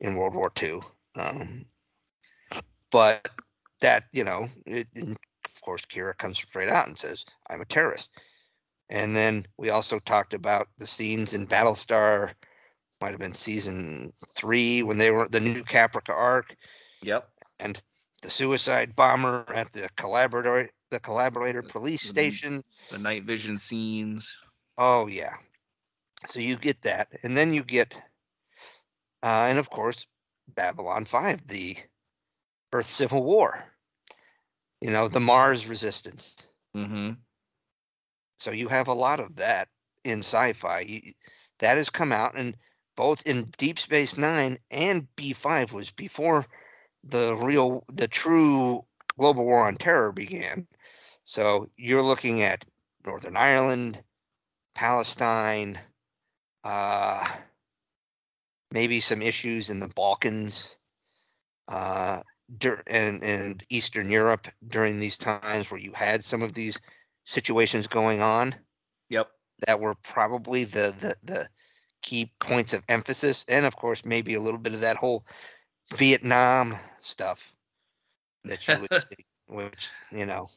[0.00, 0.80] in World War II.
[1.16, 1.66] Um,
[2.90, 3.28] but
[3.80, 8.12] that, you know, it, of course, Kira comes straight out and says, I'm a terrorist.
[8.90, 12.32] And then we also talked about the scenes in Battlestar,
[13.04, 16.56] might have been season three when they were the new Caprica arc
[17.02, 17.28] Yep.
[17.58, 17.82] and
[18.22, 22.08] the suicide bomber at the collaborator, the collaborator police Mhm.
[22.08, 22.64] station.
[22.88, 24.34] The night vision scenes.
[24.78, 25.34] Oh yeah.
[26.26, 27.92] So you get that, and then you get,
[29.22, 30.06] uh, and of course,
[30.48, 31.76] Babylon Five, the
[32.72, 33.66] Earth Civil War.
[34.80, 36.48] You know, the Mars Resistance.
[36.74, 37.20] Mm-hmm.
[38.38, 39.68] So you have a lot of that
[40.04, 40.80] in sci-fi.
[40.80, 41.12] You,
[41.58, 42.56] that has come out, and
[42.96, 46.46] both in Deep Space Nine and B Five was before
[47.02, 48.84] the real, the true
[49.18, 50.66] global war on terror began.
[51.24, 52.64] So you're looking at
[53.04, 54.02] Northern Ireland,
[54.74, 55.78] Palestine,
[56.64, 57.26] uh,
[58.70, 60.76] maybe some issues in the Balkans,
[61.68, 62.22] uh,
[62.86, 66.78] and and Eastern Europe during these times where you had some of these
[67.24, 68.54] situations going on
[69.08, 69.30] Yep.
[69.66, 71.48] that were probably the the the
[72.04, 75.24] key points of emphasis, and of course maybe a little bit of that whole
[75.96, 77.52] Vietnam stuff
[78.44, 80.48] that you would see, which you know,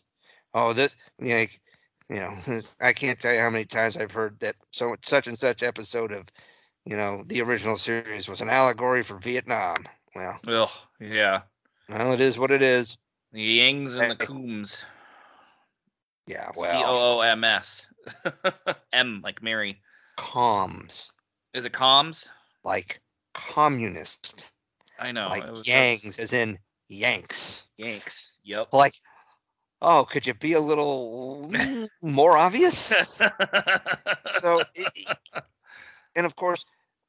[0.53, 1.45] oh this you know,
[2.09, 2.15] you
[2.49, 5.63] know, I can't tell you how many times I've heard that so such and such
[5.63, 6.25] episode of
[6.85, 9.85] you know the original series was an allegory for Vietnam.
[10.15, 10.69] Well, Ugh.
[10.99, 11.41] Yeah.
[11.89, 12.97] well, it is what it is.
[13.31, 14.25] The Yangs and the.
[14.25, 14.83] Coombs.
[16.25, 17.87] Yeah, C well, O O M S.
[18.93, 19.81] M like Mary.
[20.17, 21.11] comms
[21.57, 22.29] Is it comms?
[22.63, 22.99] like
[23.33, 24.51] communist,
[24.99, 25.29] I know.
[25.29, 27.65] like it was Yangs, as in Yanks.
[27.77, 28.39] Yanks.
[28.43, 28.73] Yep.
[28.73, 28.93] Like,
[29.81, 31.51] oh, could you be a little
[32.01, 32.77] more obvious?
[34.39, 34.61] so,
[36.15, 36.65] and of course,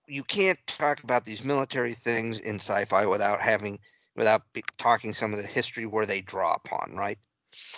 [0.06, 3.78] you can't talk about these military things in sci-fi without having,
[4.16, 7.18] without be, talking some of the history where they draw upon, right?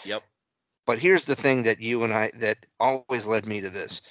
[0.05, 0.23] yep.
[0.87, 4.03] But here's the thing that you and I that always led me to this.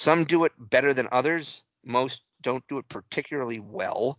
[0.00, 1.62] Some do it better than others.
[1.84, 4.18] Most don't do it particularly well.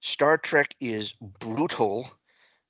[0.00, 2.10] Star Trek is brutal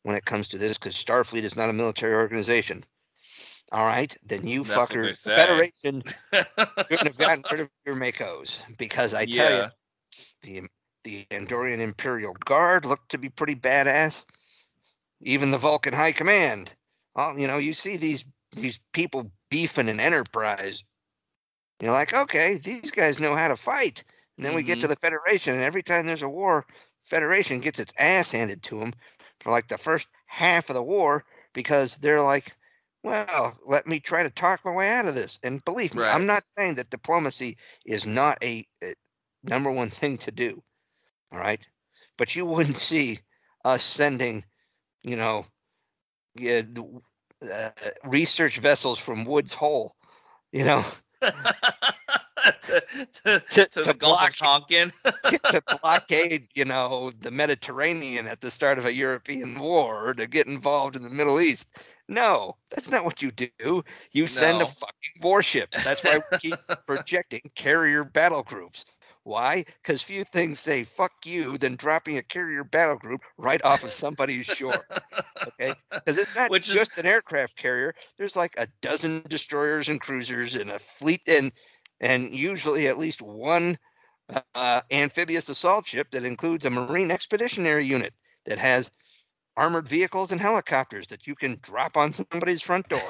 [0.03, 2.85] when it comes to this because Starfleet is not a military organization.
[3.71, 5.37] All right, then you That's fuckers, the.
[5.37, 6.03] Federation
[6.89, 9.69] shouldn't have gotten rid of your MACOs because I tell yeah.
[10.43, 10.69] you, the
[11.05, 14.25] the Andorian Imperial Guard looked to be pretty badass.
[15.21, 16.73] Even the Vulcan High Command.
[17.15, 18.25] Well, you know, you see these
[18.57, 20.83] these people beefing in Enterprise.
[21.81, 24.05] You're like, okay, these guys know how to fight.
[24.37, 24.89] And then we get to Mhm.
[24.89, 26.67] the Federation, and every time there's a war,
[27.05, 28.93] Federation gets its ass handed to them
[29.41, 32.57] for like the first half of the war because they're like,
[33.03, 35.39] well, let me try to talk my way out of this.
[35.43, 36.11] And believe me, Right.
[36.11, 37.57] I'm not saying that diplomacy
[37.87, 38.95] is not a, a
[39.43, 40.63] number one thing to do.
[41.33, 41.67] All right.
[42.19, 43.21] But you wouldn't see
[43.65, 44.45] us sending,
[45.03, 45.47] you know,
[46.35, 46.63] yeah,
[47.53, 47.71] uh,
[48.05, 49.95] research vessels from Woods Hole,
[50.53, 50.85] you know,
[52.63, 54.93] to, to, To- to, the Gulf block- of Tonkin.
[55.51, 60.27] to blockade, you know, the Mediterranean at the start of a European war or to
[60.27, 61.69] get involved in the Middle East.
[62.09, 63.83] No, that's not what you do.
[64.13, 65.71] You send a fucking warship.
[65.85, 66.55] That's why we keep
[66.87, 68.85] projecting carrier battle groups.
[69.25, 69.65] Why?
[69.83, 73.91] Because few things say fuck you than dropping a carrier battle group right off of
[73.91, 74.85] somebody's shore.
[75.47, 75.75] Okay?
[75.91, 77.95] Because it's not Which is- just an aircraft carrier.
[78.19, 81.53] There's like a dozen destroyers and cruisers and a fleet and
[82.01, 83.79] and usually at least one
[84.55, 88.13] uh, amphibious assault ship that includes a marine expeditionary unit
[88.45, 88.91] that has
[89.57, 93.01] armored vehicles and helicopters that you can drop on somebody's front door.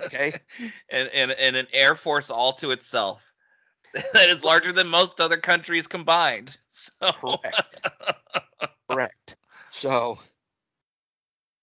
[0.00, 0.32] Okay.
[0.90, 3.22] and, and and an air force all to itself
[4.12, 6.56] that is larger than most other countries combined.
[6.70, 7.88] So Correct.
[8.90, 9.36] Correct.
[9.70, 10.18] So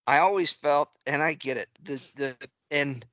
[0.08, 3.06] I always felt, and I get it, the the and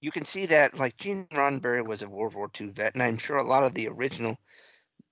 [0.00, 3.18] you can see that like Gene Roddenberry was a World War II vet, and I'm
[3.18, 4.38] sure a lot of the original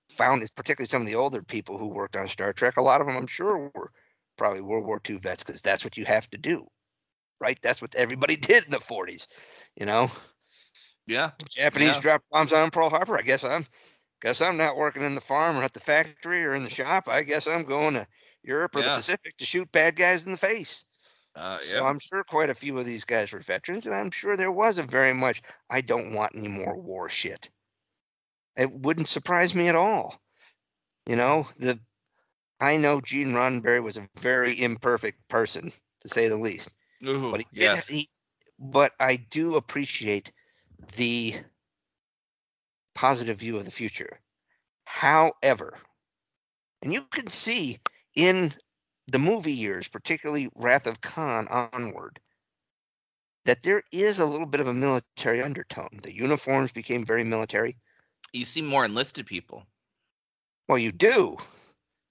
[0.09, 3.07] found, particularly some of the older people who worked on Star Trek, a lot of
[3.07, 3.91] them I'm sure were
[4.37, 6.67] probably World War II vets because that's what you have to do,
[7.41, 7.59] right?
[7.63, 9.27] That's what everybody did in the 40s,
[9.77, 10.11] you know.
[11.07, 12.01] Yeah, Japanese Yeah.
[12.01, 13.17] dropped bombs on Pearl Harbor.
[13.17, 13.65] I guess I'm
[14.21, 17.07] guess I'm not working in the farm or at the factory or in the shop.
[17.07, 18.07] I guess I'm going to
[18.43, 18.89] Europe or Yeah.
[18.91, 20.85] the Pacific to shoot bad guys in the face.
[21.35, 21.83] uh, So yeah.
[21.83, 24.77] I'm sure quite a few of these guys were veterans, and I'm sure there was
[24.77, 27.51] a very much I don't want any more war shit.
[28.55, 30.21] It wouldn't surprise me at all.
[31.07, 31.79] You know, the
[32.59, 36.69] I know Gene Roddenberry was a very imperfect person, to say the least.
[37.05, 37.87] Ooh, But did, yes.
[37.87, 38.07] he,
[38.57, 40.31] but I do appreciate
[40.89, 41.35] the
[42.95, 44.19] positive view of the future.
[44.85, 45.79] However,
[46.81, 47.79] and you can see
[48.15, 48.53] in
[49.07, 52.19] the movie years, particularly Wrath of Khan onward,
[53.45, 55.99] that there is a little bit of a military undertone.
[56.03, 57.77] The uniforms became very military.
[58.31, 59.65] you see more enlisted people.
[60.67, 61.37] Well, you do,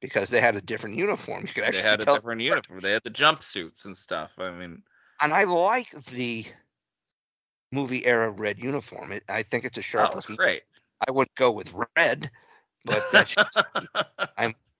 [0.00, 1.42] because they had a different uniform.
[1.42, 2.80] You could actually They had a different uniform.
[2.80, 4.32] They had the jumpsuits and stuff.
[4.38, 4.82] I mean,
[5.20, 6.44] and I like the
[7.72, 9.12] movie era red uniform.
[9.12, 10.62] It, I think it's a sharp that was looking great.
[11.06, 12.30] I wouldn't go with red,
[12.84, 13.58] but that's just-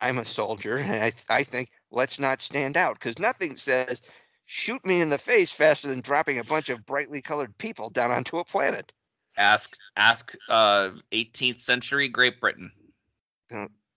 [0.02, 4.02] I'm a soldier, and I I think let's not stand out because nothing says
[4.46, 8.10] shoot me in the face faster than dropping a bunch of brightly colored people down
[8.10, 8.92] onto a planet.
[9.36, 12.72] ask ask uh 18th century Great Britain.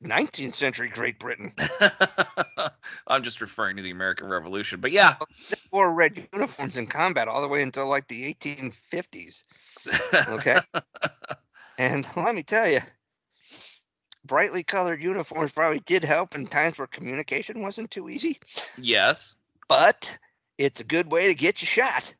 [0.03, 1.51] 19th century Great Britain
[3.07, 5.15] I'm just referring to the American Revolution, but yeah.
[5.49, 9.43] they wore red uniforms in combat all the way until like the 1850s.
[10.29, 10.57] Okay,
[11.77, 12.79] and let me tell you,
[14.25, 18.39] brightly colored uniforms probably did help in times where communication wasn't too easy,
[18.77, 19.35] yes.
[19.67, 20.17] but
[20.57, 22.13] it's a good way to get you shot.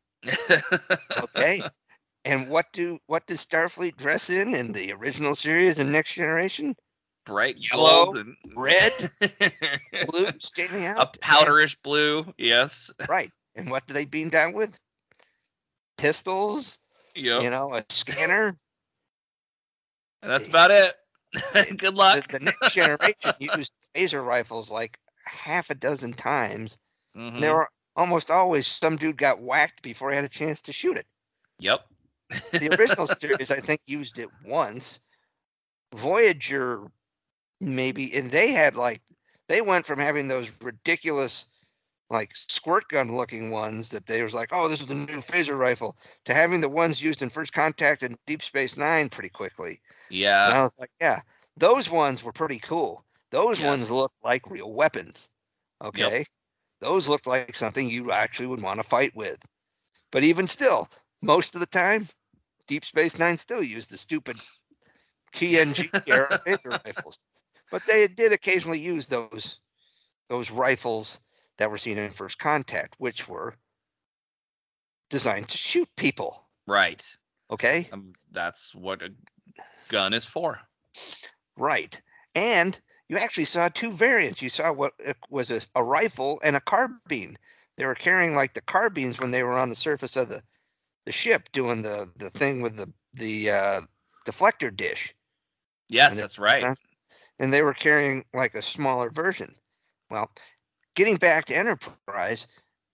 [1.19, 1.61] okay
[2.25, 6.75] and what do what does starfleet dress in in the original series and next generation
[7.26, 8.91] Bright Yellow, gold and red
[10.07, 12.32] blue standing out a powderish blue.
[12.38, 12.91] Yes.
[13.09, 14.78] right and what do they beam down with
[15.97, 16.80] pistols
[17.15, 17.43] Yep.
[17.43, 18.57] you know a scanner
[20.21, 20.93] And that's about it.
[21.78, 22.28] Good luck.
[22.28, 26.78] the next generation used phaser rifles like half a dozen times
[27.17, 27.39] Mhm.
[27.41, 30.97] there were almost always some dude got whacked before he had a chance to shoot
[30.97, 31.07] it
[31.59, 31.86] Yep.
[32.51, 34.99] the original series i think used it once
[35.95, 36.82] voyager
[37.61, 39.01] maybe and they had like
[39.47, 41.47] they went from having those ridiculous
[42.09, 45.57] like squirt gun looking ones that they was like oh this is the new phaser
[45.57, 49.79] rifle to having the ones used in first contact and deep space nine pretty quickly.
[50.09, 50.47] Yeah.
[50.47, 51.21] and i was like yeah
[51.57, 53.05] those ones were pretty cool.
[53.31, 53.67] Those Yes.
[53.67, 55.29] ones looked like real weapons
[55.83, 56.25] okay?
[56.81, 59.39] Those looked like something you actually would want to fight with.
[60.11, 60.89] But even still
[61.21, 62.07] most of the time
[62.67, 64.37] deep space nine still used the stupid
[65.33, 67.23] tng era phaser rifles
[67.72, 69.59] but they did occasionally use those
[70.30, 71.20] those rifles
[71.57, 73.55] that were seen in first contact which were
[75.09, 77.05] designed to shoot people Right.
[77.51, 79.09] okay Um, that's what a
[79.88, 80.59] gun is for.
[81.57, 82.01] right
[82.34, 84.93] and you actually saw two variants you saw what
[85.30, 87.38] was a, a rifle and a carbine
[87.78, 90.41] they were carrying like the carbines when they were on the surface of the
[91.05, 93.82] the ship doing the the thing with the the uh
[94.26, 95.13] deflector dish
[95.89, 96.63] Yes, And that's right.
[97.39, 99.55] And they were carrying like a smaller version.
[100.09, 100.31] Well,
[100.95, 102.47] getting back to Enterprise,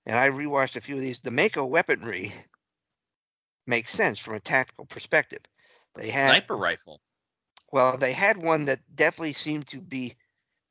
[0.06, 1.20] and I rewatched a few of these.
[1.20, 2.34] The MACO weaponry
[3.68, 5.42] makes sense from a tactical perspective.
[5.96, 7.02] They had Sniper rifle.
[7.72, 10.16] well, they had one that definitely seemed to be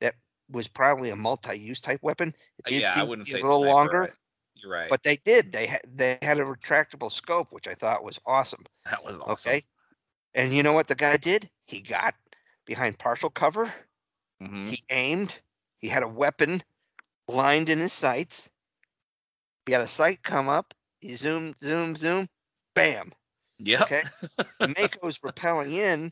[0.01, 0.15] that
[0.49, 2.35] was probably a multi-use type weapon.
[2.65, 4.13] It Uh, yeah, I wouldn't say a little sniper, longer, right.
[4.55, 4.89] You're right.
[4.89, 5.51] but they did.
[5.51, 8.65] They had they had a retractable scope, which I thought was awesome.
[8.85, 9.51] that was awesome.
[9.53, 9.63] Okay,
[10.33, 11.49] and you know what the guy did?
[11.67, 12.15] He got
[12.65, 13.73] behind partial cover.
[14.41, 14.69] Mhm.
[14.69, 15.41] He aimed.
[15.77, 16.63] He had a weapon
[17.27, 18.51] lined in his sights.
[19.65, 20.73] He had a sight come up.
[20.99, 22.27] He zoomed, zoom, zoom,
[22.73, 23.13] bam.
[23.57, 23.83] Yeah.
[23.83, 24.03] Okay.
[24.61, 26.11] MACO's repelling in.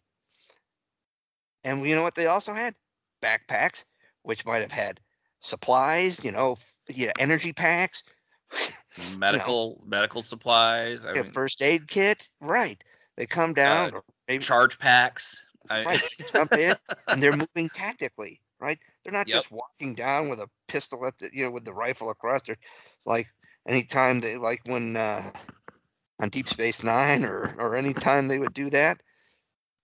[1.64, 2.76] And you know what they also had?
[3.22, 3.84] Backpacks,
[4.24, 5.00] which might have had
[5.42, 8.04] supplies, you know, f- yeah, energy packs,
[9.18, 11.06] Medical medical supplies.
[11.06, 12.28] I a mean, first aid kit.
[12.42, 12.84] Right.
[13.16, 15.44] They come down, or maybe charge packs.
[15.70, 16.02] I, right,
[16.34, 16.76] jump in,
[17.12, 18.42] and they're moving tactically.
[18.60, 18.80] Right.
[19.04, 19.36] They're not Yep.
[19.36, 22.58] just walking down with a pistol at the you know with the rifle across there.
[22.96, 23.28] It's like
[23.68, 25.22] anytime they like when uh,
[26.20, 29.02] on Deep Space Nine or or anytime they would do that.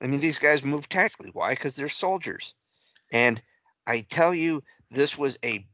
[0.01, 1.29] I mean, these guys move tactically.
[1.31, 1.53] Why?
[1.53, 2.53] Because they're soldiers.
[3.13, 3.41] And
[3.88, 4.61] I tell you,
[4.91, 5.65] this was a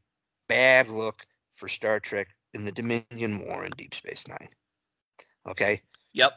[0.48, 4.48] bad look for Star Trek in the Dominion War in Deep Space Nine.
[5.48, 5.82] Okay.
[6.12, 6.34] Yep.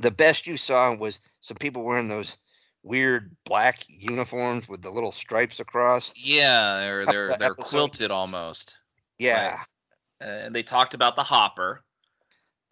[0.00, 2.36] The best you saw was some people wearing those
[2.82, 6.12] weird black uniforms with the little stripes across.
[6.16, 8.78] Yeah, they're they're they're quilted almost.
[9.18, 9.60] Yeah.
[10.20, 11.82] Uh, and they talked about the hopper.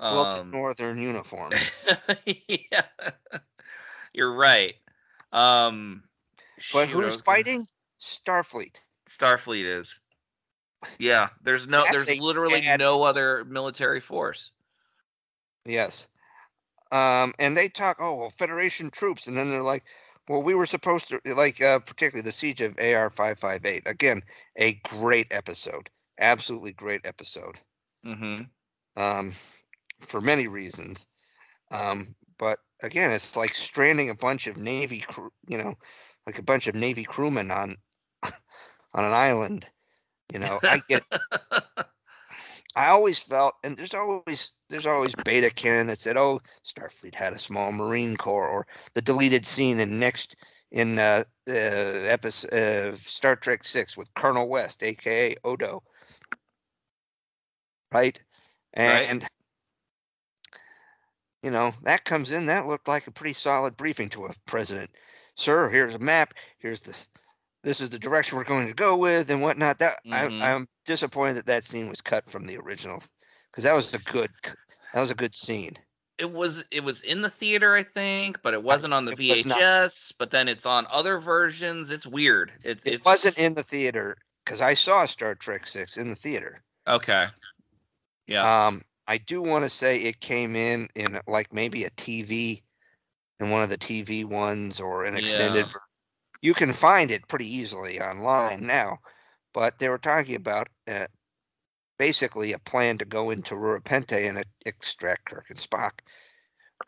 [0.01, 1.53] Quilted Um, northern uniform.
[2.27, 2.83] yeah,
[4.13, 4.75] you're right.
[5.33, 6.05] Um,
[6.73, 7.67] But who's gonna- fighting?
[8.01, 8.77] Starfleet.
[9.11, 9.99] Starfleet is.
[11.01, 14.53] Yeah, there's no, That's there's literally bad- no other military force.
[15.65, 16.07] Yes.
[16.91, 19.27] Um, and they talk, oh, well, Federation troops.
[19.27, 19.85] And then they're like,
[20.29, 23.83] well, we were supposed to, like, uh, particularly the Siege of AR 558.
[23.87, 24.23] Again,
[24.57, 25.89] a great episode.
[26.19, 27.57] Absolutely great episode.
[28.07, 28.43] Mm-hmm.
[29.01, 29.33] Um,
[30.01, 31.07] for many reasons.
[31.71, 35.75] Um, but again, it's like stranding a bunch of Navy, crew, you know,
[36.27, 37.77] like a bunch of Navy crewmen on,
[38.23, 38.33] on
[39.05, 39.69] an island.
[40.33, 41.03] You know, I get
[42.77, 47.33] I always felt, and there's always there's always beta canon that said, "Oh, Starfleet had
[47.33, 50.37] a small Marine Corps," or the deleted scene in next
[50.71, 55.83] in uh, uh episode uh, Star Trek Six with Colonel West, aka Odo,
[57.93, 58.21] right?
[58.77, 59.07] Right.
[59.09, 59.27] And
[61.43, 62.47] you know that comes in.
[62.47, 64.91] That looked like a pretty solid briefing to a president.
[65.37, 66.35] Sir, here's a map.
[66.59, 67.11] Here's this.
[67.65, 69.79] This is the direction we're going to go with, and whatnot.
[69.79, 70.41] That Mhm.
[70.43, 73.03] I, I'm disappointed that that scene was cut from the original,
[73.51, 74.31] because that was a good.
[74.95, 75.75] That was a good scene.
[76.19, 79.37] it was it was in the theater, I think, but it wasn't on the it
[79.37, 79.59] was not.
[79.61, 80.15] VHS.
[80.19, 81.91] But then it's on other versions.
[81.91, 82.53] It's weird.
[82.65, 86.17] It's It it's wasn't in the theater because I saw Star Trek Six in the
[86.17, 86.63] theater.
[86.87, 87.27] okay.
[88.27, 88.67] Yeah.
[88.67, 92.63] Um, I do want to say it came in in like maybe a TV,
[93.41, 95.67] in one of the TV ones or an extended.
[95.67, 95.73] Yeah.
[96.43, 98.99] You can find it pretty easily online now,
[99.55, 101.07] but they were talking about uh,
[101.99, 106.01] basically a plan to go into Rura Penthe and extract Kirk and Spock,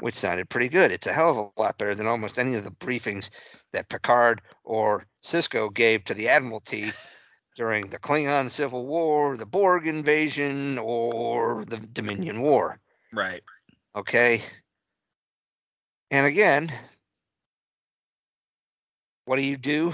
[0.00, 0.92] which sounded pretty good.
[0.92, 3.28] It's a hell of a lot better than almost any of the briefings
[3.72, 6.92] that Picard or Sisko gave to the Admiralty
[7.56, 12.78] during the Klingon Civil War, the Borg invasion, or the Dominion War.
[13.12, 13.42] right.
[13.96, 14.42] Okay.
[16.12, 16.72] And again,
[19.24, 19.92] what do you do?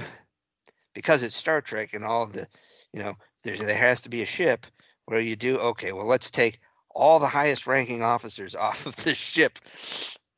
[0.94, 2.46] Because it's Star Trek and all the,
[2.92, 4.66] you know, there's there has to be a ship.
[5.11, 5.59] Do you do?
[5.59, 6.61] Okay, well, let's take
[6.94, 9.59] all the highest ranking officers off of this ship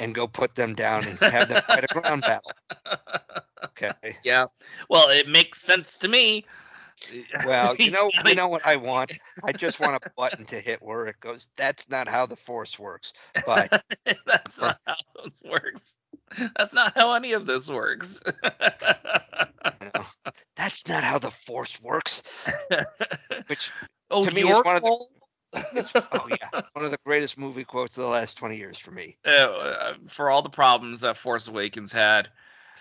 [0.00, 2.52] and go put them down and have them fight a ground battle.
[3.64, 4.16] Okay.
[4.24, 4.46] yeah.
[4.88, 6.44] Well, it makes sense to me.
[7.46, 9.12] Well, you know, you know what I want.
[9.44, 11.48] I just want a button to hit where it goes.
[11.56, 13.12] That's not how the Force works.
[13.46, 13.84] But
[14.26, 15.98] That's not how this works.
[16.56, 18.20] That's not how any of this works.
[18.26, 20.04] you know,
[20.56, 22.24] that's not how the Force works.
[23.46, 23.70] Which
[24.10, 25.08] oh, to me, it's one of the- call?
[26.12, 29.16] oh yeah, one of the greatest movie quotes of the last twenty years for me.
[29.24, 32.28] Uh, for all the problems that Force Awakens had,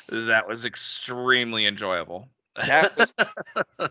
[0.09, 2.27] that was extremely enjoyable.
[2.55, 3.13] That was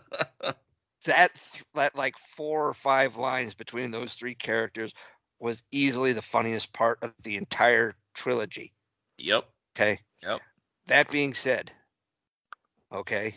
[1.07, 1.43] that
[1.75, 4.93] that like four or five lines between those three characters
[5.39, 8.73] was easily the funniest part of the entire trilogy.
[9.19, 9.47] yep.
[9.77, 10.01] Okay.
[10.23, 10.41] Yep.
[10.87, 11.71] That being said,
[12.93, 13.37] okay.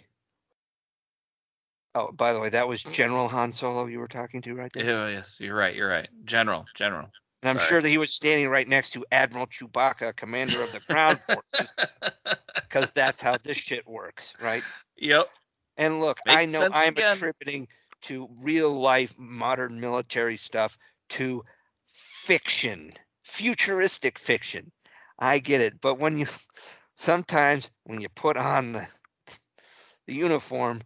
[2.00, 2.94] Oh, by the way, that was mm.
[2.94, 4.86] General Han Solo you were talking to right there.
[4.86, 5.76] Yeah, yes, you're right.
[5.76, 6.08] You're right.
[6.24, 7.10] General, General.
[7.42, 7.68] And I'm sorry.
[7.68, 11.74] sure that he was standing right next to Admiral Chewbacca, commander of the ground forces,
[12.56, 14.64] because that's how this shit works, right?
[14.98, 15.28] yep.
[15.78, 17.18] And look, I know I'm again.
[17.18, 17.68] attributing
[18.04, 20.78] to real life modern military stuff
[21.10, 21.44] to
[21.88, 22.94] fiction,
[23.24, 24.72] futuristic fiction.
[25.20, 26.28] I get it, but when you
[26.96, 28.88] sometimes when you put on the
[30.08, 30.82] the uniform,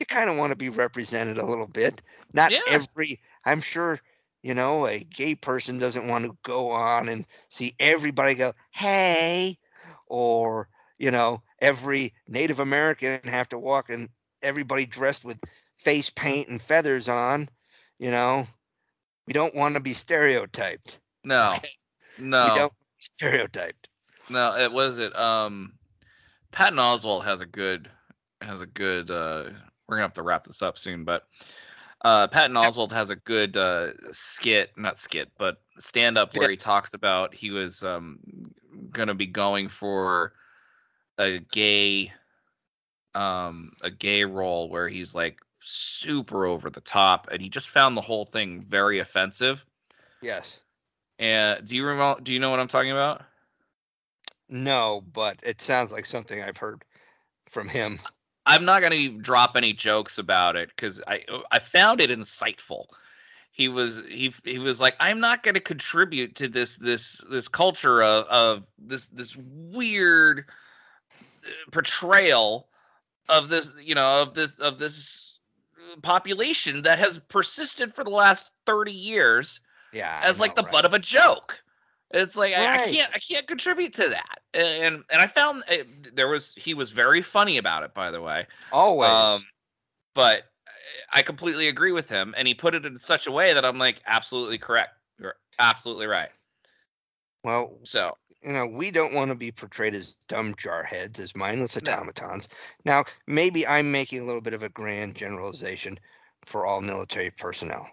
[0.00, 2.02] you kind of want to be represented a little bit.
[2.32, 2.60] Not Yeah.
[2.66, 4.00] every I'm sure,
[4.42, 9.58] you know, a gay person doesn't want to go on and see everybody go, "Hey,"
[10.06, 10.68] or
[10.98, 14.08] you know, every Native American have to walk and
[14.42, 15.38] everybody dressed with
[15.76, 17.48] face paint and feathers on,
[17.98, 18.46] you know.
[19.26, 21.00] We don't want to be stereotyped.
[21.22, 21.52] No.
[21.56, 21.68] Okay.
[22.18, 22.44] No.
[22.44, 23.88] We don't be stereotyped.
[24.30, 25.16] No, it was it.
[25.16, 25.74] Um,
[26.50, 27.90] Patton Oswalt has a good
[28.40, 29.10] has a good.
[29.10, 29.50] Uh,
[29.88, 31.24] we're gonna have to wrap this up soon, but
[32.02, 36.56] uh, Patton Oswalt has a good uh, skit, not skit, but stand up where he
[36.56, 38.18] talks about he was um,
[38.90, 40.34] gonna be going for
[41.18, 42.12] a gay
[43.14, 47.96] um a gay role where he's like super over the top, and he just found
[47.96, 49.64] the whole thing very offensive.
[50.22, 50.60] Yes.
[51.18, 52.20] And do you remember?
[52.20, 53.22] Do you know what I'm talking about?
[54.48, 56.84] No, but it sounds like something I've heard
[57.50, 57.98] from him.
[58.48, 62.86] I'm not going to drop any jokes about it because I I found it insightful.
[63.52, 67.46] He was he he was like I'm not going to contribute to this this this
[67.46, 70.46] culture of of this this weird
[71.44, 72.68] uh, portrayal
[73.28, 75.38] of this you know of this of this
[76.02, 79.60] population that has persisted for the last 30 years
[79.92, 80.20] Yeah.
[80.24, 80.72] as I like the right?
[80.72, 81.62] butt of a joke.
[82.10, 84.40] It's like I, I can't I can't contribute to that.
[84.54, 88.22] And and I found uh, there was he was very funny about it by the
[88.22, 88.46] way.
[88.72, 89.10] Always.
[89.10, 89.46] Um
[90.14, 90.44] but
[91.12, 93.78] I completely agree with him and he put it in such a way that I'm
[93.78, 94.94] like absolutely correct.
[95.18, 96.30] You're absolutely right.
[97.42, 101.76] well, So, you know, we don't want to be portrayed as dumb jarheads, as mindless
[101.80, 101.92] No.
[101.92, 102.48] automatons.
[102.84, 105.98] Now, maybe I'm making a little bit of a grand generalization
[106.44, 107.90] for all military personnel.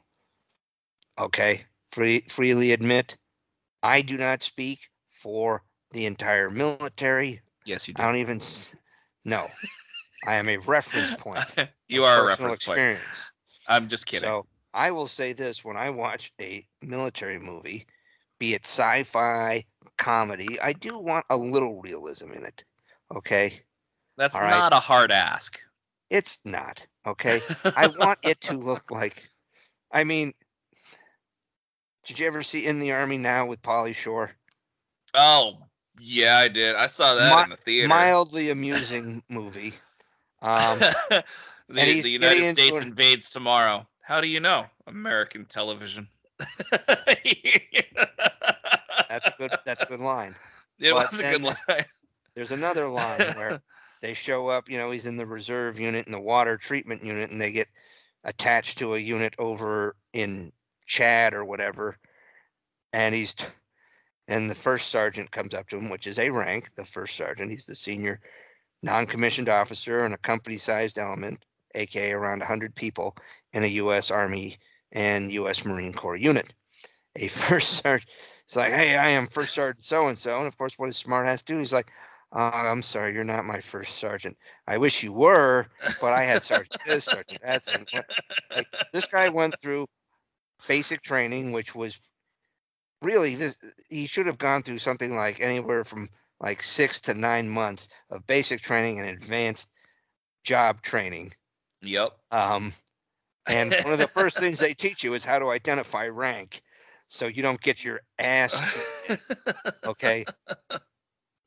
[1.17, 3.17] Okay, free, freely admit,
[3.85, 7.41] I do not speak for the entire military.
[7.65, 8.01] yes you do.
[8.01, 8.41] I don't even.
[9.25, 9.47] No,
[10.25, 11.45] I am a reference point.
[11.87, 12.97] you are a reference point.
[13.67, 14.27] I'm just kidding.
[14.27, 17.85] So I will say this: when I watch a military movie,
[18.39, 19.63] be it sci-fi,
[19.97, 22.63] comedy, I do want a little realism in it.
[23.15, 23.61] Okay,
[24.17, 24.49] That's all right.
[24.49, 25.59] not a hard ask.
[26.09, 26.83] it's not.
[27.05, 27.39] Okay,
[27.77, 29.29] I want it to look like.
[29.91, 30.33] I mean,
[32.05, 34.31] did you ever see In the Army Now with Pauly Shore?
[35.13, 35.57] Oh,
[35.99, 36.75] yeah, I did.
[36.75, 37.87] I saw that Mi- in the theater.
[37.87, 39.73] Mildly amusing movie.
[40.41, 40.79] Um,
[41.09, 41.23] the,
[41.69, 43.87] the United States invades tomorrow.
[44.01, 44.65] How do you know?
[44.87, 46.07] American television.
[46.71, 46.91] that's
[49.25, 49.51] a good.
[49.65, 50.35] That's a good line.
[50.79, 51.85] It but was a good line.
[52.35, 53.61] There's another line where
[54.01, 57.31] they show up, you know, he's in the reserve unit in the water treatment unit,
[57.31, 57.67] and they get
[58.25, 60.51] attached to a unit over in
[60.85, 61.97] Chad or whatever.
[62.93, 63.45] And he's, t-
[64.27, 67.51] and the first sergeant comes up to him, which is a rank, the first sergeant.
[67.51, 68.19] He's the senior
[68.81, 71.45] non commissioned officer in a company sized element,
[71.75, 73.15] aka around 100 people
[73.53, 74.11] in a U.S.
[74.11, 74.57] Army
[74.91, 75.65] and U.S.
[75.65, 76.53] Marine Corps unit.
[77.17, 78.09] A first sergeant,
[78.45, 80.37] it's like, hey, I am first sergeant so and so.
[80.37, 81.57] And of course, what does smart ass do?
[81.57, 81.91] He's like,
[82.31, 84.37] uh, I'm sorry, you're not my first sergeant.
[84.67, 85.67] I wish you were,
[86.01, 87.05] but I had sergeant this.
[87.05, 88.05] Sergeant that."
[88.53, 89.87] Like this guy went through
[90.67, 91.99] basic training, which was
[93.01, 93.57] really this.
[93.89, 96.09] He should have gone through something like anywhere from
[96.39, 99.69] like six to nine months of basic training and advanced
[100.43, 101.33] job training.
[101.81, 102.11] Yep.
[102.31, 102.73] Um,
[103.47, 106.61] and one of the first things they teach you is how to identify rank,
[107.07, 108.55] so you don't get your ass.
[109.85, 110.25] Okay.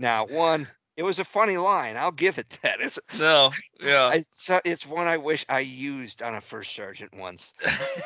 [0.01, 0.69] Now, one,
[0.99, 1.97] it was a funny line.
[1.97, 2.81] I'll give it that.
[2.81, 3.53] It's no.
[3.81, 4.13] Yeah.
[4.13, 7.55] it's, so- it's one I wish I used on a first sergeant once,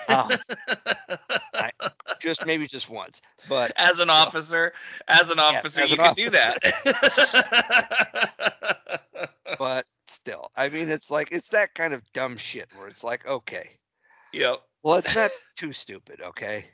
[0.09, 0.31] um,
[2.21, 3.23] just maybe just once.
[3.49, 4.75] But as an still, officer,
[5.09, 6.59] as an officer, as you an can do that.
[9.59, 13.27] but still, I mean, it's like it's that kind of dumb shit where it's like,
[13.27, 13.71] okay,
[14.35, 14.59] yep.
[14.83, 16.67] well, it's not too stupid, okay.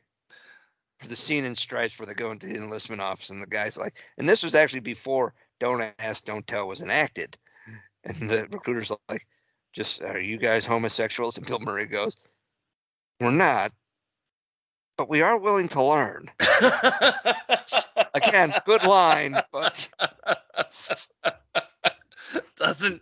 [0.99, 3.79] For the scene in Stripes where they go into the enlistment office and the guy's
[3.79, 7.37] like, and this was actually before "Don't Ask, Don't Tell" was enacted,
[8.05, 9.27] and the recruiter's like,
[9.73, 12.17] "Just are you guys homosexuals?" And Bill Murray goes,
[13.21, 13.73] "We're not,
[14.97, 16.31] but we are willing to learn."
[18.15, 19.89] Again, good line, but
[22.57, 23.01] doesn't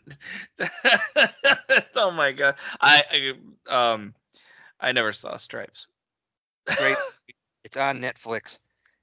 [1.96, 3.34] oh my god I,
[3.68, 4.14] I um
[4.80, 5.86] i never saw stripes
[6.76, 6.96] great.
[7.64, 8.58] It's on Netflix.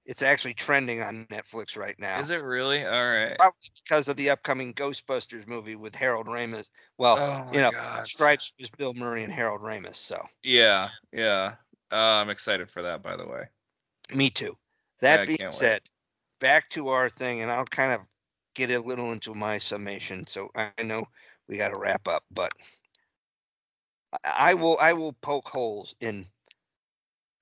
[0.06, 2.20] It's actually trending on Netflix right now.
[2.20, 6.70] is it really all right Probably because of the upcoming Ghostbusters movie with Harold Ramis.
[6.98, 7.72] Well, oh you know.
[8.04, 9.96] Stripes is Bill Murray and Harold Ramis.
[9.96, 11.56] So yeah yeah
[11.92, 13.46] uh, i'm excited for that by the way
[14.14, 14.58] me too.
[15.02, 15.60] That I being can't wait.
[15.60, 15.82] said,
[16.40, 18.08] back to our thing, and I'll kind of
[18.56, 20.28] get a little into my summation.
[20.28, 21.06] So I know
[21.48, 22.52] we got to wrap up, but
[24.24, 26.28] I- I will I will poke holes in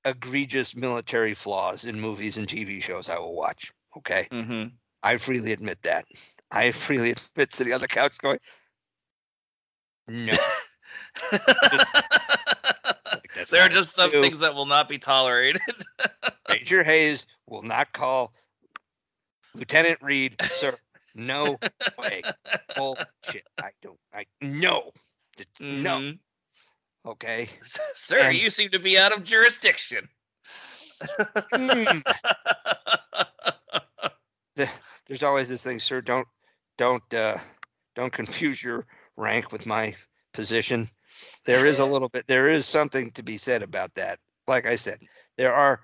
[0.06, 3.72] egregious military flaws in movies and TV shows I will watch.
[3.98, 4.28] Okay.
[4.32, 4.70] mm-hmm.
[5.04, 6.06] I freely admit that.
[6.52, 8.40] I freely admit sitting on the couch going,
[10.08, 10.34] no.
[11.32, 11.42] Like,
[13.50, 14.22] there are just some do.
[14.22, 15.62] things that will not be tolerated
[16.50, 18.34] Major Hayes will not call
[19.56, 20.74] Lieutenant Reed, sir.
[21.16, 21.58] No
[21.98, 22.22] way.
[22.76, 23.48] Bullshit.
[23.58, 24.00] I don't.
[24.14, 24.92] I no.
[25.60, 26.00] No.
[26.00, 26.20] Mhm.
[27.06, 27.50] Okay.
[27.96, 30.08] sir And- you seem to be out of jurisdiction
[31.54, 32.04] Mm.
[34.56, 34.70] The-
[35.08, 36.02] There's always this thing, sir.
[36.02, 36.28] Don't
[36.78, 37.38] don't uh
[37.96, 38.86] don't confuse your
[39.18, 39.96] rank with my
[40.34, 40.88] position.
[41.46, 42.28] There is a little bit.
[42.28, 44.20] There is something to be said about that.
[44.48, 45.00] Like I said,
[45.38, 45.82] there are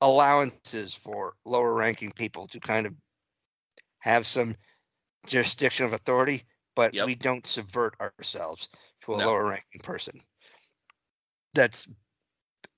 [0.00, 2.94] allowances for lower ranking people to kind of
[4.00, 4.54] have some
[5.26, 6.44] jurisdiction of authority,
[6.76, 7.06] but Yep.
[7.06, 8.68] we don't subvert ourselves
[9.04, 9.26] to a No.
[9.28, 10.20] lower ranking person.
[11.54, 11.88] That's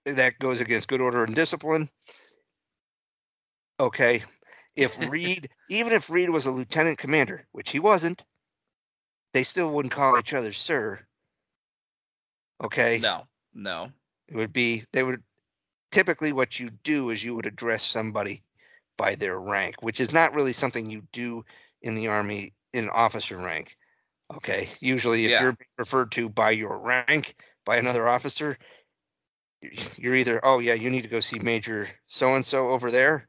[0.05, 1.89] that goes against good order and discipline.
[3.81, 4.23] Okay.
[4.77, 8.24] If Reed, even if Reed was a lieutenant commander, which he wasn't,
[9.32, 11.01] they still wouldn't call each other sir.
[12.62, 12.98] Okay.
[13.01, 13.90] No, no.
[14.28, 15.23] It would be they would
[15.93, 18.43] typically what you do is you would address somebody
[18.97, 21.44] by their rank, which is not really something you do
[21.82, 23.77] in the army in officer rank.
[24.35, 24.69] Okay.
[24.81, 25.43] Usually if Yeah.
[25.43, 27.36] you're referred to by your rank
[27.66, 28.56] by another officer,
[29.98, 33.28] you're either, oh yeah, you need to go see Major so and so over there,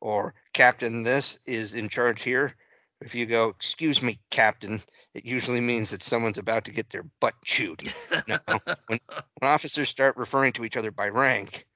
[0.00, 2.54] or Captain this is in charge here.
[3.02, 4.80] If you go, excuse me, Captain,
[5.12, 7.92] it usually means that someone's about to get their butt chewed.
[8.26, 9.00] No, when, when
[9.42, 11.66] officers start referring to each other by rank,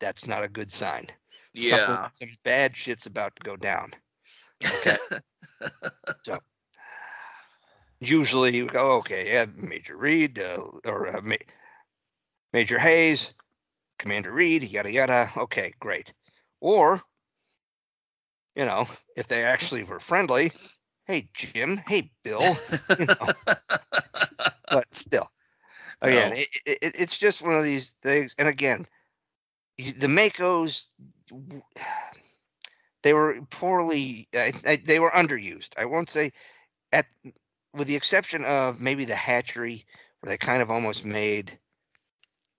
[0.00, 1.06] that's not a good sign.
[1.54, 2.08] Something- Yeah.
[2.18, 3.92] some bad shit's about to go down.
[4.64, 4.96] Okay.
[6.24, 6.38] so
[8.00, 11.36] usually you go, okay, yeah, Major Reed uh, or uh, Ma-
[12.52, 13.32] Major Hayes,
[13.98, 15.30] Commander Reed, yada yada.
[15.36, 16.12] Okay, great.
[16.60, 17.02] Or,
[18.54, 20.52] you know, if they actually were friendly,
[21.06, 22.58] hey Jim, hey Bill,
[22.98, 23.30] you know,
[24.70, 25.30] but still,
[26.02, 26.36] again, No.
[26.36, 28.34] it, it, it- it's just one of these things.
[28.38, 28.86] And again,
[29.78, 30.88] the MACOs,
[33.02, 35.70] they were poorly, I, I, they were underused.
[35.76, 36.32] I won't say,
[36.92, 37.06] at
[37.74, 39.84] with the exception of maybe the hatchery,
[40.20, 41.58] where they kind of almost made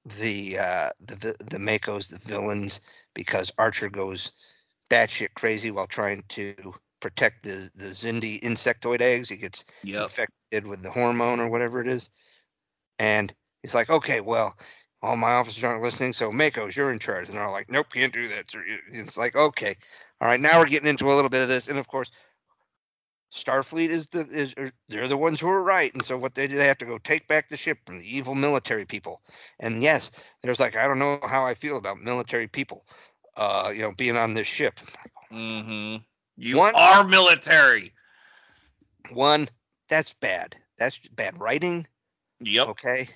[0.06, 2.82] the uh, the the MACOs the villains
[3.14, 4.32] because Archer goes
[4.90, 6.54] batshit crazy while trying to
[7.00, 9.30] protect the the Xindi insectoid eggs.
[9.30, 10.04] He gets Yep.
[10.04, 12.10] infected with the hormone or whatever it is.
[13.00, 14.56] And he's like, okay, well,
[15.02, 17.28] all my officers aren't listening, so MACO's, you're in charge.
[17.28, 18.50] And they're all like, nope, can't do that.
[18.50, 19.76] sir." It's like, okay,
[20.22, 21.68] all right, now we're getting into a little bit of this.
[21.68, 22.12] And of course,
[23.36, 25.94] Starfleet is the is er, they're the ones who are right.
[25.94, 28.18] And so what they do, they have to go take back the ship from the
[28.18, 29.22] evil military people.
[29.60, 32.86] And yes, there's like, I don't know how I feel about military people,
[33.38, 34.80] uh, you know, being on this ship.
[35.32, 36.04] Mm-hmm.
[36.38, 37.94] You One- are military.
[39.12, 39.50] One,
[39.90, 40.56] that's bad.
[40.78, 41.88] That's bad writing.
[42.42, 42.68] Yep.
[42.70, 43.08] okay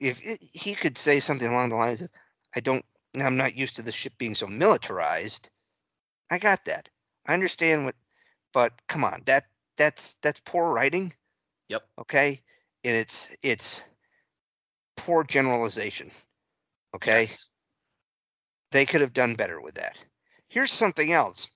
[0.00, 2.08] if it, he could say something along the lines of
[2.56, 2.84] i don't
[3.20, 5.50] i'm not used to the ship being so militarized
[6.30, 6.88] i got that
[7.26, 7.94] i understand what
[8.54, 11.12] but come on that that's that's poor writing
[11.68, 11.82] Yep.
[12.00, 12.42] okay
[12.84, 13.82] and it's it's
[14.96, 16.10] poor generalization
[16.94, 17.46] okay Yes.
[18.72, 19.98] they could have done better with that.
[20.48, 21.48] Here's something else.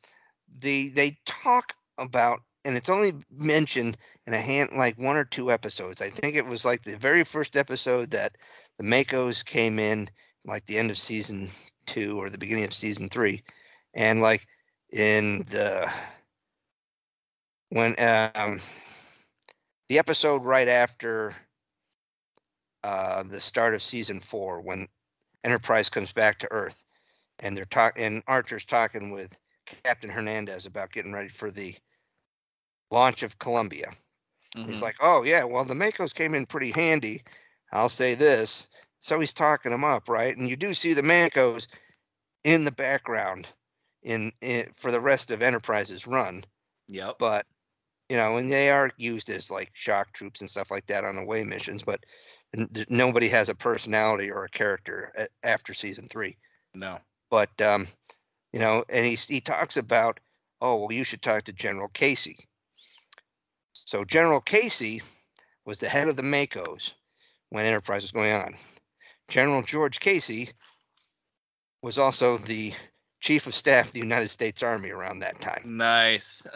[0.61, 3.97] The they talk about and it's only mentioned
[4.27, 6.03] in a hand like one or two episodes.
[6.03, 8.37] I think it was like the very first episode that
[8.79, 10.09] the MACOs came in
[10.45, 11.51] like the end of season
[11.87, 13.43] 2 or the beginning of season 3
[13.95, 14.47] and like
[14.93, 15.91] in the
[17.70, 18.61] when um
[19.89, 21.35] the episode right after
[22.82, 24.86] uh the start of season 4 when
[25.45, 26.85] Enterprise comes back to Earth
[27.40, 29.40] and they're talking and Archer's talking with
[29.85, 31.77] Captain Hernandez about getting ready for the
[32.90, 33.93] launch of Columbia.
[34.66, 34.82] He's Mhm.
[34.82, 37.23] like, "Oh yeah, well the MACOs came in pretty handy.
[37.73, 38.69] I'll say this."
[39.01, 40.36] So he's talking them up, right?
[40.36, 41.69] And you do see the MACOs
[42.45, 43.49] in the background
[44.03, 46.45] in, in for the rest of Enterprise's run,
[46.89, 47.19] Yep.
[47.19, 47.47] but
[48.09, 51.18] you know, and they are used as like shock troops and stuff like that on
[51.18, 52.05] away missions, but
[52.89, 55.12] nobody has a personality or a character
[55.43, 56.36] after season 3
[56.74, 56.98] No.
[57.30, 57.86] but um,
[58.52, 60.20] you know, and he he talks about,
[60.60, 62.39] oh well, you should talk to General Casey.
[63.72, 65.02] So General Casey
[65.64, 66.93] was the head of the MACOs
[67.51, 68.55] when Enterprise was going on.
[69.28, 70.51] General George Casey
[71.82, 72.72] was also the
[73.20, 75.62] chief of staff of the United States Army around that time.
[75.65, 76.47] Nice.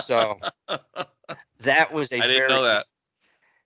[0.00, 0.38] So
[1.60, 2.86] that was a I didn't very, know that.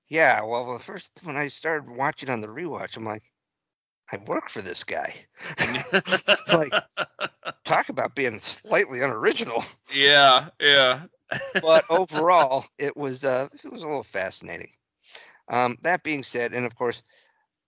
[0.08, 3.22] Yeah, well, the first when I started watching on the rewatch, I'm like,
[4.12, 5.14] I work for this guy.
[5.58, 6.72] it's like
[7.64, 9.64] talk about being slightly unoriginal.
[9.94, 11.02] yeah, yeah.
[11.62, 14.70] but overall, it was uh, it was a little fascinating.
[15.48, 17.02] Um, that being said, and of course,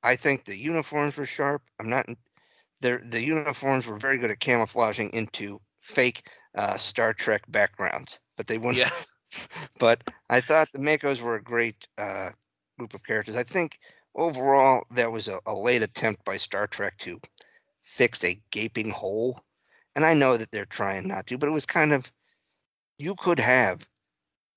[0.02, 1.62] I think the uniforms were sharp.
[1.80, 2.06] I'm not.
[2.80, 8.46] The the uniforms were very good at camouflaging into fake uh, Star Trek backgrounds, but
[8.46, 8.78] they wouldn't.
[8.78, 8.90] Yeah.
[9.80, 12.30] But I thought the MACOs were a great uh,
[12.78, 13.36] group of characters.
[13.36, 13.78] I think
[14.14, 17.20] overall that was a, a late attempt by Star Trek to
[17.82, 19.40] fix a gaping hole,
[19.94, 22.10] and I know that they're trying not to, but it was kind of
[22.98, 23.86] you could have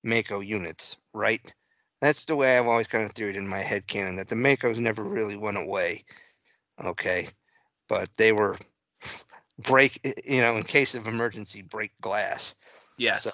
[0.04, 1.52] MACO units, right?
[2.00, 4.78] that's the way I've always kind of theorized in my head canon that the MACOs
[4.78, 6.04] never really went away.
[6.82, 7.28] Okay.
[7.90, 8.56] But they were
[9.58, 12.54] break, you know, in case of emergency, break glass.
[12.96, 13.24] Yes.
[13.24, 13.32] So-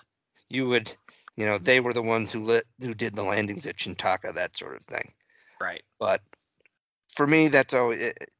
[0.49, 0.97] You would,
[1.37, 4.57] you know, they were the ones who lit, who did the landings at Chin'toka, that
[4.57, 5.13] sort of thing.
[5.61, 5.85] right.
[6.01, 6.23] But
[7.15, 8.31] for me, that's always it,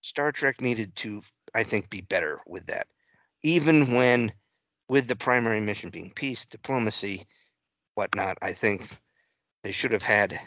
[0.00, 1.22] Star Trek needed to,
[1.54, 2.88] I think, be better with that.
[3.42, 4.32] Even when,
[4.88, 7.24] with the primary mission being peace, diplomacy,
[7.94, 8.88] whatnot, I think
[9.62, 10.40] they should have had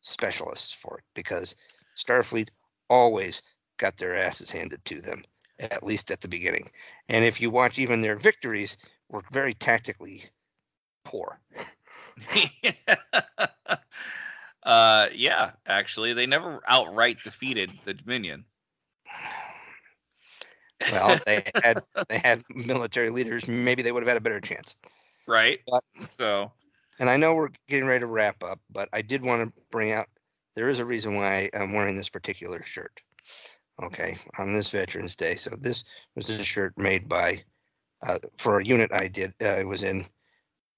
[0.00, 1.54] specialists for it because
[1.96, 2.48] Starfleet
[2.90, 3.40] always
[3.78, 5.24] got their asses handed to them,
[5.58, 6.68] at least at the beginning.
[7.08, 8.76] And if you watch even their victories,
[9.08, 10.24] were very tactically
[11.04, 11.40] poor.
[14.64, 15.52] uh, yeah.
[15.66, 18.44] Actually, they never outright defeated the Dominion.
[20.92, 23.48] Well, they had they had military leaders.
[23.48, 24.76] Maybe they would have had a better chance.
[25.26, 25.60] Right.
[25.66, 26.52] But- So.
[26.98, 29.90] And I know we're getting ready to wrap up, but I did want to bring
[29.90, 30.06] out
[30.54, 33.00] there is a reason why I'm wearing this particular shirt.
[33.82, 35.36] Okay, on this Veterans Day.
[35.36, 37.42] So this was a shirt made by
[38.06, 39.32] uh, for a unit I did.
[39.40, 40.04] Uh, it was in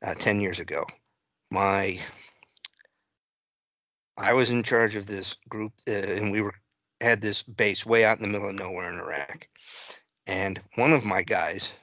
[0.04, 0.84] uh, ten years ago.
[1.50, 1.98] My
[4.16, 6.54] I was in charge of this group, uh, and we were
[7.00, 9.48] had this base way out in the middle of nowhere in Iraq.
[10.26, 11.74] And one of my guys,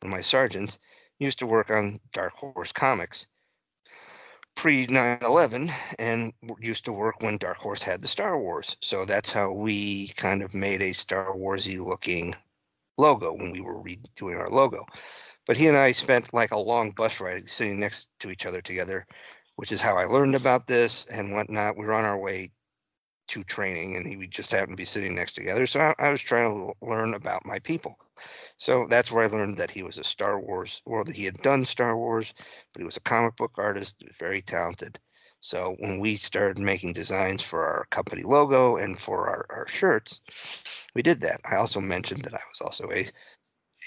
[0.00, 0.80] one of my sergeants,
[1.20, 3.26] used to work on Dark Horse Comics
[4.56, 8.76] pre 9 11 and used to work when Dark Horse had the Star Wars.
[8.80, 12.34] So that's how we kind of made a Star Warsy looking
[12.98, 14.84] logo when we were redoing our logo.
[15.46, 18.60] But he and I spent like a long bus ride sitting next to each other
[18.60, 19.06] together,
[19.56, 21.76] which is how I learned about this and whatnot.
[21.76, 22.50] We were on our way
[23.28, 25.66] to training and he we just happened to be sitting next together.
[25.66, 27.98] So I, I was trying to learn about my people.
[28.56, 31.42] So that's where I learned that he was a Star Wars, or that he had
[31.42, 32.32] done Star Wars,
[32.72, 34.98] but he was a comic book artist, very talented.
[35.40, 40.86] So when we started making designs for our company logo and for our, our shirts,
[40.94, 41.40] we did that.
[41.44, 43.10] I also mentioned that I was also a, a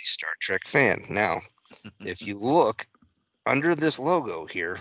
[0.06, 1.04] Star Trek fan.
[1.10, 1.42] Now,
[2.02, 2.88] if you look
[3.46, 4.80] under this logo here,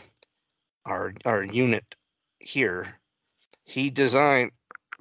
[0.84, 1.94] our our unit
[2.38, 2.97] here,
[3.68, 4.50] he designed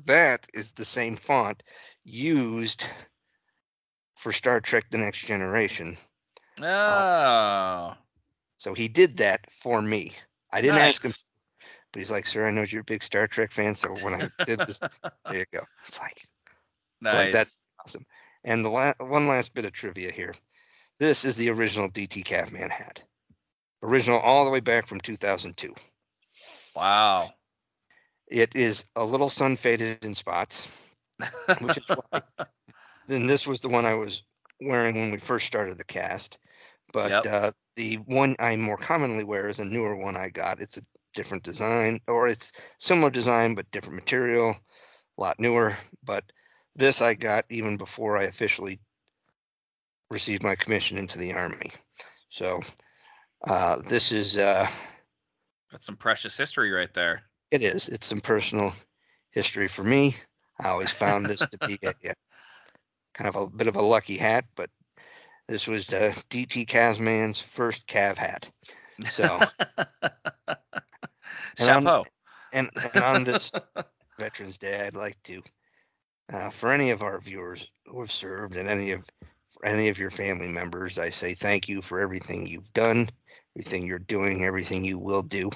[0.06, 1.64] that is the same font
[2.04, 2.86] used
[4.16, 5.98] for Star Trek The Next Generation.
[6.58, 7.94] Um, oh.
[8.58, 10.12] So he did that for me.
[10.52, 11.12] I didn't ask him,
[11.92, 14.30] but he's like, "Sir, I know you're a big Star Trek fan, so when I
[14.46, 14.80] did this,
[15.30, 16.20] there you go." It's like
[17.00, 17.14] Nice.
[17.14, 17.48] like that-
[17.86, 18.06] awesome.
[18.44, 20.36] And the la- one last bit of trivia here.
[21.00, 23.02] This is the original DT Cavman hat.
[23.82, 25.74] Original all the way back from 2002.
[26.76, 27.34] Wow.
[28.28, 30.68] It is a little sun faded in spots.
[31.62, 32.22] Which is why-
[33.08, 34.24] Then this was the one I was
[34.60, 36.38] wearing when we first started the cast.
[36.92, 37.26] But Yep.
[37.26, 40.62] uh, the one I more commonly wear is a newer one I got.
[40.62, 40.82] It's a
[41.14, 44.56] different design, or it's similar design but different material,
[45.18, 45.78] a lot newer.
[46.04, 46.24] But
[46.76, 48.80] this I got even before I officially
[50.10, 51.72] received my commission into the army.
[52.30, 52.62] So
[53.46, 54.68] uh, this is uh,
[55.72, 57.24] That's some precious history right there.
[57.52, 57.88] It is.
[57.90, 58.74] It's some personal
[59.32, 60.16] history for me.
[60.60, 62.14] I always found this to be a, a
[63.14, 64.70] kind of a bit of a lucky hat, but
[65.48, 68.50] this was uh, DT Cavman's first Cav hat.
[69.08, 69.42] So,
[71.58, 71.92] And on-
[72.52, 73.54] and, and on this
[74.20, 75.42] Veterans Day, I'd like to,
[76.32, 79.06] uh, for any of our viewers who have served and any of
[79.50, 83.10] for any of your family members, I say thank you for everything you've done,
[83.56, 85.50] everything you're doing, everything you will do.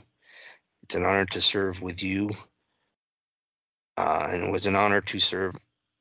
[0.91, 2.31] It's an honor to serve with you,
[3.95, 5.55] uh, and it was an honor to serve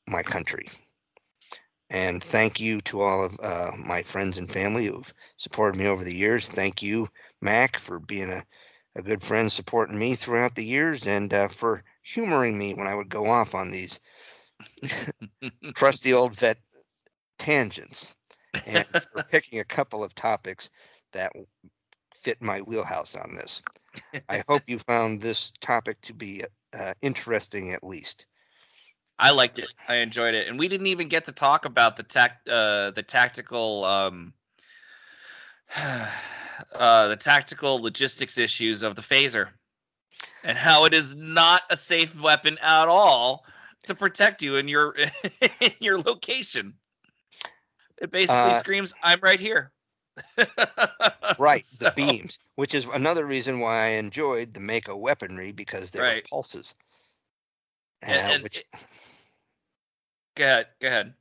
[0.08, 0.68] my country.
[1.90, 6.02] And thank you to all of uh, my friends and family who've supported me over
[6.02, 6.48] the years.
[6.48, 7.08] Thank you,
[7.40, 8.42] Mac, for being a
[8.96, 12.96] a good friend supporting me throughout the years and uh, for humoring me when I
[12.96, 14.00] would go off on these
[15.76, 16.58] trusty old vet
[17.38, 18.16] tangents
[18.66, 20.68] and for picking a couple of topics
[21.12, 21.32] that
[22.20, 23.62] fit my wheelhouse on this.
[24.28, 26.44] I hope you found this topic to be
[26.78, 28.26] uh, interesting at least.
[29.18, 29.68] I liked it.
[29.88, 33.02] I enjoyed it, and we didn't even get to talk about the tact, uh, the
[33.02, 34.32] tactical, um,
[35.76, 39.48] uh, the tactical logistics issues of the phaser,
[40.42, 43.44] and how it is not a safe weapon at all
[43.84, 44.96] to protect you in your
[45.60, 46.74] in your location.
[47.98, 49.72] It basically Uh, screams, "I'm right here."
[51.38, 55.90] Right, So- the beams, which is another reason why I enjoyed the MACO weaponry because
[55.90, 56.28] they were Right.
[56.28, 56.74] pulses.
[58.02, 58.66] And- uh, and which it-
[60.36, 60.66] Go ahead.
[60.80, 61.14] Go ahead.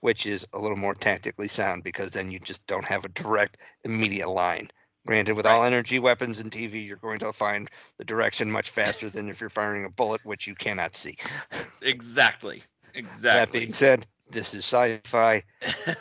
[0.00, 3.56] which is a little more tactically sound because then you just don't have a direct
[3.84, 4.68] immediate line.
[5.06, 9.08] Granted, with all energy weapons and TV, you're going to find the direction much faster
[9.08, 11.16] than if you're firing a bullet, which you cannot see.
[11.82, 12.62] Exactly.
[12.94, 13.30] Exactly.
[13.38, 15.42] That being said, this is sci-fi.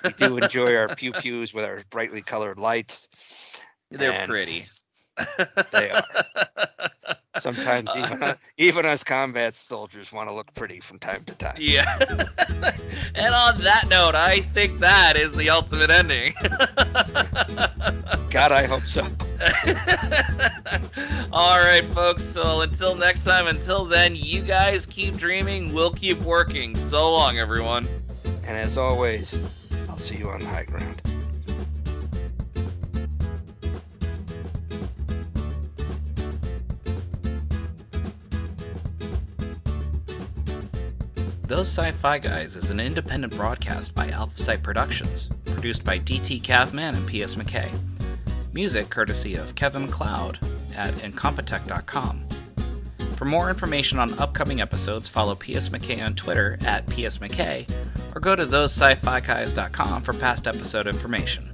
[0.04, 3.08] We do enjoy our pew pews with our brightly colored lights.
[3.92, 4.66] They're pretty.
[5.72, 6.04] They are.
[7.38, 11.56] Sometimes Uh, even even us combat soldiers want to look pretty from time to time.
[11.58, 11.98] Yeah.
[13.14, 16.34] and on that note, I think that is the ultimate ending.
[18.30, 19.04] God, I hope so.
[21.34, 22.24] All right, folks.
[22.24, 25.74] So until next time, until then, you guys keep dreaming.
[25.74, 26.76] We'll keep working.
[26.76, 27.88] So long, everyone.
[28.46, 29.40] And as always,
[29.90, 31.02] I'll see you on the high ground.
[41.48, 46.96] Those Sci-Fi Guys is an independent broadcast by Alpha Site Productions, produced by DT Cavman
[46.96, 47.72] and PS McKay.
[48.52, 50.40] Music courtesy of Kevin MacLeod
[50.76, 52.35] at incompetech.com.
[53.16, 57.66] For more information on upcoming episodes, follow PS McKay on Twitter at PS McKay,
[58.14, 61.54] or go to thosescifiguys.com for past episode information.